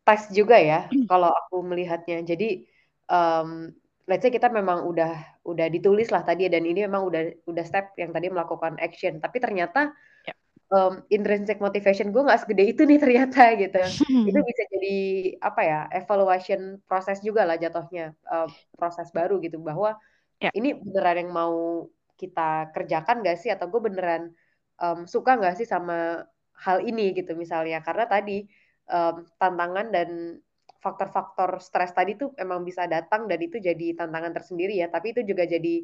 tes 0.09 0.23
juga 0.33 0.57
ya 0.57 0.89
kalau 1.11 1.29
aku 1.29 1.61
melihatnya. 1.61 2.25
Jadi 2.25 2.65
um, 3.13 3.69
let's 4.09 4.25
say 4.25 4.33
kita 4.33 4.49
memang 4.49 4.89
udah 4.89 5.13
udah 5.45 5.67
ditulis 5.69 6.09
lah 6.09 6.25
tadi 6.25 6.49
dan 6.49 6.65
ini 6.65 6.89
memang 6.89 7.05
udah 7.09 7.23
udah 7.45 7.65
step 7.65 7.93
yang 8.01 8.11
tadi 8.17 8.33
melakukan 8.33 8.81
action. 8.81 9.21
Tapi 9.21 9.37
ternyata 9.39 9.93
Ya. 10.27 10.35
um, 10.73 11.01
intrinsic 11.09 11.61
motivation 11.61 12.13
gue 12.13 12.23
nggak 12.25 12.41
segede 12.45 12.65
itu 12.73 12.83
nih 12.89 12.99
ternyata 13.01 13.53
gitu. 13.57 13.79
Itu 14.29 14.39
bisa 14.45 14.63
jadi 14.73 14.97
apa 15.45 15.61
ya 15.65 15.81
evaluation 15.93 16.81
proses 16.89 17.21
juga 17.21 17.45
lah 17.49 17.57
jatuhnya 17.61 18.17
uh, 18.29 18.49
proses 18.77 19.09
baru 19.13 19.39
gitu. 19.45 19.61
Bahwa 19.61 19.97
Ya. 20.39 20.55
ini 20.55 20.71
beneran 20.71 21.19
yang 21.27 21.31
mau 21.35 21.91
kita 22.15 22.71
kerjakan 22.71 23.27
gak 23.27 23.39
sih? 23.43 23.51
Atau 23.51 23.67
gue 23.75 23.83
beneran 23.91 24.31
um, 24.79 25.03
suka 25.03 25.35
nggak 25.35 25.59
sih 25.59 25.67
sama 25.67 26.23
hal 26.55 26.79
ini 26.87 27.11
gitu 27.15 27.35
misalnya? 27.35 27.83
Karena 27.83 28.07
tadi 28.07 28.47
um, 28.87 29.27
tantangan 29.35 29.91
dan 29.91 30.39
faktor-faktor 30.79 31.59
stres 31.59 31.91
tadi 31.91 32.15
tuh 32.15 32.31
emang 32.39 32.63
bisa 32.63 32.87
datang 32.87 33.27
dan 33.27 33.39
itu 33.43 33.59
jadi 33.59 33.99
tantangan 33.99 34.33
tersendiri 34.35 34.79
ya. 34.79 34.87
Tapi 34.91 35.13
itu 35.13 35.23
juga 35.27 35.45
jadi 35.45 35.83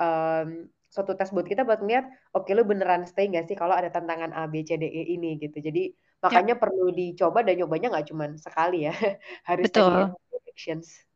um, 0.00 0.64
suatu 0.90 1.14
tes 1.14 1.30
buat 1.30 1.46
kita 1.46 1.62
buat 1.62 1.84
ngeliat 1.84 2.34
oke 2.34 2.48
okay, 2.48 2.52
lu 2.58 2.66
beneran 2.66 3.06
stay 3.06 3.30
nggak 3.30 3.46
sih 3.46 3.54
kalau 3.54 3.78
ada 3.78 3.94
tantangan 3.94 4.34
A 4.34 4.48
B 4.50 4.64
C 4.64 4.80
D 4.80 4.88
E 4.88 5.02
ini? 5.14 5.36
Gitu. 5.38 5.60
Jadi 5.60 5.92
makanya 6.20 6.56
ya. 6.56 6.60
perlu 6.60 6.92
dicoba 6.92 7.40
dan 7.46 7.56
nyobanya 7.60 7.88
nggak 7.92 8.06
cuma 8.10 8.26
sekali 8.40 8.88
ya. 8.88 8.92
Harus 9.48 9.68
Betul. 9.70 10.12
actions 10.50 11.10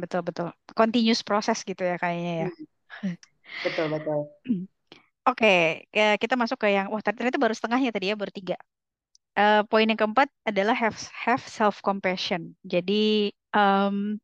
betul 0.00 0.20
betul. 0.24 0.48
Continuous 0.72 1.20
proses 1.26 1.60
gitu 1.66 1.82
ya 1.82 1.96
kayaknya 2.00 2.32
ya. 2.46 2.48
Betul 3.60 3.86
betul. 3.92 4.20
Oke, 5.24 5.88
okay, 5.88 6.20
kita 6.20 6.36
masuk 6.36 6.60
ke 6.60 6.68
yang 6.68 6.92
wah 6.92 7.00
ternyata 7.00 7.40
baru 7.40 7.56
setengahnya 7.56 7.96
tadi 7.96 8.12
ya, 8.12 8.16
baru 8.16 8.28
tiga. 8.28 8.56
Uh, 9.34 9.66
poin 9.66 9.86
yang 9.90 9.98
keempat 9.98 10.30
adalah 10.46 10.74
have 10.78 10.94
have 11.10 11.42
self 11.42 11.82
compassion. 11.82 12.54
Jadi 12.62 13.34
um, 13.50 14.14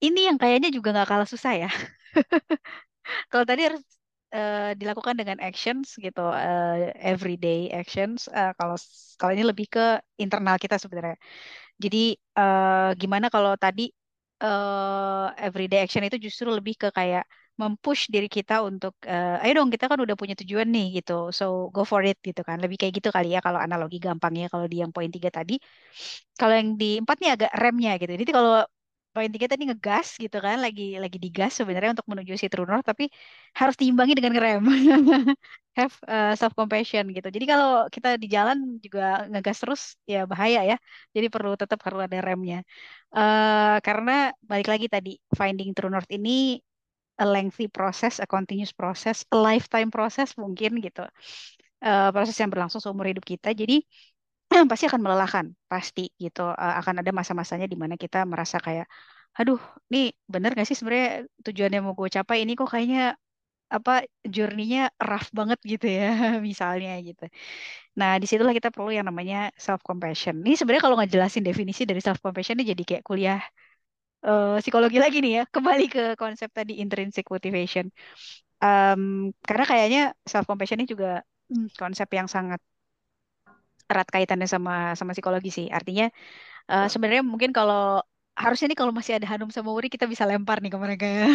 ini 0.00 0.28
yang 0.28 0.36
kayaknya 0.40 0.72
juga 0.72 0.96
nggak 0.96 1.08
kalah 1.08 1.28
susah 1.28 1.52
ya. 1.68 1.70
Kalau 3.30 3.44
tadi 3.44 3.68
harus 3.68 3.84
uh, 4.32 4.72
dilakukan 4.80 5.14
dengan 5.20 5.38
actions 5.44 5.96
gitu, 6.00 6.24
uh, 6.24 6.92
everyday 6.96 7.68
actions. 7.72 8.26
Uh, 8.32 8.52
kalau 8.56 9.32
ini 9.36 9.44
lebih 9.46 9.66
ke 9.68 10.00
internal 10.16 10.56
kita 10.56 10.76
sebenarnya. 10.80 11.16
Jadi 11.78 12.16
uh, 12.38 12.94
gimana 12.96 13.26
kalau 13.28 13.54
tadi 13.58 13.90
uh, 14.42 15.30
everyday 15.38 15.84
action 15.84 16.02
itu 16.06 16.16
justru 16.16 16.48
lebih 16.50 16.74
ke 16.80 16.88
kayak 16.94 17.24
mempush 17.60 18.02
diri 18.14 18.26
kita 18.36 18.54
untuk 18.68 18.94
uh, 19.06 19.42
ayo 19.42 19.52
dong 19.62 19.70
kita 19.74 19.84
kan 19.90 19.98
udah 20.04 20.16
punya 20.20 20.34
tujuan 20.40 20.68
nih 20.74 20.86
gitu. 21.02 21.12
So 21.38 21.44
go 21.74 21.82
for 21.90 22.02
it 22.02 22.18
gitu 22.28 22.40
kan. 22.48 22.56
Lebih 22.62 22.76
kayak 22.80 22.92
gitu 22.98 23.08
kali 23.16 23.28
ya 23.34 23.40
kalau 23.46 23.58
analogi 23.62 23.96
gampangnya 24.06 24.46
kalau 24.52 24.66
di 24.72 24.76
yang 24.82 24.90
poin 24.94 25.10
tiga 25.14 25.30
tadi. 25.30 25.52
Kalau 26.38 26.54
yang 26.58 26.70
di 26.80 26.86
empat 27.02 27.16
nih 27.22 27.30
agak 27.34 27.50
remnya 27.62 27.90
gitu. 28.00 28.12
Jadi 28.22 28.32
kalau 28.36 28.52
poin 29.14 29.30
tiga 29.34 29.46
tadi 29.52 29.62
ngegas 29.70 30.08
gitu 30.18 30.36
kan 30.42 30.56
lagi 30.64 30.82
lagi 30.98 31.18
digas 31.22 31.52
sebenarnya 31.58 31.90
untuk 31.94 32.06
menuju 32.10 32.32
si 32.34 32.46
true 32.50 32.66
north 32.66 32.82
tapi 32.82 33.04
harus 33.54 33.78
diimbangi 33.78 34.12
dengan 34.18 34.32
ngerem 34.34 34.62
have 35.78 35.94
uh, 36.10 36.34
self 36.38 36.54
compassion 36.58 37.04
gitu. 37.16 37.28
Jadi 37.30 37.46
kalau 37.46 37.86
kita 37.94 38.08
di 38.22 38.26
jalan 38.34 38.58
juga 38.84 39.26
ngegas 39.30 39.56
terus 39.62 39.82
ya 40.12 40.26
bahaya 40.30 40.60
ya. 40.70 40.76
Jadi 41.14 41.26
perlu 41.34 41.54
tetap 41.54 41.78
harus 41.86 42.00
ada 42.06 42.18
remnya. 42.26 42.56
Uh, 43.14 43.78
karena 43.86 44.12
balik 44.50 44.66
lagi 44.72 44.86
tadi 44.94 45.10
finding 45.38 45.70
true 45.74 45.90
north 45.94 46.10
ini 46.10 46.58
a 47.18 47.24
lengthy 47.26 47.66
process, 47.68 48.18
a 48.18 48.26
continuous 48.26 48.72
process, 48.74 49.24
a 49.30 49.36
lifetime 49.38 49.90
process 49.90 50.34
mungkin 50.38 50.78
gitu. 50.82 51.06
Uh, 51.84 52.08
proses 52.14 52.36
yang 52.40 52.48
berlangsung 52.52 52.80
seumur 52.80 53.06
hidup 53.10 53.24
kita. 53.26 53.52
Jadi 53.52 53.84
pasti 54.70 54.84
akan 54.90 55.00
melelahkan, 55.04 55.46
pasti 55.70 56.10
gitu. 56.16 56.42
Uh, 56.48 56.74
akan 56.80 57.00
ada 57.04 57.10
masa-masanya 57.14 57.66
di 57.70 57.76
mana 57.78 57.94
kita 58.00 58.24
merasa 58.24 58.56
kayak, 58.62 58.86
aduh, 59.38 59.60
nih 59.92 60.14
bener 60.32 60.50
gak 60.58 60.66
sih 60.68 60.76
sebenarnya 60.78 61.26
tujuannya 61.44 61.80
mau 61.84 61.94
gue 61.98 62.08
capai 62.16 62.36
ini 62.42 62.52
kok 62.58 62.70
kayaknya 62.72 63.14
apa 63.76 63.92
journey-nya 64.34 64.80
rough 65.08 65.28
banget 65.38 65.58
gitu 65.72 65.86
ya, 65.98 66.06
misalnya 66.48 66.90
gitu. 67.08 67.24
Nah, 67.98 68.10
di 68.22 68.26
situlah 68.30 68.54
kita 68.58 68.70
perlu 68.74 68.90
yang 68.96 69.06
namanya 69.10 69.36
self 69.64 69.80
compassion. 69.88 70.34
Ini 70.46 70.54
sebenarnya 70.58 70.84
kalau 70.86 70.96
nggak 70.98 71.10
jelasin 71.14 71.42
definisi 71.48 71.82
dari 71.88 72.00
self 72.04 72.18
compassion 72.24 72.56
ini 72.58 72.66
jadi 72.74 72.82
kayak 72.88 73.04
kuliah 73.08 73.38
uh, 74.24 74.56
psikologi 74.58 74.98
lagi 74.98 75.20
nih 75.20 75.32
ya. 75.38 75.44
Kembali 75.54 75.84
ke 75.86 76.04
konsep 76.16 76.50
tadi 76.50 76.80
intrinsic 76.80 77.28
motivation. 77.28 77.92
Um, 78.64 79.30
karena 79.44 79.64
kayaknya 79.68 80.02
self 80.24 80.48
compassion 80.48 80.80
ini 80.80 80.88
juga 80.88 81.20
hmm, 81.52 81.76
konsep 81.76 82.08
yang 82.16 82.26
sangat 82.26 82.60
erat 83.84 84.08
kaitannya 84.08 84.48
sama 84.48 84.96
sama 84.96 85.12
psikologi 85.12 85.52
sih. 85.52 85.66
Artinya 85.68 86.08
uh, 86.72 86.88
sebenarnya 86.88 87.22
mungkin 87.22 87.52
kalau 87.52 88.00
harusnya 88.34 88.66
nih 88.74 88.78
kalau 88.78 88.90
masih 88.90 89.14
ada 89.14 89.30
Hanum 89.30 89.46
sama 89.54 89.70
Wuri 89.70 89.86
kita 89.86 90.10
bisa 90.10 90.26
lempar 90.26 90.58
nih 90.58 90.72
ke 90.74 90.78
mereka 90.80 91.06
ya. 91.06 91.26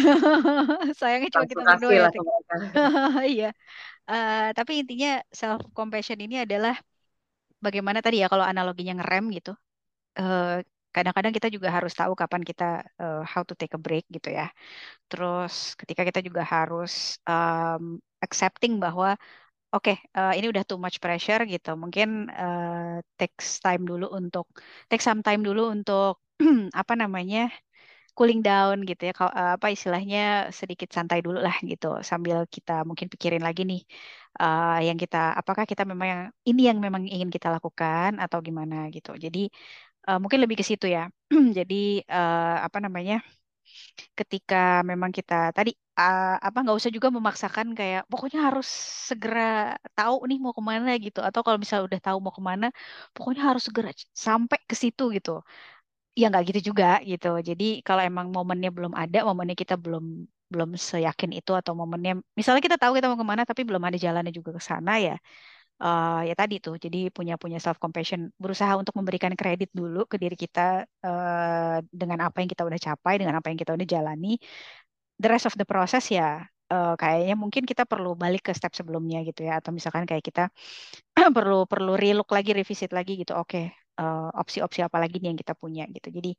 Sayangnya 1.00 1.30
cuma 1.32 1.46
kita 1.48 1.62
berdua 1.64 1.92
ya. 1.96 2.08
Iya. 3.32 3.50
Uh, 4.10 4.50
tapi 4.52 4.82
intinya 4.84 5.22
self 5.32 5.62
compassion 5.72 6.18
ini 6.20 6.44
adalah 6.44 6.76
bagaimana 7.62 8.04
tadi 8.04 8.20
ya 8.20 8.28
kalau 8.28 8.44
analoginya 8.44 9.00
ngerem 9.00 9.32
gitu. 9.32 9.52
Uh, 10.18 10.60
kadang-kadang 10.94 11.32
kita 11.36 11.48
juga 11.54 11.68
harus 11.76 11.92
tahu 12.00 12.12
kapan 12.20 12.42
kita 12.50 12.64
uh, 13.02 13.22
how 13.32 13.42
to 13.48 13.54
take 13.60 13.74
a 13.78 13.80
break 13.80 14.04
gitu 14.10 14.28
ya. 14.38 14.46
Terus 15.10 15.52
ketika 15.80 16.02
kita 16.08 16.20
juga 16.28 16.42
harus 16.54 16.92
um, 17.26 17.98
accepting 18.24 18.72
bahwa 18.84 19.08
oke 19.74 19.82
okay, 19.86 19.96
uh, 20.18 20.32
ini 20.38 20.46
udah 20.52 20.64
too 20.68 20.78
much 20.84 20.98
pressure 21.02 21.42
gitu. 21.46 21.68
Mungkin 21.82 22.08
uh, 22.30 22.98
takes 23.18 23.62
time 23.64 23.82
dulu 23.90 24.06
untuk 24.18 24.46
take 24.90 25.02
some 25.06 25.20
time 25.26 25.42
dulu 25.46 25.70
untuk 25.76 26.12
apa 26.80 26.92
namanya 26.98 27.38
cooling 28.16 28.40
down 28.46 28.76
gitu 28.88 29.02
ya. 29.08 29.12
Apa 29.56 29.66
istilahnya 29.74 30.50
sedikit 30.58 30.88
santai 30.96 31.18
dulu 31.26 31.38
lah 31.46 31.56
gitu 31.70 31.86
sambil 32.10 32.36
kita 32.54 32.72
mungkin 32.88 33.06
pikirin 33.12 33.42
lagi 33.46 33.62
nih 33.70 33.80
uh, 34.42 34.78
yang 34.86 34.98
kita 35.02 35.16
apakah 35.40 35.64
kita 35.70 35.82
memang 35.90 36.30
ini 36.48 36.62
yang 36.70 36.78
memang 36.86 37.02
ingin 37.14 37.30
kita 37.34 37.48
lakukan 37.56 38.10
atau 38.22 38.38
gimana 38.46 38.74
gitu. 38.94 39.10
Jadi 39.24 39.38
uh, 40.08 40.18
mungkin 40.22 40.40
lebih 40.42 40.56
ke 40.60 40.64
situ 40.70 40.86
ya. 40.96 41.00
Jadi 41.58 41.74
uh, 42.08 42.56
apa 42.66 42.78
namanya? 42.84 43.14
Ketika 44.18 44.56
memang 44.90 45.10
kita 45.18 45.34
tadi 45.56 45.70
uh, 46.00 46.36
apa 46.46 46.56
nggak 46.62 46.76
usah 46.80 46.92
juga 46.96 47.08
memaksakan 47.16 47.66
kayak 47.78 48.02
pokoknya 48.10 48.38
harus 48.48 48.66
segera 49.08 49.40
tahu 49.96 50.14
nih 50.28 50.38
mau 50.44 50.52
ke 50.58 50.62
mana 50.70 50.90
gitu 51.04 51.18
atau 51.28 51.40
kalau 51.44 51.58
misalnya 51.62 51.84
udah 51.90 52.00
tahu 52.06 52.18
mau 52.24 52.34
ke 52.38 52.42
mana 52.50 52.66
pokoknya 53.14 53.42
harus 53.48 53.62
segera 53.68 53.90
sampai 54.26 54.58
ke 54.70 54.74
situ 54.82 55.02
gitu 55.16 55.30
ya 56.20 56.24
nggak 56.30 56.42
gitu 56.50 56.60
juga 56.74 56.86
gitu 57.10 57.28
jadi 57.48 57.64
kalau 57.86 58.02
emang 58.08 58.26
momennya 58.36 58.70
belum 58.76 58.92
ada 59.02 59.18
momennya 59.28 59.56
kita 59.62 59.74
belum 59.84 60.04
belum 60.52 60.70
seyakin 60.90 61.30
itu 61.38 61.50
atau 61.60 61.72
momennya 61.80 62.12
misalnya 62.38 62.62
kita 62.66 62.76
tahu 62.82 62.92
kita 62.98 63.06
mau 63.10 63.18
ke 63.22 63.26
mana 63.32 63.42
tapi 63.50 63.62
belum 63.68 63.82
ada 63.88 63.98
jalannya 64.04 64.32
juga 64.38 64.50
ke 64.58 64.62
sana 64.70 64.90
ya 65.06 65.12
uh, 65.84 66.20
ya 66.28 66.34
tadi 66.40 66.54
tuh 66.64 66.74
jadi 66.84 66.96
punya 67.16 67.34
punya 67.42 67.58
self 67.64 67.78
compassion 67.82 68.20
berusaha 68.42 68.72
untuk 68.80 68.94
memberikan 68.98 69.32
kredit 69.40 69.70
dulu 69.72 70.04
ke 70.10 70.16
diri 70.22 70.36
kita 70.36 70.84
uh, 71.06 71.76
dengan 71.90 72.18
apa 72.28 72.36
yang 72.44 72.48
kita 72.52 72.62
udah 72.68 72.80
capai 72.86 73.14
dengan 73.20 73.34
apa 73.40 73.46
yang 73.50 73.58
kita 73.62 73.72
udah 73.76 73.86
jalani. 73.88 74.36
The 75.20 75.28
rest 75.32 75.46
of 75.48 75.54
the 75.60 75.66
process 75.68 76.08
ya 76.12 76.44
uh, 76.72 76.94
kayaknya 77.00 77.34
mungkin 77.42 77.62
kita 77.70 77.84
perlu 77.84 78.16
balik 78.16 78.42
ke 78.48 78.52
step 78.56 78.72
sebelumnya 78.78 79.18
gitu 79.28 79.40
ya 79.48 79.60
atau 79.60 79.70
misalkan 79.76 80.04
kayak 80.08 80.24
kita 80.24 80.42
perlu 81.36 81.64
perlu 81.70 81.92
relook 81.96 82.28
lagi 82.36 82.50
revisit 82.58 82.90
lagi 82.98 83.12
gitu. 83.20 83.32
Oke 83.36 83.50
okay, 83.50 83.64
uh, 84.00 84.30
opsi-opsi 84.42 84.80
apa 84.86 84.96
lagi 85.02 85.16
nih 85.20 85.28
yang 85.32 85.38
kita 85.40 85.54
punya 85.62 85.84
gitu. 85.96 86.08
Jadi 86.16 86.30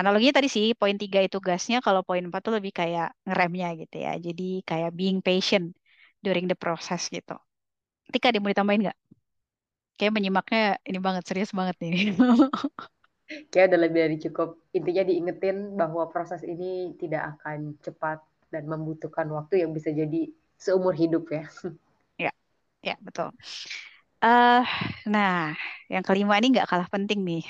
analoginya 0.00 0.34
tadi 0.40 0.48
sih 0.52 0.66
poin 0.80 0.96
tiga 1.00 1.20
itu 1.24 1.38
gasnya 1.40 1.78
kalau 1.86 2.02
poin 2.08 2.22
empat 2.28 2.40
tuh 2.46 2.54
lebih 2.58 2.72
kayak 2.80 3.08
ngeremnya 3.28 3.68
gitu 3.80 3.96
ya. 4.04 4.12
Jadi 4.26 4.42
kayak 4.68 4.90
being 4.98 5.18
patient 5.24 5.72
during 6.24 6.46
the 6.50 6.58
process 6.58 7.08
gitu 7.12 7.36
Tika, 8.12 8.28
dia 8.32 8.40
mau 8.42 8.50
ditambahin 8.52 8.82
nggak? 8.86 8.98
Kayak 9.96 10.12
menyimaknya 10.16 10.62
ini 10.88 10.98
banget, 11.00 11.22
serius 11.28 11.50
banget 11.56 11.76
nih. 11.80 12.12
Kayak 13.50 13.66
udah 13.74 13.80
lebih 13.84 14.00
dari 14.06 14.16
cukup. 14.22 14.48
Intinya 14.78 15.02
diingetin 15.08 15.56
bahwa 15.80 16.02
proses 16.12 16.42
ini 16.46 16.94
tidak 17.00 17.22
akan 17.34 17.74
cepat 17.82 18.18
dan 18.54 18.64
membutuhkan 18.70 19.26
waktu 19.34 19.66
yang 19.66 19.74
bisa 19.74 19.90
jadi 19.90 20.30
seumur 20.62 20.94
hidup 20.94 21.24
ya. 21.34 21.44
Ya, 22.18 22.30
ya 22.86 22.94
betul. 23.06 23.28
Uh, 24.24 24.64
nah, 25.08 25.54
yang 25.92 26.04
kelima 26.06 26.34
ini 26.40 26.46
nggak 26.56 26.68
kalah 26.70 26.88
penting 26.94 27.20
nih. 27.28 27.42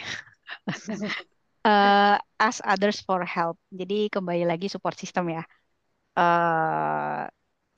uh, 1.64 2.16
ask 2.40 2.60
others 2.64 3.00
for 3.02 3.22
help. 3.24 3.56
Jadi 3.72 4.08
kembali 4.12 4.44
lagi 4.48 4.66
support 4.72 4.96
system 4.98 5.30
ya. 5.32 5.42
Uh, 6.16 7.28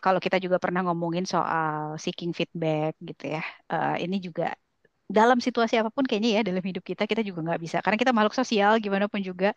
kalau 0.08 0.20
kita 0.24 0.36
juga 0.44 0.56
pernah 0.64 0.80
ngomongin 0.88 1.28
soal 1.28 2.00
seeking 2.00 2.32
feedback 2.32 2.96
gitu 3.04 3.24
ya, 3.36 3.42
uh, 3.68 4.00
ini 4.00 4.16
juga 4.24 4.56
dalam 5.08 5.38
situasi 5.40 5.74
apa 5.80 5.88
pun 5.88 6.04
kayaknya 6.08 6.30
ya 6.36 6.42
dalam 6.48 6.60
hidup 6.60 6.84
kita 6.84 7.08
kita 7.08 7.20
juga 7.28 7.40
nggak 7.46 7.60
bisa. 7.64 7.76
Karena 7.84 7.96
kita 8.00 8.12
makhluk 8.16 8.36
sosial 8.36 8.72
gimana 8.84 9.08
pun 9.12 9.20
juga 9.24 9.56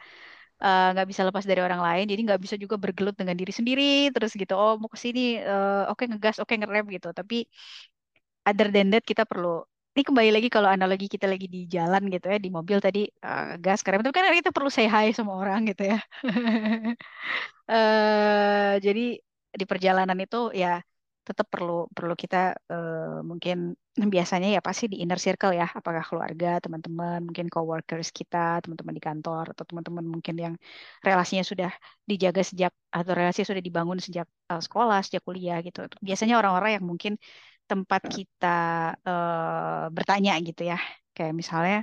eh, 0.64 0.88
nggak 0.96 1.06
uh, 1.08 1.10
bisa 1.12 1.22
lepas 1.28 1.44
dari 1.44 1.62
orang 1.68 1.82
lain. 1.84 2.06
Jadi 2.12 2.22
nggak 2.28 2.42
bisa 2.46 2.56
juga 2.64 2.76
bergelut 2.80 3.16
dengan 3.20 3.36
diri 3.36 3.52
sendiri 3.52 3.84
terus 4.16 4.32
gitu 4.42 4.54
oh 4.56 4.80
mau 4.80 4.88
ke 4.88 5.00
sini 5.00 5.20
uh, 5.44 5.92
oke 5.92 6.00
okay, 6.00 6.06
ngegas 6.12 6.36
oke 6.40 6.48
okay, 6.48 6.58
ngerem 6.60 6.86
gitu. 6.96 7.10
Tapi 7.12 7.36
other 8.48 8.68
than 8.74 8.88
that 8.96 9.04
kita 9.04 9.24
perlu 9.28 9.62
ini 9.92 10.02
kembali 10.08 10.30
lagi 10.32 10.48
kalau 10.48 10.72
analogi 10.72 11.12
kita 11.12 11.28
lagi 11.28 11.52
di 11.52 11.68
jalan 11.68 12.08
gitu 12.08 12.32
ya 12.32 12.40
di 12.40 12.48
mobil 12.48 12.80
tadi 12.80 13.00
uh, 13.28 13.60
gas 13.60 13.84
keren 13.84 14.00
tapi 14.00 14.16
kan 14.16 14.32
kita 14.32 14.56
perlu 14.56 14.72
say 14.72 14.88
hi 14.88 15.12
sama 15.12 15.36
orang 15.36 15.68
gitu 15.68 15.84
ya. 15.92 16.00
Uh, 17.68 18.80
jadi 18.86 19.20
di 19.60 19.66
perjalanan 19.72 20.18
itu 20.26 20.38
ya 20.56 20.80
tetap 21.22 21.48
perlu 21.54 21.86
perlu 21.94 22.14
kita 22.18 22.58
uh, 22.74 23.22
mungkin 23.22 23.78
biasanya 24.14 24.48
ya 24.56 24.62
pasti 24.68 24.84
di 24.92 24.98
inner 25.04 25.20
circle 25.22 25.54
ya 25.54 25.70
apakah 25.80 26.02
keluarga 26.10 26.48
teman-teman 26.64 27.22
mungkin 27.28 27.46
coworkers 27.54 28.10
kita 28.10 28.38
teman-teman 28.66 28.94
di 28.98 29.04
kantor 29.08 29.44
atau 29.54 29.64
teman-teman 29.70 30.06
mungkin 30.14 30.36
yang 30.46 30.54
relasinya 31.06 31.44
sudah 31.46 31.70
dijaga 32.10 32.42
sejak 32.42 32.74
atau 32.90 33.12
relasi 33.14 33.46
sudah 33.46 33.62
dibangun 33.62 34.00
sejak 34.02 34.26
uh, 34.50 34.62
sekolah 34.66 34.98
sejak 35.06 35.22
kuliah 35.28 35.58
gitu. 35.62 35.86
Biasanya 36.02 36.36
orang-orang 36.42 36.82
yang 36.82 36.86
mungkin 36.92 37.14
tempat 37.70 38.02
kita 38.16 38.48
uh, 39.06 39.86
bertanya 39.96 40.32
gitu 40.48 40.62
ya. 40.72 40.78
Kayak 41.16 41.34
misalnya 41.38 41.78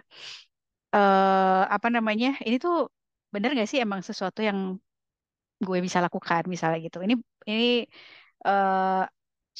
uh, 0.96 1.62
apa 1.76 1.88
namanya 1.94 2.26
ini 2.46 2.56
tuh 2.64 2.90
bener 3.34 3.50
gak 3.58 3.68
sih 3.70 3.78
emang 3.84 4.00
sesuatu 4.08 4.40
yang 4.48 4.58
gue 5.66 5.78
bisa 5.86 5.98
lakukan 6.04 6.42
misalnya 6.52 6.78
gitu. 6.86 6.98
Ini 7.06 7.14
ini 7.50 7.64
uh, 8.46 9.02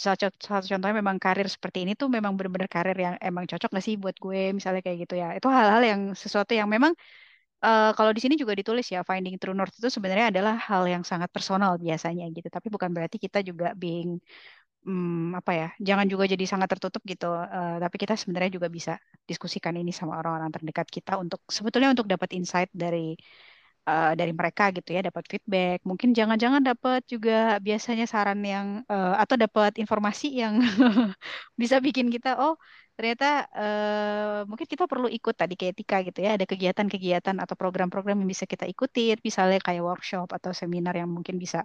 satu, 0.05 0.25
satu 0.47 0.65
contohnya 0.71 0.97
memang 1.03 1.17
karir 1.25 1.47
seperti 1.55 1.79
ini 1.85 1.93
tuh 2.01 2.09
memang 2.17 2.33
benar-benar 2.39 2.71
karir 2.77 2.97
yang 3.07 3.15
emang 3.29 3.45
cocok 3.51 3.71
gak 3.77 3.85
sih 3.87 3.95
buat 4.03 4.17
gue 4.25 4.41
misalnya 4.59 4.81
kayak 4.87 4.99
gitu 5.05 5.15
ya. 5.23 5.27
Itu 5.39 5.49
hal-hal 5.57 5.83
yang 5.91 6.01
sesuatu 6.23 6.53
yang 6.61 6.69
memang 6.75 6.93
uh, 7.67 7.91
kalau 7.97 8.11
di 8.17 8.21
sini 8.23 8.35
juga 8.43 8.55
ditulis 8.61 8.87
ya 8.95 9.01
finding 9.11 9.35
true 9.41 9.57
north 9.59 9.75
itu 9.79 9.89
sebenarnya 9.97 10.27
adalah 10.33 10.55
hal 10.69 10.83
yang 10.95 11.03
sangat 11.11 11.29
personal 11.35 11.73
biasanya 11.85 12.25
gitu. 12.37 12.49
Tapi 12.57 12.67
bukan 12.75 12.91
berarti 12.97 13.17
kita 13.25 13.39
juga 13.49 13.67
being 13.83 14.23
hmm, 14.87 15.39
apa 15.41 15.53
ya, 15.61 15.69
jangan 15.89 16.07
juga 16.13 16.25
jadi 16.33 16.45
sangat 16.53 16.69
tertutup 16.73 17.03
gitu. 17.13 17.27
Uh, 17.35 17.77
tapi 17.83 17.97
kita 18.03 18.15
sebenarnya 18.21 18.51
juga 18.57 18.69
bisa 18.77 18.93
diskusikan 19.31 19.75
ini 19.81 19.91
sama 19.99 20.15
orang-orang 20.21 20.51
terdekat 20.55 20.87
kita 20.97 21.13
untuk 21.23 21.41
sebetulnya 21.57 21.91
untuk 21.95 22.07
dapat 22.13 22.31
insight 22.39 22.71
dari 22.73 23.19
uh, 23.89 24.13
dari 24.21 24.33
mereka 24.41 24.65
gitu 24.77 24.91
ya 24.97 25.01
dapat 25.09 25.25
feedback. 25.31 25.79
Mungkin 25.89 26.11
jangan-jangan 26.19 26.63
dapat 26.71 27.01
juga 27.13 27.57
biasanya 27.67 28.05
saran 28.13 28.41
yang 28.45 28.67
uh, 28.93 29.15
atau 29.23 29.37
dapat 29.45 29.73
informasi 29.83 30.27
yang 30.43 30.55
bisa 31.61 31.77
bikin 31.87 32.07
kita 32.15 32.37
oh 32.43 32.55
ternyata 32.99 33.47
uh, 33.55 34.39
mungkin 34.51 34.67
kita 34.67 34.85
perlu 34.91 35.07
ikut 35.07 35.35
tadi 35.41 35.55
kayak 35.59 35.73
etika 35.79 35.97
gitu 36.07 36.19
ya. 36.25 36.31
Ada 36.37 36.45
kegiatan-kegiatan 36.51 37.37
atau 37.43 37.55
program-program 37.57 38.17
yang 38.21 38.31
bisa 38.35 38.45
kita 38.53 38.65
ikuti 38.69 39.17
misalnya 39.25 39.59
kayak 39.67 39.83
workshop 39.89 40.29
atau 40.37 40.51
seminar 40.53 40.95
yang 41.01 41.09
mungkin 41.17 41.37
bisa 41.41 41.65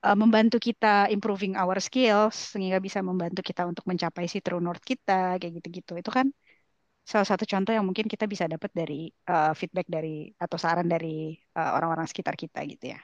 membantu 0.00 0.56
kita 0.56 1.12
improving 1.12 1.60
our 1.60 1.76
skills 1.76 2.32
sehingga 2.56 2.80
bisa 2.80 3.04
membantu 3.04 3.44
kita 3.44 3.68
untuk 3.68 3.84
mencapai 3.84 4.24
si 4.32 4.40
true 4.40 4.56
north 4.64 4.80
kita 4.80 5.36
kayak 5.36 5.60
gitu-gitu. 5.60 5.92
Itu 6.00 6.08
kan 6.08 6.32
salah 7.04 7.26
satu 7.26 7.44
contoh 7.48 7.72
yang 7.74 7.84
mungkin 7.86 8.06
kita 8.06 8.24
bisa 8.30 8.46
dapat 8.46 8.70
dari 8.72 9.10
uh, 9.28 9.52
feedback 9.56 9.86
dari 9.90 10.30
atau 10.38 10.56
saran 10.60 10.86
dari 10.86 11.34
uh, 11.58 11.70
orang-orang 11.76 12.06
sekitar 12.06 12.38
kita 12.38 12.62
gitu 12.66 12.94
ya. 12.94 13.00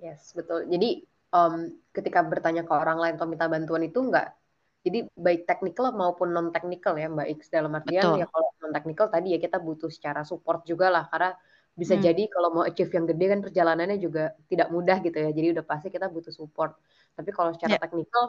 Yes, 0.00 0.32
betul. 0.32 0.66
Jadi 0.66 1.04
um, 1.32 1.70
ketika 1.92 2.20
bertanya 2.24 2.62
ke 2.66 2.72
orang 2.72 2.98
lain 2.98 3.14
atau 3.16 3.28
minta 3.28 3.46
bantuan 3.46 3.84
itu 3.86 4.00
enggak 4.00 4.34
jadi 4.80 4.98
baik 5.12 5.44
teknikal 5.44 5.92
maupun 5.92 6.32
non 6.32 6.48
teknikal 6.56 6.96
ya 6.96 7.06
Mbak 7.12 7.28
X 7.36 7.40
dalam 7.52 7.72
artian 7.76 8.00
Betul. 8.00 8.20
ya 8.20 8.26
kalau 8.32 8.48
non 8.64 8.72
teknikal 8.72 9.06
tadi 9.12 9.36
ya 9.36 9.38
kita 9.44 9.60
butuh 9.60 9.90
secara 9.92 10.24
support 10.24 10.64
juga 10.64 10.88
lah 10.88 11.04
karena 11.12 11.36
bisa 11.76 11.94
Hmm. 11.96 12.04
jadi 12.06 12.22
kalau 12.32 12.48
mau 12.54 12.64
achieve 12.64 12.92
yang 12.96 13.06
gede 13.08 13.24
kan 13.32 13.40
perjalanannya 13.44 13.96
juga 14.00 14.20
tidak 14.50 14.68
mudah 14.74 14.96
gitu 15.04 15.16
ya. 15.16 15.30
Jadi 15.32 15.46
udah 15.54 15.64
pasti 15.64 15.88
kita 15.92 16.06
butuh 16.10 16.32
support. 16.34 16.76
Tapi 17.16 17.30
kalau 17.36 17.50
secara 17.56 17.76
teknikal, 17.80 18.24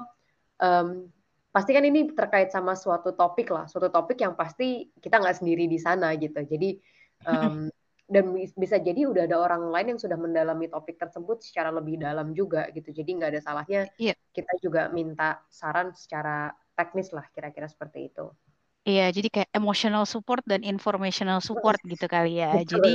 um, 0.62 0.88
pasti 1.52 1.76
kan 1.76 1.84
ini 1.84 2.16
terkait 2.16 2.50
sama 2.50 2.74
suatu 2.80 3.12
topik 3.12 3.52
lah, 3.52 3.68
suatu 3.68 3.92
topik 3.92 4.24
yang 4.24 4.34
pasti 4.40 4.88
kita 4.98 5.20
nggak 5.20 5.44
sendiri 5.44 5.68
di 5.68 5.78
sana 5.78 6.16
gitu. 6.16 6.40
Jadi 6.40 6.80
um, 7.30 7.68
dan 8.12 8.36
bisa 8.36 8.76
jadi 8.76 9.08
udah 9.08 9.24
ada 9.24 9.40
orang 9.40 9.72
lain 9.72 9.96
yang 9.96 10.00
sudah 10.00 10.20
mendalami 10.20 10.68
topik 10.68 11.00
tersebut 11.00 11.40
secara 11.44 11.72
lebih 11.72 12.00
dalam 12.00 12.36
juga 12.36 12.68
gitu. 12.72 12.92
Jadi 12.92 13.10
nggak 13.20 13.32
ada 13.36 13.42
salahnya 13.44 13.88
iya. 13.96 14.16
kita 14.36 14.52
juga 14.60 14.92
minta 14.92 15.44
saran 15.48 15.96
secara 15.96 16.52
teknis 16.76 17.12
lah 17.16 17.24
kira-kira 17.32 17.72
seperti 17.72 18.12
itu. 18.12 18.28
Iya, 18.90 19.04
jadi 19.16 19.28
kayak 19.34 19.50
emotional 19.58 20.04
support 20.14 20.42
dan 20.52 20.62
informational 20.72 21.38
support 21.48 21.78
gitu 21.92 22.06
kali 22.14 22.30
ya. 22.42 22.48
Jadi 22.72 22.90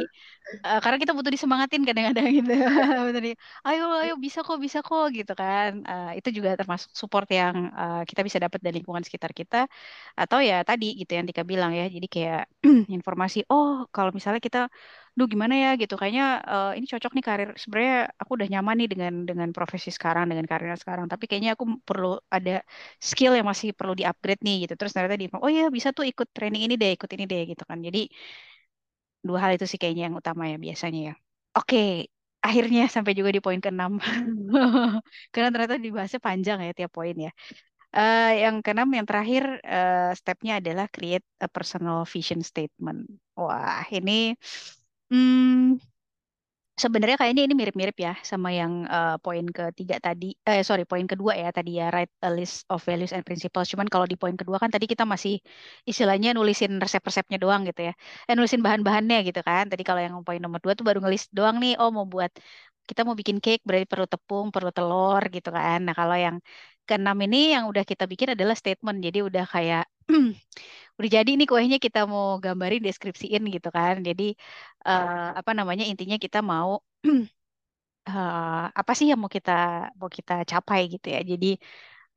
uh, 0.67 0.79
karena 0.83 0.99
kita 1.03 1.13
butuh 1.17 1.33
disemangatin 1.35 1.83
kadang-kadang 1.89 2.27
gitu. 2.39 2.51
Bener 3.09 3.23
ya. 3.31 3.35
Ayo, 3.67 3.83
ayo 4.03 4.15
bisa 4.25 4.39
kok, 4.47 4.59
bisa 4.67 4.79
kok 4.87 5.07
gitu 5.19 5.33
kan. 5.41 5.71
Uh, 5.91 6.11
itu 6.19 6.29
juga 6.37 6.51
termasuk 6.61 6.91
support 7.01 7.27
yang 7.39 7.57
uh, 7.81 8.03
kita 8.09 8.21
bisa 8.27 8.39
dapat 8.45 8.59
dari 8.65 8.75
lingkungan 8.83 9.05
sekitar 9.07 9.31
kita. 9.41 9.57
Atau 10.21 10.39
ya 10.49 10.55
tadi 10.69 10.87
gitu 11.01 11.11
yang 11.17 11.25
Tika 11.29 11.43
bilang 11.53 11.71
ya. 11.79 11.85
Jadi 11.95 12.07
kayak 12.15 12.41
informasi, 12.97 13.39
oh 13.53 13.87
kalau 13.95 14.11
misalnya 14.17 14.43
kita 14.47 14.59
duh 15.19 15.27
gimana 15.33 15.55
ya 15.65 15.69
gitu 15.81 15.95
kayaknya 16.01 16.25
uh, 16.53 16.71
ini 16.77 16.87
cocok 16.93 17.11
nih 17.17 17.25
karir 17.29 17.49
sebenarnya 17.63 17.97
aku 18.21 18.31
udah 18.37 18.49
nyaman 18.53 18.75
nih 18.81 18.89
dengan 18.93 19.13
dengan 19.29 19.49
profesi 19.57 19.89
sekarang 19.97 20.25
dengan 20.31 20.45
karirnya 20.51 20.77
sekarang 20.83 21.07
tapi 21.13 21.25
kayaknya 21.29 21.51
aku 21.57 21.65
perlu 21.89 22.07
ada 22.37 22.51
skill 23.09 23.33
yang 23.39 23.47
masih 23.53 23.69
perlu 23.79 23.93
di-upgrade 24.01 24.41
nih 24.47 24.55
gitu. 24.69 24.75
Terus 24.79 24.93
ternyata 24.95 25.17
di 25.23 25.27
oh 25.45 25.51
ya 25.59 25.63
bisa 25.77 25.89
tuh 25.97 26.05
ikut 26.11 26.29
training 26.37 26.63
ini 26.69 26.75
deh, 26.83 26.91
ikut 26.97 27.11
ini 27.17 27.25
deh 27.33 27.41
gitu 27.51 27.63
kan. 27.71 27.79
Jadi 27.87 27.99
dua 29.27 29.39
hal 29.43 29.51
itu 29.57 29.65
sih 29.71 29.79
kayaknya 29.81 30.03
yang 30.09 30.17
utama 30.21 30.43
ya 30.53 30.57
biasanya 30.65 31.01
ya. 31.09 31.13
Oke, 31.59 31.79
akhirnya 32.47 32.81
sampai 32.95 33.13
juga 33.19 33.31
di 33.37 33.41
poin 33.45 33.61
keenam. 33.65 33.93
Karena 35.33 35.49
ternyata 35.53 35.77
dibahasnya 35.87 36.21
panjang 36.27 36.59
ya 36.67 36.73
tiap 36.79 36.91
poin 36.97 37.17
ya. 37.27 37.31
Uh, 37.97 38.33
yang 38.43 38.57
keenam 38.65 38.89
yang 38.93 39.07
terakhir 39.09 39.45
uh, 39.65 40.13
stepnya 40.13 40.61
adalah 40.61 40.87
create 40.93 41.25
a 41.41 41.49
personal 41.49 42.05
vision 42.05 42.41
statement. 42.45 43.09
Wah, 43.41 43.83
ini 43.97 44.37
hmm, 45.11 45.79
Sebenarnya 46.83 47.17
kayaknya 47.21 47.43
ini 47.49 47.55
mirip-mirip 47.61 47.97
ya 48.07 48.13
sama 48.31 48.49
yang 48.53 48.85
uh, 48.85 49.17
poin 49.25 49.45
ketiga 49.49 49.97
tadi. 49.97 50.27
Eh 50.45 50.61
sorry, 50.69 50.85
poin 50.85 51.09
kedua 51.09 51.33
ya 51.43 51.49
tadi 51.57 51.71
ya 51.81 51.89
write 51.89 52.13
a 52.21 52.29
list 52.37 52.69
of 52.69 52.85
values 52.85 53.13
and 53.17 53.25
principles. 53.25 53.65
Cuman 53.73 53.89
kalau 53.89 54.05
di 54.05 54.17
poin 54.21 54.37
kedua 54.37 54.61
kan 54.61 54.69
tadi 54.69 54.85
kita 54.93 55.09
masih 55.09 55.41
istilahnya 55.89 56.29
nulisin 56.37 56.77
resep-resepnya 56.85 57.41
doang 57.41 57.65
gitu 57.69 57.81
ya. 57.89 57.93
Eh 58.29 58.35
nulisin 58.37 58.61
bahan-bahannya 58.61 59.17
gitu 59.25 59.41
kan. 59.49 59.65
Tadi 59.73 59.83
kalau 59.89 60.01
yang 60.05 60.15
poin 60.21 60.37
nomor 60.45 60.61
dua 60.65 60.73
tuh 60.79 60.85
baru 60.89 61.01
ngelis 61.01 61.23
doang 61.37 61.57
nih. 61.65 61.73
Oh 61.81 61.89
mau 61.97 62.05
buat 62.13 62.29
kita 62.89 63.01
mau 63.09 63.17
bikin 63.21 63.39
cake 63.45 63.63
berarti 63.67 63.87
perlu 63.93 64.07
tepung, 64.13 64.47
perlu 64.55 64.69
telur 64.77 65.23
gitu 65.35 65.49
kan. 65.57 65.79
Nah 65.87 65.95
kalau 65.97 66.13
yang 66.25 66.37
keenam 66.87 67.17
ini 67.25 67.37
yang 67.57 67.65
udah 67.73 67.85
kita 67.91 68.05
bikin 68.13 68.29
adalah 68.37 68.53
statement. 68.61 68.99
Jadi 69.07 69.19
udah 69.29 69.45
kayak 69.55 69.83
udah 70.99 71.11
jadi 71.17 71.31
nih 71.39 71.47
kuenya 71.51 71.77
kita 71.87 71.99
mau 72.13 72.25
gambarin 72.45 72.81
deskripsiin 72.87 73.43
gitu 73.55 73.69
kan. 73.77 73.95
Jadi 74.09 74.23
uh, 74.89 75.37
apa 75.41 75.51
namanya 75.59 75.85
intinya 75.91 76.17
kita 76.25 76.39
mau 76.51 76.71
uh, 78.09 78.65
apa 78.81 78.93
sih 78.99 79.07
yang 79.11 79.21
mau 79.23 79.31
kita 79.37 79.53
mau 80.01 80.11
kita 80.19 80.33
capai 80.51 80.81
gitu 80.93 81.07
ya. 81.15 81.21
Jadi 81.31 81.47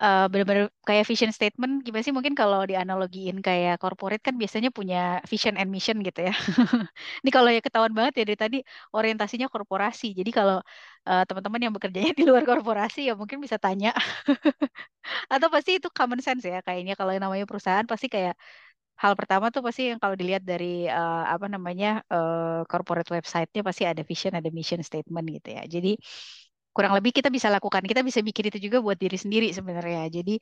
uh, 0.03 0.25
benar-benar 0.31 0.65
kayak 0.87 1.05
vision 1.09 1.31
statement 1.37 1.71
gimana 1.85 2.03
sih? 2.05 2.15
Mungkin 2.17 2.35
kalau 2.41 2.59
dianalogiin 2.69 3.37
kayak 3.47 3.73
corporate 3.83 4.23
kan 4.27 4.35
biasanya 4.41 4.69
punya 4.77 4.97
vision 5.31 5.55
and 5.59 5.69
mission 5.75 5.97
gitu 6.07 6.19
ya. 6.27 6.33
Ini 7.23 7.29
kalau 7.35 7.49
ya 7.55 7.59
ketahuan 7.65 7.93
banget 7.97 8.13
ya 8.19 8.23
dari 8.29 8.39
tadi 8.43 8.57
orientasinya 8.95 9.47
korporasi. 9.53 10.05
Jadi 10.19 10.31
kalau 10.37 10.57
uh, 11.09 11.23
teman-teman 11.27 11.61
yang 11.69 11.73
bekerjanya 11.75 12.11
di 12.19 12.23
luar 12.29 12.43
korporasi 12.49 12.99
ya 13.09 13.13
mungkin 13.19 13.37
bisa 13.43 13.57
tanya. 13.59 13.89
Atau 15.33 15.47
pasti 15.53 15.71
itu 15.79 15.87
common 15.97 16.21
sense 16.25 16.45
ya 16.47 16.59
kayaknya. 16.65 16.93
Kalau 16.99 17.11
namanya 17.23 17.45
perusahaan 17.49 17.85
pasti 17.91 18.07
kayak 18.15 18.35
hal 19.01 19.13
pertama 19.19 19.45
tuh 19.55 19.61
pasti 19.67 19.81
yang 19.91 19.99
kalau 20.03 20.15
dilihat 20.21 20.43
dari 20.51 20.65
uh, 20.91 21.23
apa 21.33 21.45
namanya 21.53 21.87
uh, 22.13 22.61
corporate 22.71 23.09
website-nya 23.15 23.61
pasti 23.67 23.83
ada 23.91 24.01
vision, 24.09 24.33
ada 24.39 24.49
mission 24.57 24.81
statement 24.89 25.25
gitu 25.35 25.49
ya. 25.57 25.61
Jadi 25.73 25.89
kurang 26.79 26.95
lebih 26.95 27.11
kita 27.11 27.27
bisa 27.27 27.51
lakukan, 27.51 27.83
kita 27.83 28.01
bisa 28.07 28.23
bikin 28.23 28.47
itu 28.55 28.59
juga 28.71 28.79
buat 28.79 28.95
diri 28.95 29.19
sendiri 29.19 29.51
sebenarnya. 29.51 30.07
Jadi 30.07 30.39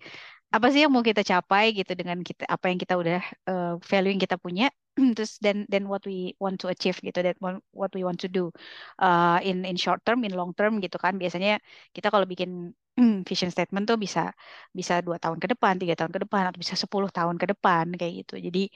apa 0.53 0.69
sih 0.69 0.85
yang 0.85 0.93
mau 0.93 1.01
kita 1.01 1.25
capai 1.25 1.73
gitu 1.73 1.97
dengan 1.97 2.21
kita 2.21 2.45
apa 2.45 2.65
yang 2.69 2.77
kita 2.77 2.93
udah 3.01 3.19
uh, 3.49 3.73
value 3.81 4.13
yang 4.13 4.21
kita 4.21 4.37
punya, 4.37 4.69
terus 5.17 5.41
dan 5.41 5.65
then 5.65 5.89
what 5.89 6.05
we 6.05 6.37
want 6.37 6.61
to 6.61 6.69
achieve 6.69 6.97
gitu, 7.01 7.19
dan 7.25 7.33
what 7.73 7.89
we 7.97 8.05
want 8.05 8.21
to 8.21 8.29
do 8.29 8.53
uh, 9.01 9.41
in 9.41 9.65
in 9.65 9.73
short 9.81 10.05
term, 10.05 10.21
in 10.29 10.33
long 10.37 10.53
term 10.53 10.77
gitu 10.77 11.01
kan. 11.01 11.17
Biasanya 11.17 11.57
kita 11.89 12.13
kalau 12.13 12.29
bikin 12.29 12.77
vision 13.29 13.49
statement 13.49 13.89
tuh 13.89 13.97
bisa 13.97 14.29
bisa 14.77 15.01
dua 15.01 15.17
tahun 15.17 15.41
ke 15.41 15.47
depan, 15.57 15.73
tiga 15.81 15.97
tahun 15.97 16.13
ke 16.13 16.19
depan, 16.29 16.53
atau 16.53 16.59
bisa 16.61 16.77
sepuluh 16.77 17.09
tahun 17.09 17.41
ke 17.41 17.45
depan 17.57 17.85
kayak 17.97 18.13
gitu. 18.21 18.33
Jadi 18.45 18.69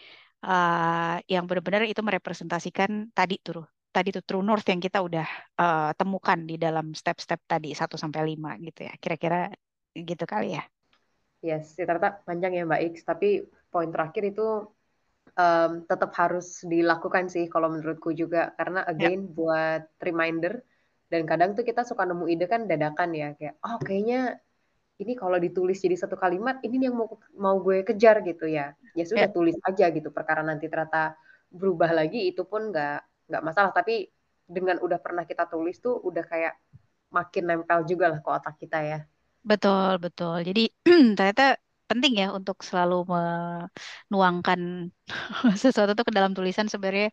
uh, 0.49 1.21
yang 1.29 1.45
benar-benar 1.45 1.85
itu 1.85 2.01
merepresentasikan 2.01 3.13
tadi 3.13 3.37
tuh 3.45 3.61
tadi 3.91 4.09
tuh 4.15 4.23
true 4.23 4.43
north 4.43 4.65
yang 4.65 4.79
kita 4.79 5.03
udah 5.03 5.27
uh, 5.59 5.91
temukan 5.93 6.39
di 6.41 6.55
dalam 6.55 6.95
step-step 6.95 7.43
tadi 7.45 7.75
satu 7.75 7.99
sampai 7.99 8.23
lima 8.23 8.55
gitu 8.57 8.87
ya. 8.87 8.93
Kira-kira 8.97 9.51
gitu 9.91 10.23
kali 10.23 10.55
ya. 10.55 10.63
Yes, 11.41 11.73
ya, 11.75 11.89
ternyata 11.89 12.21
panjang 12.23 12.53
ya 12.53 12.63
Mbak 12.63 12.81
X, 12.93 12.95
tapi 13.03 13.43
poin 13.73 13.89
terakhir 13.89 14.29
itu 14.29 14.71
um, 15.35 15.71
tetap 15.87 16.11
harus 16.17 16.63
dilakukan 16.65 17.31
sih 17.31 17.47
kalau 17.47 17.71
menurutku 17.71 18.11
juga 18.11 18.51
karena 18.55 18.83
ya. 18.85 18.91
again 18.91 19.21
yep. 19.27 19.31
buat 19.35 19.83
reminder 20.01 20.53
dan 21.11 21.27
kadang 21.27 21.55
tuh 21.55 21.67
kita 21.67 21.83
suka 21.83 22.07
nemu 22.07 22.25
ide 22.31 22.45
kan 22.47 22.67
dadakan 22.67 23.11
ya 23.11 23.35
kayak 23.35 23.59
oh 23.63 23.77
kayaknya 23.83 24.39
ini 25.01 25.13
kalau 25.17 25.41
ditulis 25.41 25.81
jadi 25.81 25.97
satu 25.97 26.15
kalimat 26.15 26.61
ini 26.63 26.87
yang 26.87 26.95
mau 26.95 27.09
mau 27.35 27.57
gue 27.59 27.83
kejar 27.83 28.21
gitu 28.23 28.47
ya 28.47 28.71
ya 28.95 29.03
sudah 29.03 29.27
yeah. 29.27 29.33
tulis 29.33 29.57
aja 29.65 29.91
gitu 29.91 30.13
perkara 30.13 30.45
nanti 30.45 30.69
ternyata 30.71 31.17
berubah 31.51 31.91
lagi 31.91 32.31
itu 32.31 32.47
pun 32.47 32.71
nggak 32.71 33.10
nggak 33.31 33.45
masalah 33.47 33.71
tapi 33.71 34.11
dengan 34.43 34.77
udah 34.83 34.99
pernah 34.99 35.23
kita 35.23 35.47
tulis 35.47 35.79
tuh 35.79 35.95
udah 36.03 36.23
kayak 36.27 36.53
makin 37.15 37.43
nempel 37.47 37.79
juga 37.87 38.05
lah 38.11 38.19
ke 38.23 38.29
otak 38.29 38.55
kita 38.59 38.79
ya. 38.83 38.99
Betul 39.49 39.91
betul. 40.03 40.35
Jadi 40.47 40.61
ternyata 41.17 41.43
penting 41.89 42.13
ya 42.21 42.27
untuk 42.37 42.57
selalu 42.67 42.95
menuangkan 43.11 44.59
sesuatu 45.63 45.91
tuh 45.97 46.05
ke 46.07 46.13
dalam 46.17 46.31
tulisan 46.37 46.67
sebenarnya 46.71 47.09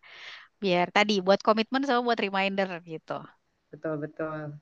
biar 0.62 0.86
tadi 0.96 1.12
buat 1.26 1.40
komitmen 1.46 1.82
sama 1.86 2.00
buat 2.08 2.20
reminder 2.26 2.68
gitu. 2.92 3.12
Betul, 3.72 3.94
betul. 4.00 4.60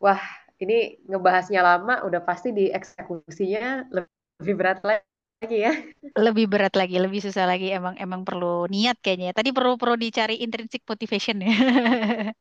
Wah, 0.00 0.20
ini 0.60 0.96
ngebahasnya 1.08 1.60
lama, 1.60 1.94
udah 2.08 2.20
pasti 2.24 2.48
dieksekusinya 2.56 3.92
lebih 3.92 4.54
berat 4.56 4.80
lagi 4.84 5.09
ya. 5.48 5.72
Lebih 6.18 6.52
berat 6.52 6.76
lagi, 6.76 7.00
lebih 7.00 7.24
susah 7.24 7.48
lagi. 7.48 7.72
Emang 7.72 7.96
emang 7.96 8.26
perlu 8.28 8.68
niat 8.68 9.00
kayaknya. 9.00 9.32
Tadi 9.32 9.54
perlu 9.56 9.80
perlu 9.80 9.96
dicari 9.96 10.44
intrinsic 10.44 10.84
motivation 10.84 11.40
ya. 11.40 11.54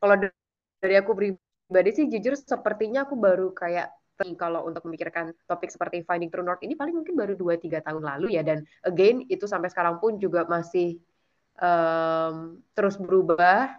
Kalau 0.00 0.14
dari 0.84 0.94
aku 1.00 1.16
pribadi 1.16 1.90
sih 1.90 2.06
jujur 2.06 2.36
sepertinya 2.36 3.08
aku 3.08 3.16
baru 3.16 3.50
kayak 3.56 3.88
kalau 4.38 4.62
untuk 4.68 4.86
memikirkan 4.86 5.34
topik 5.50 5.74
seperti 5.74 6.06
Finding 6.06 6.30
True 6.30 6.46
North 6.46 6.62
ini 6.62 6.78
paling 6.78 6.94
mungkin 6.94 7.18
baru 7.18 7.34
2-3 7.34 7.82
tahun 7.82 8.02
lalu 8.04 8.38
ya 8.38 8.46
dan 8.46 8.62
again 8.86 9.26
itu 9.26 9.42
sampai 9.50 9.74
sekarang 9.74 9.98
pun 9.98 10.22
juga 10.22 10.46
masih 10.46 11.02
um, 11.58 12.62
terus 12.78 12.94
berubah 12.94 13.74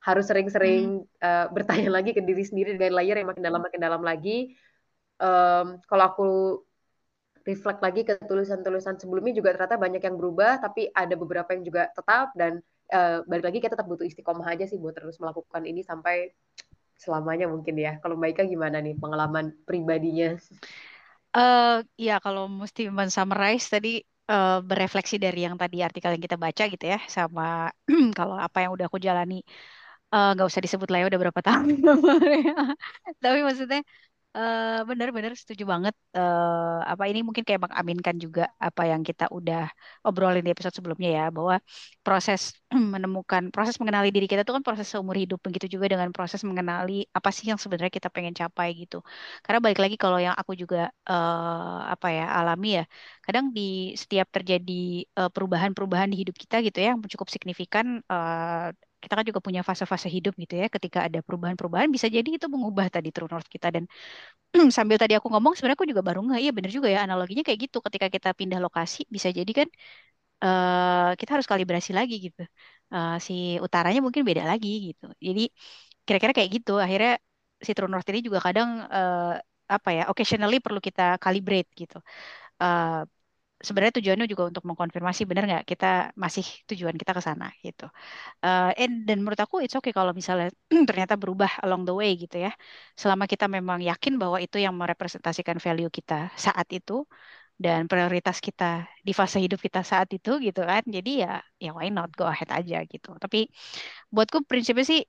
harus 0.00 0.24
sering-sering 0.30 1.02
hmm. 1.02 1.18
uh, 1.18 1.46
bertanya 1.50 1.90
lagi 1.98 2.14
ke 2.14 2.22
diri 2.22 2.46
sendiri 2.46 2.78
dengan 2.78 3.02
layer 3.02 3.18
yang 3.18 3.28
makin 3.28 3.42
dalam 3.42 3.60
makin 3.60 3.80
dalam 3.82 4.02
lagi. 4.06 4.54
Um, 5.18 5.82
kalau 5.90 6.04
aku 6.06 6.30
reflect 7.46 7.80
lagi 7.80 8.02
ke 8.02 8.18
tulisan-tulisan 8.26 8.98
sebelumnya 8.98 9.32
juga 9.38 9.54
ternyata 9.54 9.78
banyak 9.78 10.02
yang 10.02 10.18
berubah, 10.18 10.58
tapi 10.58 10.90
ada 10.90 11.14
beberapa 11.14 11.54
yang 11.54 11.62
juga 11.62 11.88
tetap 11.94 12.34
dan 12.34 12.58
uh, 12.90 13.22
balik 13.30 13.46
lagi 13.46 13.58
kita 13.62 13.78
tetap 13.78 13.86
butuh 13.86 14.02
istiqomah 14.02 14.50
aja 14.50 14.66
sih 14.66 14.76
buat 14.82 14.98
terus 14.98 15.22
melakukan 15.22 15.62
ini 15.62 15.86
sampai 15.86 16.34
selamanya 16.98 17.46
mungkin 17.46 17.78
ya. 17.78 18.02
Kalau 18.02 18.18
Mbak 18.18 18.30
Ika 18.34 18.42
gimana 18.50 18.82
nih 18.82 18.98
pengalaman 18.98 19.54
pribadinya? 19.62 20.34
Uh, 21.30 21.86
ya 21.94 22.18
kalau 22.18 22.50
mesti 22.50 22.90
men-summarize 22.90 23.70
tadi 23.70 24.02
uh, 24.26 24.58
berefleksi 24.64 25.22
dari 25.22 25.46
yang 25.46 25.54
tadi 25.54 25.86
artikel 25.86 26.10
yang 26.18 26.24
kita 26.24 26.34
baca 26.34 26.64
gitu 26.66 26.82
ya, 26.82 26.98
sama 27.06 27.70
kalau 28.18 28.34
apa 28.34 28.66
yang 28.66 28.74
udah 28.74 28.90
aku 28.90 28.98
jalani 28.98 29.46
nggak 30.06 30.46
uh, 30.46 30.50
usah 30.50 30.62
disebut 30.62 30.86
lah 30.86 31.02
ya 31.02 31.06
udah 31.10 31.20
berapa 31.28 31.40
tahun 31.42 31.82
tapi 33.22 33.38
maksudnya 33.42 33.82
benar-benar 34.88 35.32
setuju 35.40 35.64
banget. 35.72 35.94
Uh, 36.18 36.78
apa 36.92 37.02
ini 37.10 37.18
mungkin 37.26 37.44
kayak 37.46 37.62
mengaminkan 37.64 38.16
juga 38.24 38.42
apa 38.66 38.82
yang 38.90 39.02
kita 39.08 39.24
udah 39.38 39.58
obrolin 40.06 40.42
di 40.46 40.50
episode 40.52 40.76
sebelumnya 40.78 41.08
ya, 41.18 41.24
bahwa 41.36 41.56
proses 42.04 42.40
menemukan, 42.94 43.42
proses 43.54 43.76
mengenali 43.80 44.08
diri 44.14 44.26
kita 44.30 44.40
itu 44.44 44.52
kan 44.56 44.64
proses 44.68 44.86
seumur 44.92 45.16
hidup, 45.22 45.38
begitu 45.46 45.66
juga 45.74 45.86
dengan 45.92 46.08
proses 46.16 46.40
mengenali 46.48 46.92
apa 47.16 47.28
sih 47.36 47.44
yang 47.50 47.58
sebenarnya 47.62 47.92
kita 47.98 48.08
pengen 48.14 48.34
capai 48.40 48.68
gitu. 48.80 48.96
Karena 49.44 49.58
balik 49.64 49.78
lagi 49.84 49.96
kalau 50.02 50.18
yang 50.26 50.34
aku 50.40 50.52
juga 50.62 50.78
uh, 51.10 51.88
apa 51.92 52.06
ya 52.16 52.22
alami 52.38 52.66
ya, 52.78 52.84
kadang 53.24 53.44
di 53.56 53.60
setiap 54.00 54.26
terjadi 54.36 54.72
perubahan-perubahan 55.34 56.08
di 56.12 56.16
hidup 56.22 56.36
kita 56.42 56.56
gitu 56.66 56.76
ya, 56.82 56.86
yang 56.92 57.00
cukup 57.14 57.28
signifikan. 57.34 57.86
Kita 59.02 59.12
kan 59.18 59.24
juga 59.30 59.40
punya 59.46 59.60
fase-fase 59.68 60.08
hidup 60.16 60.32
gitu 60.42 60.54
ya. 60.62 60.66
Ketika 60.74 60.98
ada 61.06 61.18
perubahan-perubahan 61.26 61.88
bisa 61.94 62.06
jadi 62.16 62.28
itu 62.36 62.46
mengubah 62.54 62.86
tadi 62.94 63.08
true 63.14 63.28
north 63.32 63.48
kita. 63.54 63.68
Dan 63.74 63.84
sambil 64.76 64.96
tadi 65.02 65.14
aku 65.18 65.28
ngomong 65.32 65.52
sebenarnya 65.56 65.78
aku 65.80 65.88
juga 65.92 66.04
baru 66.08 66.20
nggak 66.26 66.40
iya 66.44 66.50
bener 66.56 66.70
juga 66.76 66.88
ya 66.94 67.00
analoginya 67.06 67.42
kayak 67.46 67.60
gitu. 67.70 67.78
Ketika 67.86 68.06
kita 68.14 68.28
pindah 68.40 68.60
lokasi 68.64 69.00
bisa 69.16 69.28
jadi 69.38 69.52
kan 69.60 69.68
uh, 70.44 71.16
kita 71.20 71.30
harus 71.36 71.48
kalibrasi 71.52 71.90
lagi 71.98 72.14
gitu. 72.26 72.42
Uh, 72.94 73.12
si 73.26 73.32
utaranya 73.66 74.00
mungkin 74.06 74.22
beda 74.28 74.42
lagi 74.50 74.68
gitu. 74.92 75.04
Jadi 75.26 75.42
kira-kira 76.06 76.32
kayak 76.36 76.50
gitu. 76.56 76.72
Akhirnya 76.84 77.12
si 77.66 77.72
true 77.76 77.90
north 77.92 78.08
ini 78.12 78.20
juga 78.28 78.38
kadang 78.46 78.70
uh, 78.96 79.34
apa 79.74 79.88
ya 79.96 80.02
occasionally 80.12 80.56
perlu 80.64 80.80
kita 80.88 81.02
calibrate 81.24 81.70
gitu. 81.80 81.96
Uh, 82.62 83.04
sebenarnya 83.66 83.94
tujuannya 83.98 84.26
juga 84.32 84.44
untuk 84.50 84.64
mengkonfirmasi 84.68 85.22
benar 85.30 85.42
nggak 85.50 85.64
kita 85.70 85.86
masih 86.24 86.44
tujuan 86.70 86.94
kita 87.00 87.12
ke 87.18 87.22
sana 87.28 87.46
gitu. 87.66 87.84
Uh, 88.46 88.70
and, 88.82 88.92
dan 89.08 89.16
menurut 89.22 89.40
aku 89.44 89.56
it's 89.64 89.76
okay 89.78 89.92
kalau 89.98 90.12
misalnya 90.20 90.48
ternyata 90.88 91.14
berubah 91.22 91.50
along 91.64 91.82
the 91.88 91.94
way 92.00 92.10
gitu 92.22 92.36
ya. 92.46 92.50
Selama 93.00 93.24
kita 93.32 93.46
memang 93.56 93.78
yakin 93.90 94.14
bahwa 94.22 94.38
itu 94.44 94.56
yang 94.64 94.74
merepresentasikan 94.80 95.58
value 95.64 95.90
kita 95.98 96.14
saat 96.46 96.68
itu 96.78 96.92
dan 97.64 97.80
prioritas 97.90 98.38
kita 98.46 98.64
di 99.06 99.12
fase 99.18 99.38
hidup 99.44 99.60
kita 99.66 99.80
saat 99.92 100.08
itu 100.16 100.30
gitu 100.46 100.60
kan. 100.70 100.82
Jadi 100.96 101.10
ya 101.24 101.28
ya 101.64 101.70
why 101.76 101.88
not 101.96 102.10
go 102.18 102.24
ahead 102.32 102.50
aja 102.58 102.76
gitu. 102.92 103.08
Tapi 103.22 103.38
buatku 104.14 104.38
prinsipnya 104.50 104.84
sih 104.92 105.00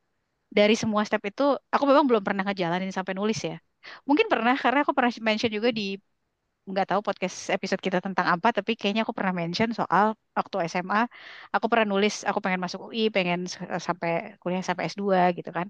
dari 0.58 0.76
semua 0.82 1.04
step 1.08 1.22
itu 1.30 1.44
aku 1.74 1.84
memang 1.90 2.06
belum 2.10 2.24
pernah 2.28 2.44
ngejalanin 2.48 2.92
sampai 2.98 3.14
nulis 3.20 3.40
ya. 3.50 3.56
Mungkin 4.08 4.28
pernah 4.32 4.56
karena 4.64 4.80
aku 4.84 4.94
pernah 4.98 5.12
mention 5.28 5.52
juga 5.58 5.70
di 5.80 5.84
nggak 6.72 6.88
tahu 6.92 7.02
podcast 7.08 7.38
episode 7.56 7.82
kita 7.88 7.98
tentang 8.06 8.28
apa, 8.34 8.48
tapi 8.58 8.72
kayaknya 8.80 9.02
aku 9.06 9.14
pernah 9.18 9.34
mention 9.42 9.70
soal 9.80 10.06
waktu 10.38 10.56
SMA, 10.72 11.00
aku 11.56 11.66
pernah 11.72 11.86
nulis 11.92 12.14
aku 12.30 12.40
pengen 12.44 12.60
masuk 12.66 12.80
UI, 12.88 13.02
pengen 13.16 13.40
sampai 13.88 14.10
kuliah 14.42 14.64
sampai 14.70 14.84
S2 14.92 15.20
gitu 15.38 15.50
kan. 15.58 15.68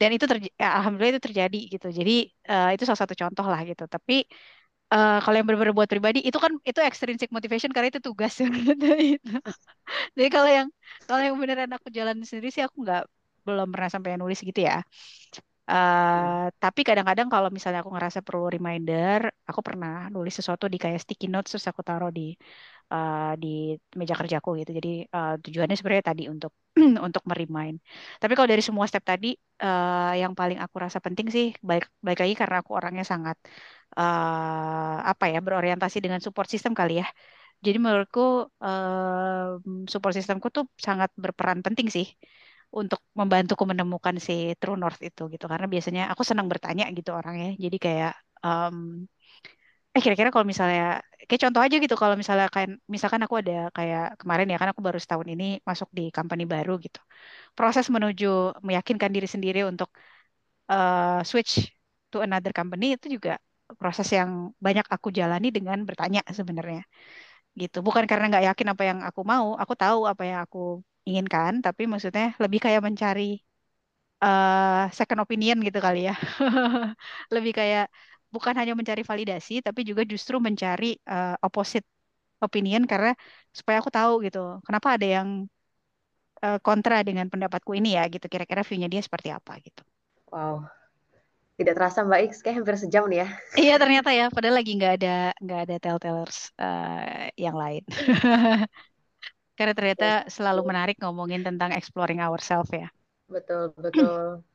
Dan 0.00 0.08
itu 0.16 0.24
ya, 0.60 0.66
alhamdulillah 0.78 1.12
itu 1.18 1.24
terjadi 1.28 1.58
gitu. 1.74 1.86
Jadi 1.98 2.12
uh, 2.52 2.68
itu 2.74 2.82
salah 2.88 3.00
satu 3.04 3.14
contoh 3.22 3.46
lah 3.52 3.60
gitu. 3.70 3.84
Tapi 3.94 4.14
uh, 4.94 5.18
kalau 5.22 5.34
yang 5.38 5.46
benar-benar 5.48 5.74
buat 5.78 5.90
pribadi 5.92 6.18
itu 6.28 6.38
kan 6.44 6.52
itu 6.70 6.80
extrinsic 6.88 7.28
motivation 7.36 7.70
karena 7.74 7.88
itu 7.92 8.00
tugas 8.08 8.34
Jadi 10.16 10.28
kalau 10.34 10.50
yang 10.50 10.68
kalau 11.08 11.20
yang 11.26 11.36
beneran 11.40 11.70
aku 11.76 11.88
jalan 11.98 12.16
sendiri 12.28 12.48
sih 12.54 12.62
aku 12.66 12.76
nggak 12.84 13.02
belum 13.46 13.68
pernah 13.72 13.90
sampai 13.94 14.10
nulis 14.20 14.38
gitu 14.44 14.60
ya. 14.68 14.84
Uh, 15.68 16.48
tapi 16.62 16.80
kadang-kadang 16.88 17.28
kalau 17.34 17.48
misalnya 17.56 17.80
aku 17.84 17.92
ngerasa 17.94 18.20
perlu 18.26 18.44
reminder, 18.56 19.20
aku 19.48 19.60
pernah 19.68 20.08
nulis 20.14 20.32
sesuatu 20.38 20.64
di 20.72 20.76
kayak 20.82 21.00
sticky 21.04 21.26
notes 21.32 21.48
terus 21.52 21.66
aku 21.70 21.82
taruh 21.88 22.08
di 22.18 22.22
uh, 22.92 23.36
di 23.42 23.48
meja 24.00 24.14
kerjaku 24.20 24.48
gitu. 24.60 24.70
Jadi 24.78 24.88
uh, 25.16 25.36
tujuannya 25.44 25.76
sebenarnya 25.78 26.06
tadi 26.10 26.22
untuk 26.32 26.52
untuk 27.06 27.22
merimain. 27.30 27.76
Tapi 28.20 28.32
kalau 28.36 28.48
dari 28.52 28.62
semua 28.68 28.86
step 28.90 29.04
tadi, 29.10 29.26
uh, 29.64 30.12
yang 30.22 30.32
paling 30.40 30.58
aku 30.64 30.76
rasa 30.84 30.98
penting 31.04 31.26
sih, 31.36 31.46
baik 31.68 31.84
baik 32.06 32.18
lagi 32.22 32.34
karena 32.40 32.56
aku 32.64 32.72
orangnya 32.78 33.04
sangat 33.12 33.36
uh, 34.00 34.96
apa 35.10 35.24
ya 35.32 35.38
berorientasi 35.46 35.96
dengan 36.04 36.20
support 36.24 36.48
system 36.52 36.72
kali 36.80 36.92
ya. 37.04 37.06
Jadi 37.66 37.76
menurutku 37.82 38.20
uh, 38.64 39.58
support 39.92 40.12
systemku 40.16 40.46
tuh 40.56 40.64
sangat 40.86 41.10
berperan 41.22 41.60
penting 41.66 41.88
sih 41.96 42.06
untuk 42.80 43.00
membantuku 43.18 43.64
menemukan 43.70 44.16
si 44.26 44.32
true 44.60 44.76
north 44.82 45.00
itu 45.08 45.22
gitu. 45.32 45.44
Karena 45.52 45.66
biasanya 45.74 46.02
aku 46.12 46.22
senang 46.28 46.46
bertanya 46.52 46.84
gitu 46.96 47.10
orangnya. 47.18 47.48
Jadi 47.64 47.76
kayak 47.84 48.12
um, 48.44 48.76
eh 49.96 50.00
kira-kira 50.04 50.30
kalau 50.34 50.46
misalnya 50.52 50.82
kayak 51.28 51.40
contoh 51.44 51.60
aja 51.64 51.76
gitu 51.84 51.94
kalau 52.02 52.14
misalnya 52.20 52.46
kayak 52.54 52.68
misalkan 52.94 53.20
aku 53.24 53.34
ada 53.42 53.52
kayak 53.76 54.02
kemarin 54.20 54.46
ya 54.52 54.56
kan 54.60 54.68
aku 54.72 54.80
baru 54.86 54.98
setahun 55.02 55.28
ini 55.34 55.44
masuk 55.68 55.88
di 55.98 56.02
company 56.16 56.42
baru 56.54 56.72
gitu. 56.84 56.98
Proses 57.58 57.86
menuju 57.94 58.26
meyakinkan 58.68 59.10
diri 59.14 59.28
sendiri 59.34 59.60
untuk 59.70 59.90
uh, 60.72 61.20
switch 61.30 61.52
to 62.12 62.16
another 62.26 62.52
company 62.58 62.86
itu 62.96 63.06
juga 63.16 63.30
proses 63.80 64.08
yang 64.18 64.30
banyak 64.66 64.86
aku 64.94 65.08
jalani 65.18 65.48
dengan 65.56 65.78
bertanya 65.88 66.20
sebenarnya 66.38 66.82
gitu. 67.60 67.78
Bukan 67.86 68.04
karena 68.10 68.24
nggak 68.30 68.44
yakin 68.54 68.68
apa 68.72 68.82
yang 68.90 68.98
aku 69.08 69.20
mau 69.32 69.46
aku 69.62 69.74
tahu 69.82 69.98
apa 70.12 70.22
yang 70.30 70.38
aku 70.46 70.58
inginkan, 71.08 71.52
tapi 71.66 71.82
maksudnya 71.92 72.24
lebih 72.42 72.58
kayak 72.64 72.82
mencari 72.88 73.22
uh, 74.24 74.90
second 74.98 75.20
opinion 75.24 75.56
gitu 75.66 75.78
kali 75.86 75.98
ya. 76.08 76.14
lebih 77.34 77.52
kayak 77.58 77.84
bukan 78.34 78.54
hanya 78.60 78.72
mencari 78.78 79.02
validasi, 79.10 79.52
tapi 79.66 79.80
juga 79.88 80.02
justru 80.12 80.36
mencari 80.46 80.86
uh, 81.12 81.34
opposite 81.46 81.86
opinion 82.46 82.82
karena 82.90 83.10
supaya 83.58 83.76
aku 83.82 83.90
tahu 83.98 84.12
gitu, 84.26 84.38
kenapa 84.66 84.88
ada 84.96 85.06
yang 85.16 85.28
uh, 86.44 86.58
kontra 86.62 87.02
dengan 87.02 87.26
pendapatku 87.32 87.72
ini 87.78 87.98
ya 87.98 88.04
gitu. 88.10 88.26
Kira-kira 88.30 88.62
view-nya 88.66 88.88
dia 88.90 89.02
seperti 89.02 89.28
apa 89.32 89.58
gitu. 89.62 89.82
Wow, 90.28 90.68
tidak 91.58 91.74
terasa 91.74 92.04
Mbak 92.06 92.20
X 92.30 92.32
kayak 92.44 92.56
hampir 92.62 92.76
sejam 92.78 93.04
nih 93.10 93.24
ya. 93.24 93.28
Iya 93.64 93.74
ternyata 93.82 94.10
ya, 94.14 94.24
padahal 94.30 94.56
lagi 94.60 94.72
nggak 94.78 94.92
ada 95.00 95.14
nggak 95.42 95.60
ada 95.66 95.76
telltales 95.82 96.38
uh, 96.60 97.26
yang 97.34 97.56
lain. 97.56 97.82
Karena 99.58 99.74
ternyata 99.74 100.30
selalu 100.30 100.62
menarik 100.62 101.02
ngomongin 101.02 101.42
tentang 101.42 101.74
exploring 101.74 102.22
ourselves 102.22 102.70
ya. 102.70 102.86
Betul, 103.26 103.74
betul. 103.74 104.46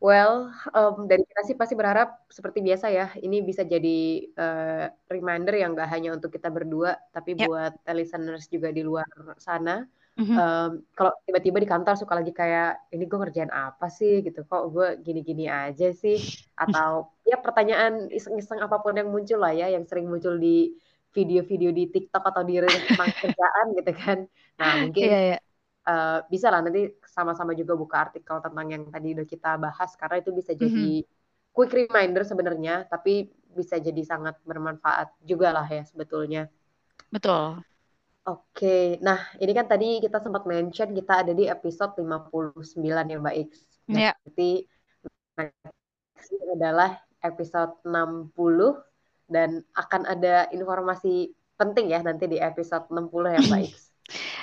Well, 0.00 0.48
um, 0.72 1.04
dari 1.04 1.26
kita 1.28 1.42
sih 1.44 1.56
pasti 1.60 1.76
berharap 1.76 2.24
seperti 2.32 2.64
biasa 2.64 2.88
ya, 2.88 3.12
ini 3.20 3.44
bisa 3.44 3.68
jadi 3.68 4.24
uh, 4.32 4.88
reminder 5.12 5.52
yang 5.52 5.76
gak 5.76 5.92
hanya 5.92 6.16
untuk 6.16 6.32
kita 6.32 6.48
berdua, 6.48 6.96
tapi 7.12 7.36
yep. 7.36 7.44
buat 7.44 7.74
listeners 7.92 8.48
juga 8.48 8.72
di 8.72 8.80
luar 8.80 9.04
sana. 9.36 9.84
Mm-hmm. 10.16 10.36
Um, 10.40 10.70
kalau 10.96 11.12
tiba-tiba 11.28 11.60
di 11.60 11.68
kantor 11.68 12.00
suka 12.00 12.16
lagi 12.16 12.32
kayak 12.32 12.80
ini 12.96 13.04
gue 13.04 13.18
ngerjain 13.20 13.52
apa 13.52 13.92
sih 13.92 14.24
gitu, 14.24 14.40
kok 14.48 14.72
gue 14.72 15.04
gini-gini 15.04 15.52
aja 15.52 15.92
sih, 15.92 16.16
atau 16.56 17.12
ya 17.28 17.36
pertanyaan 17.36 18.08
iseng-iseng 18.08 18.64
apa 18.64 18.80
pun 18.80 18.96
yang 18.96 19.12
muncul 19.12 19.36
lah 19.36 19.52
ya, 19.52 19.68
yang 19.68 19.84
sering 19.84 20.08
muncul 20.08 20.40
di 20.40 20.80
video-video 21.10 21.70
di 21.74 21.90
TikTok 21.90 22.22
atau 22.22 22.42
di 22.46 22.58
tentang 22.62 23.10
kerjaan 23.10 23.66
gitu 23.78 23.92
kan. 23.94 24.18
Nah 24.58 24.70
mungkin 24.86 25.06
yeah, 25.06 25.24
yeah. 25.36 25.40
Uh, 25.80 26.20
bisa 26.28 26.52
lah 26.52 26.60
nanti 26.60 26.92
sama-sama 27.08 27.56
juga 27.56 27.74
buka 27.74 28.10
artikel 28.10 28.38
tentang 28.44 28.66
yang 28.68 28.84
tadi 28.92 29.16
udah 29.16 29.26
kita 29.26 29.56
bahas 29.58 29.90
karena 29.96 30.20
itu 30.22 30.30
bisa 30.30 30.52
jadi 30.54 31.02
mm-hmm. 31.02 31.50
quick 31.56 31.72
reminder 31.72 32.22
sebenarnya, 32.22 32.86
tapi 32.86 33.32
bisa 33.56 33.80
jadi 33.80 33.98
sangat 34.06 34.38
bermanfaat 34.46 35.10
juga 35.24 35.50
lah 35.50 35.66
ya 35.66 35.82
sebetulnya. 35.82 36.46
Betul. 37.10 37.64
Oke, 38.28 38.52
okay. 38.52 38.84
nah 39.00 39.32
ini 39.40 39.50
kan 39.56 39.66
tadi 39.66 39.98
kita 39.98 40.20
sempat 40.20 40.44
mention 40.44 40.92
kita 40.92 41.24
ada 41.24 41.32
di 41.32 41.48
episode 41.48 41.96
59 41.96 42.76
ya 42.84 43.16
Mbak 43.16 43.36
X. 43.48 43.50
Nah, 43.88 44.12
yeah. 44.12 44.14
Nanti 44.22 44.68
adalah 46.52 47.00
episode 47.24 47.80
60 47.82 48.89
dan 49.30 49.62
akan 49.78 50.04
ada 50.04 50.50
informasi 50.50 51.30
penting 51.54 51.94
ya 51.94 52.02
nanti 52.02 52.26
di 52.26 52.36
episode 52.42 52.90
60 52.90 53.36
ya 53.36 53.40
Mbak 53.46 53.62
X. 53.70 53.90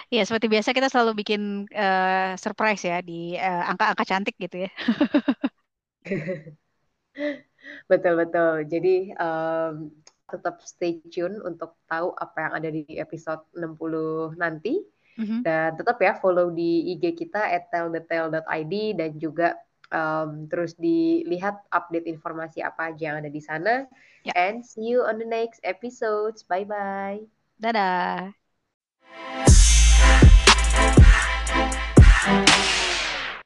Iya, 0.07 0.23
seperti 0.23 0.47
biasa 0.47 0.71
kita 0.71 0.87
selalu 0.87 1.19
bikin 1.19 1.67
uh, 1.75 2.39
surprise 2.39 2.87
ya 2.87 3.03
di 3.03 3.35
eh, 3.35 3.63
angka-angka 3.67 4.07
uh, 4.07 4.09
cantik 4.15 4.35
gitu 4.39 4.63
ya. 4.63 4.71
betul 7.91 8.13
betul. 8.15 8.63
Jadi 8.71 9.11
um, 9.19 9.91
tetap 10.31 10.63
stay 10.63 11.03
tune 11.11 11.43
untuk 11.43 11.75
tahu 11.91 12.15
apa 12.15 12.37
yang 12.39 12.53
ada 12.55 12.69
di 12.71 12.87
episode 12.95 13.43
60 13.51 14.39
nanti. 14.39 14.79
Mm-hmm. 15.17 15.41
Dan 15.43 15.75
tetap 15.75 15.97
ya 15.99 16.15
follow 16.15 16.53
di 16.55 16.95
IG 16.95 17.17
kita 17.17 17.41
at 17.41 17.67
tellthetail.id 17.73 18.73
dan 18.95 19.11
juga 19.19 19.59
um, 19.91 20.47
terus 20.51 20.75
dilihat 20.75 21.63
update 21.71 22.07
informasi 22.07 22.63
apa 22.63 22.91
aja 22.91 23.13
yang 23.13 23.17
ada 23.23 23.31
di 23.31 23.41
sana. 23.43 23.85
Yeah. 24.23 24.35
And 24.35 24.63
see 24.63 24.87
you 24.87 25.03
on 25.03 25.19
the 25.19 25.27
next 25.27 25.63
episodes. 25.63 26.43
Bye 26.43 26.67
bye. 26.67 27.23
Dadah. 27.59 28.35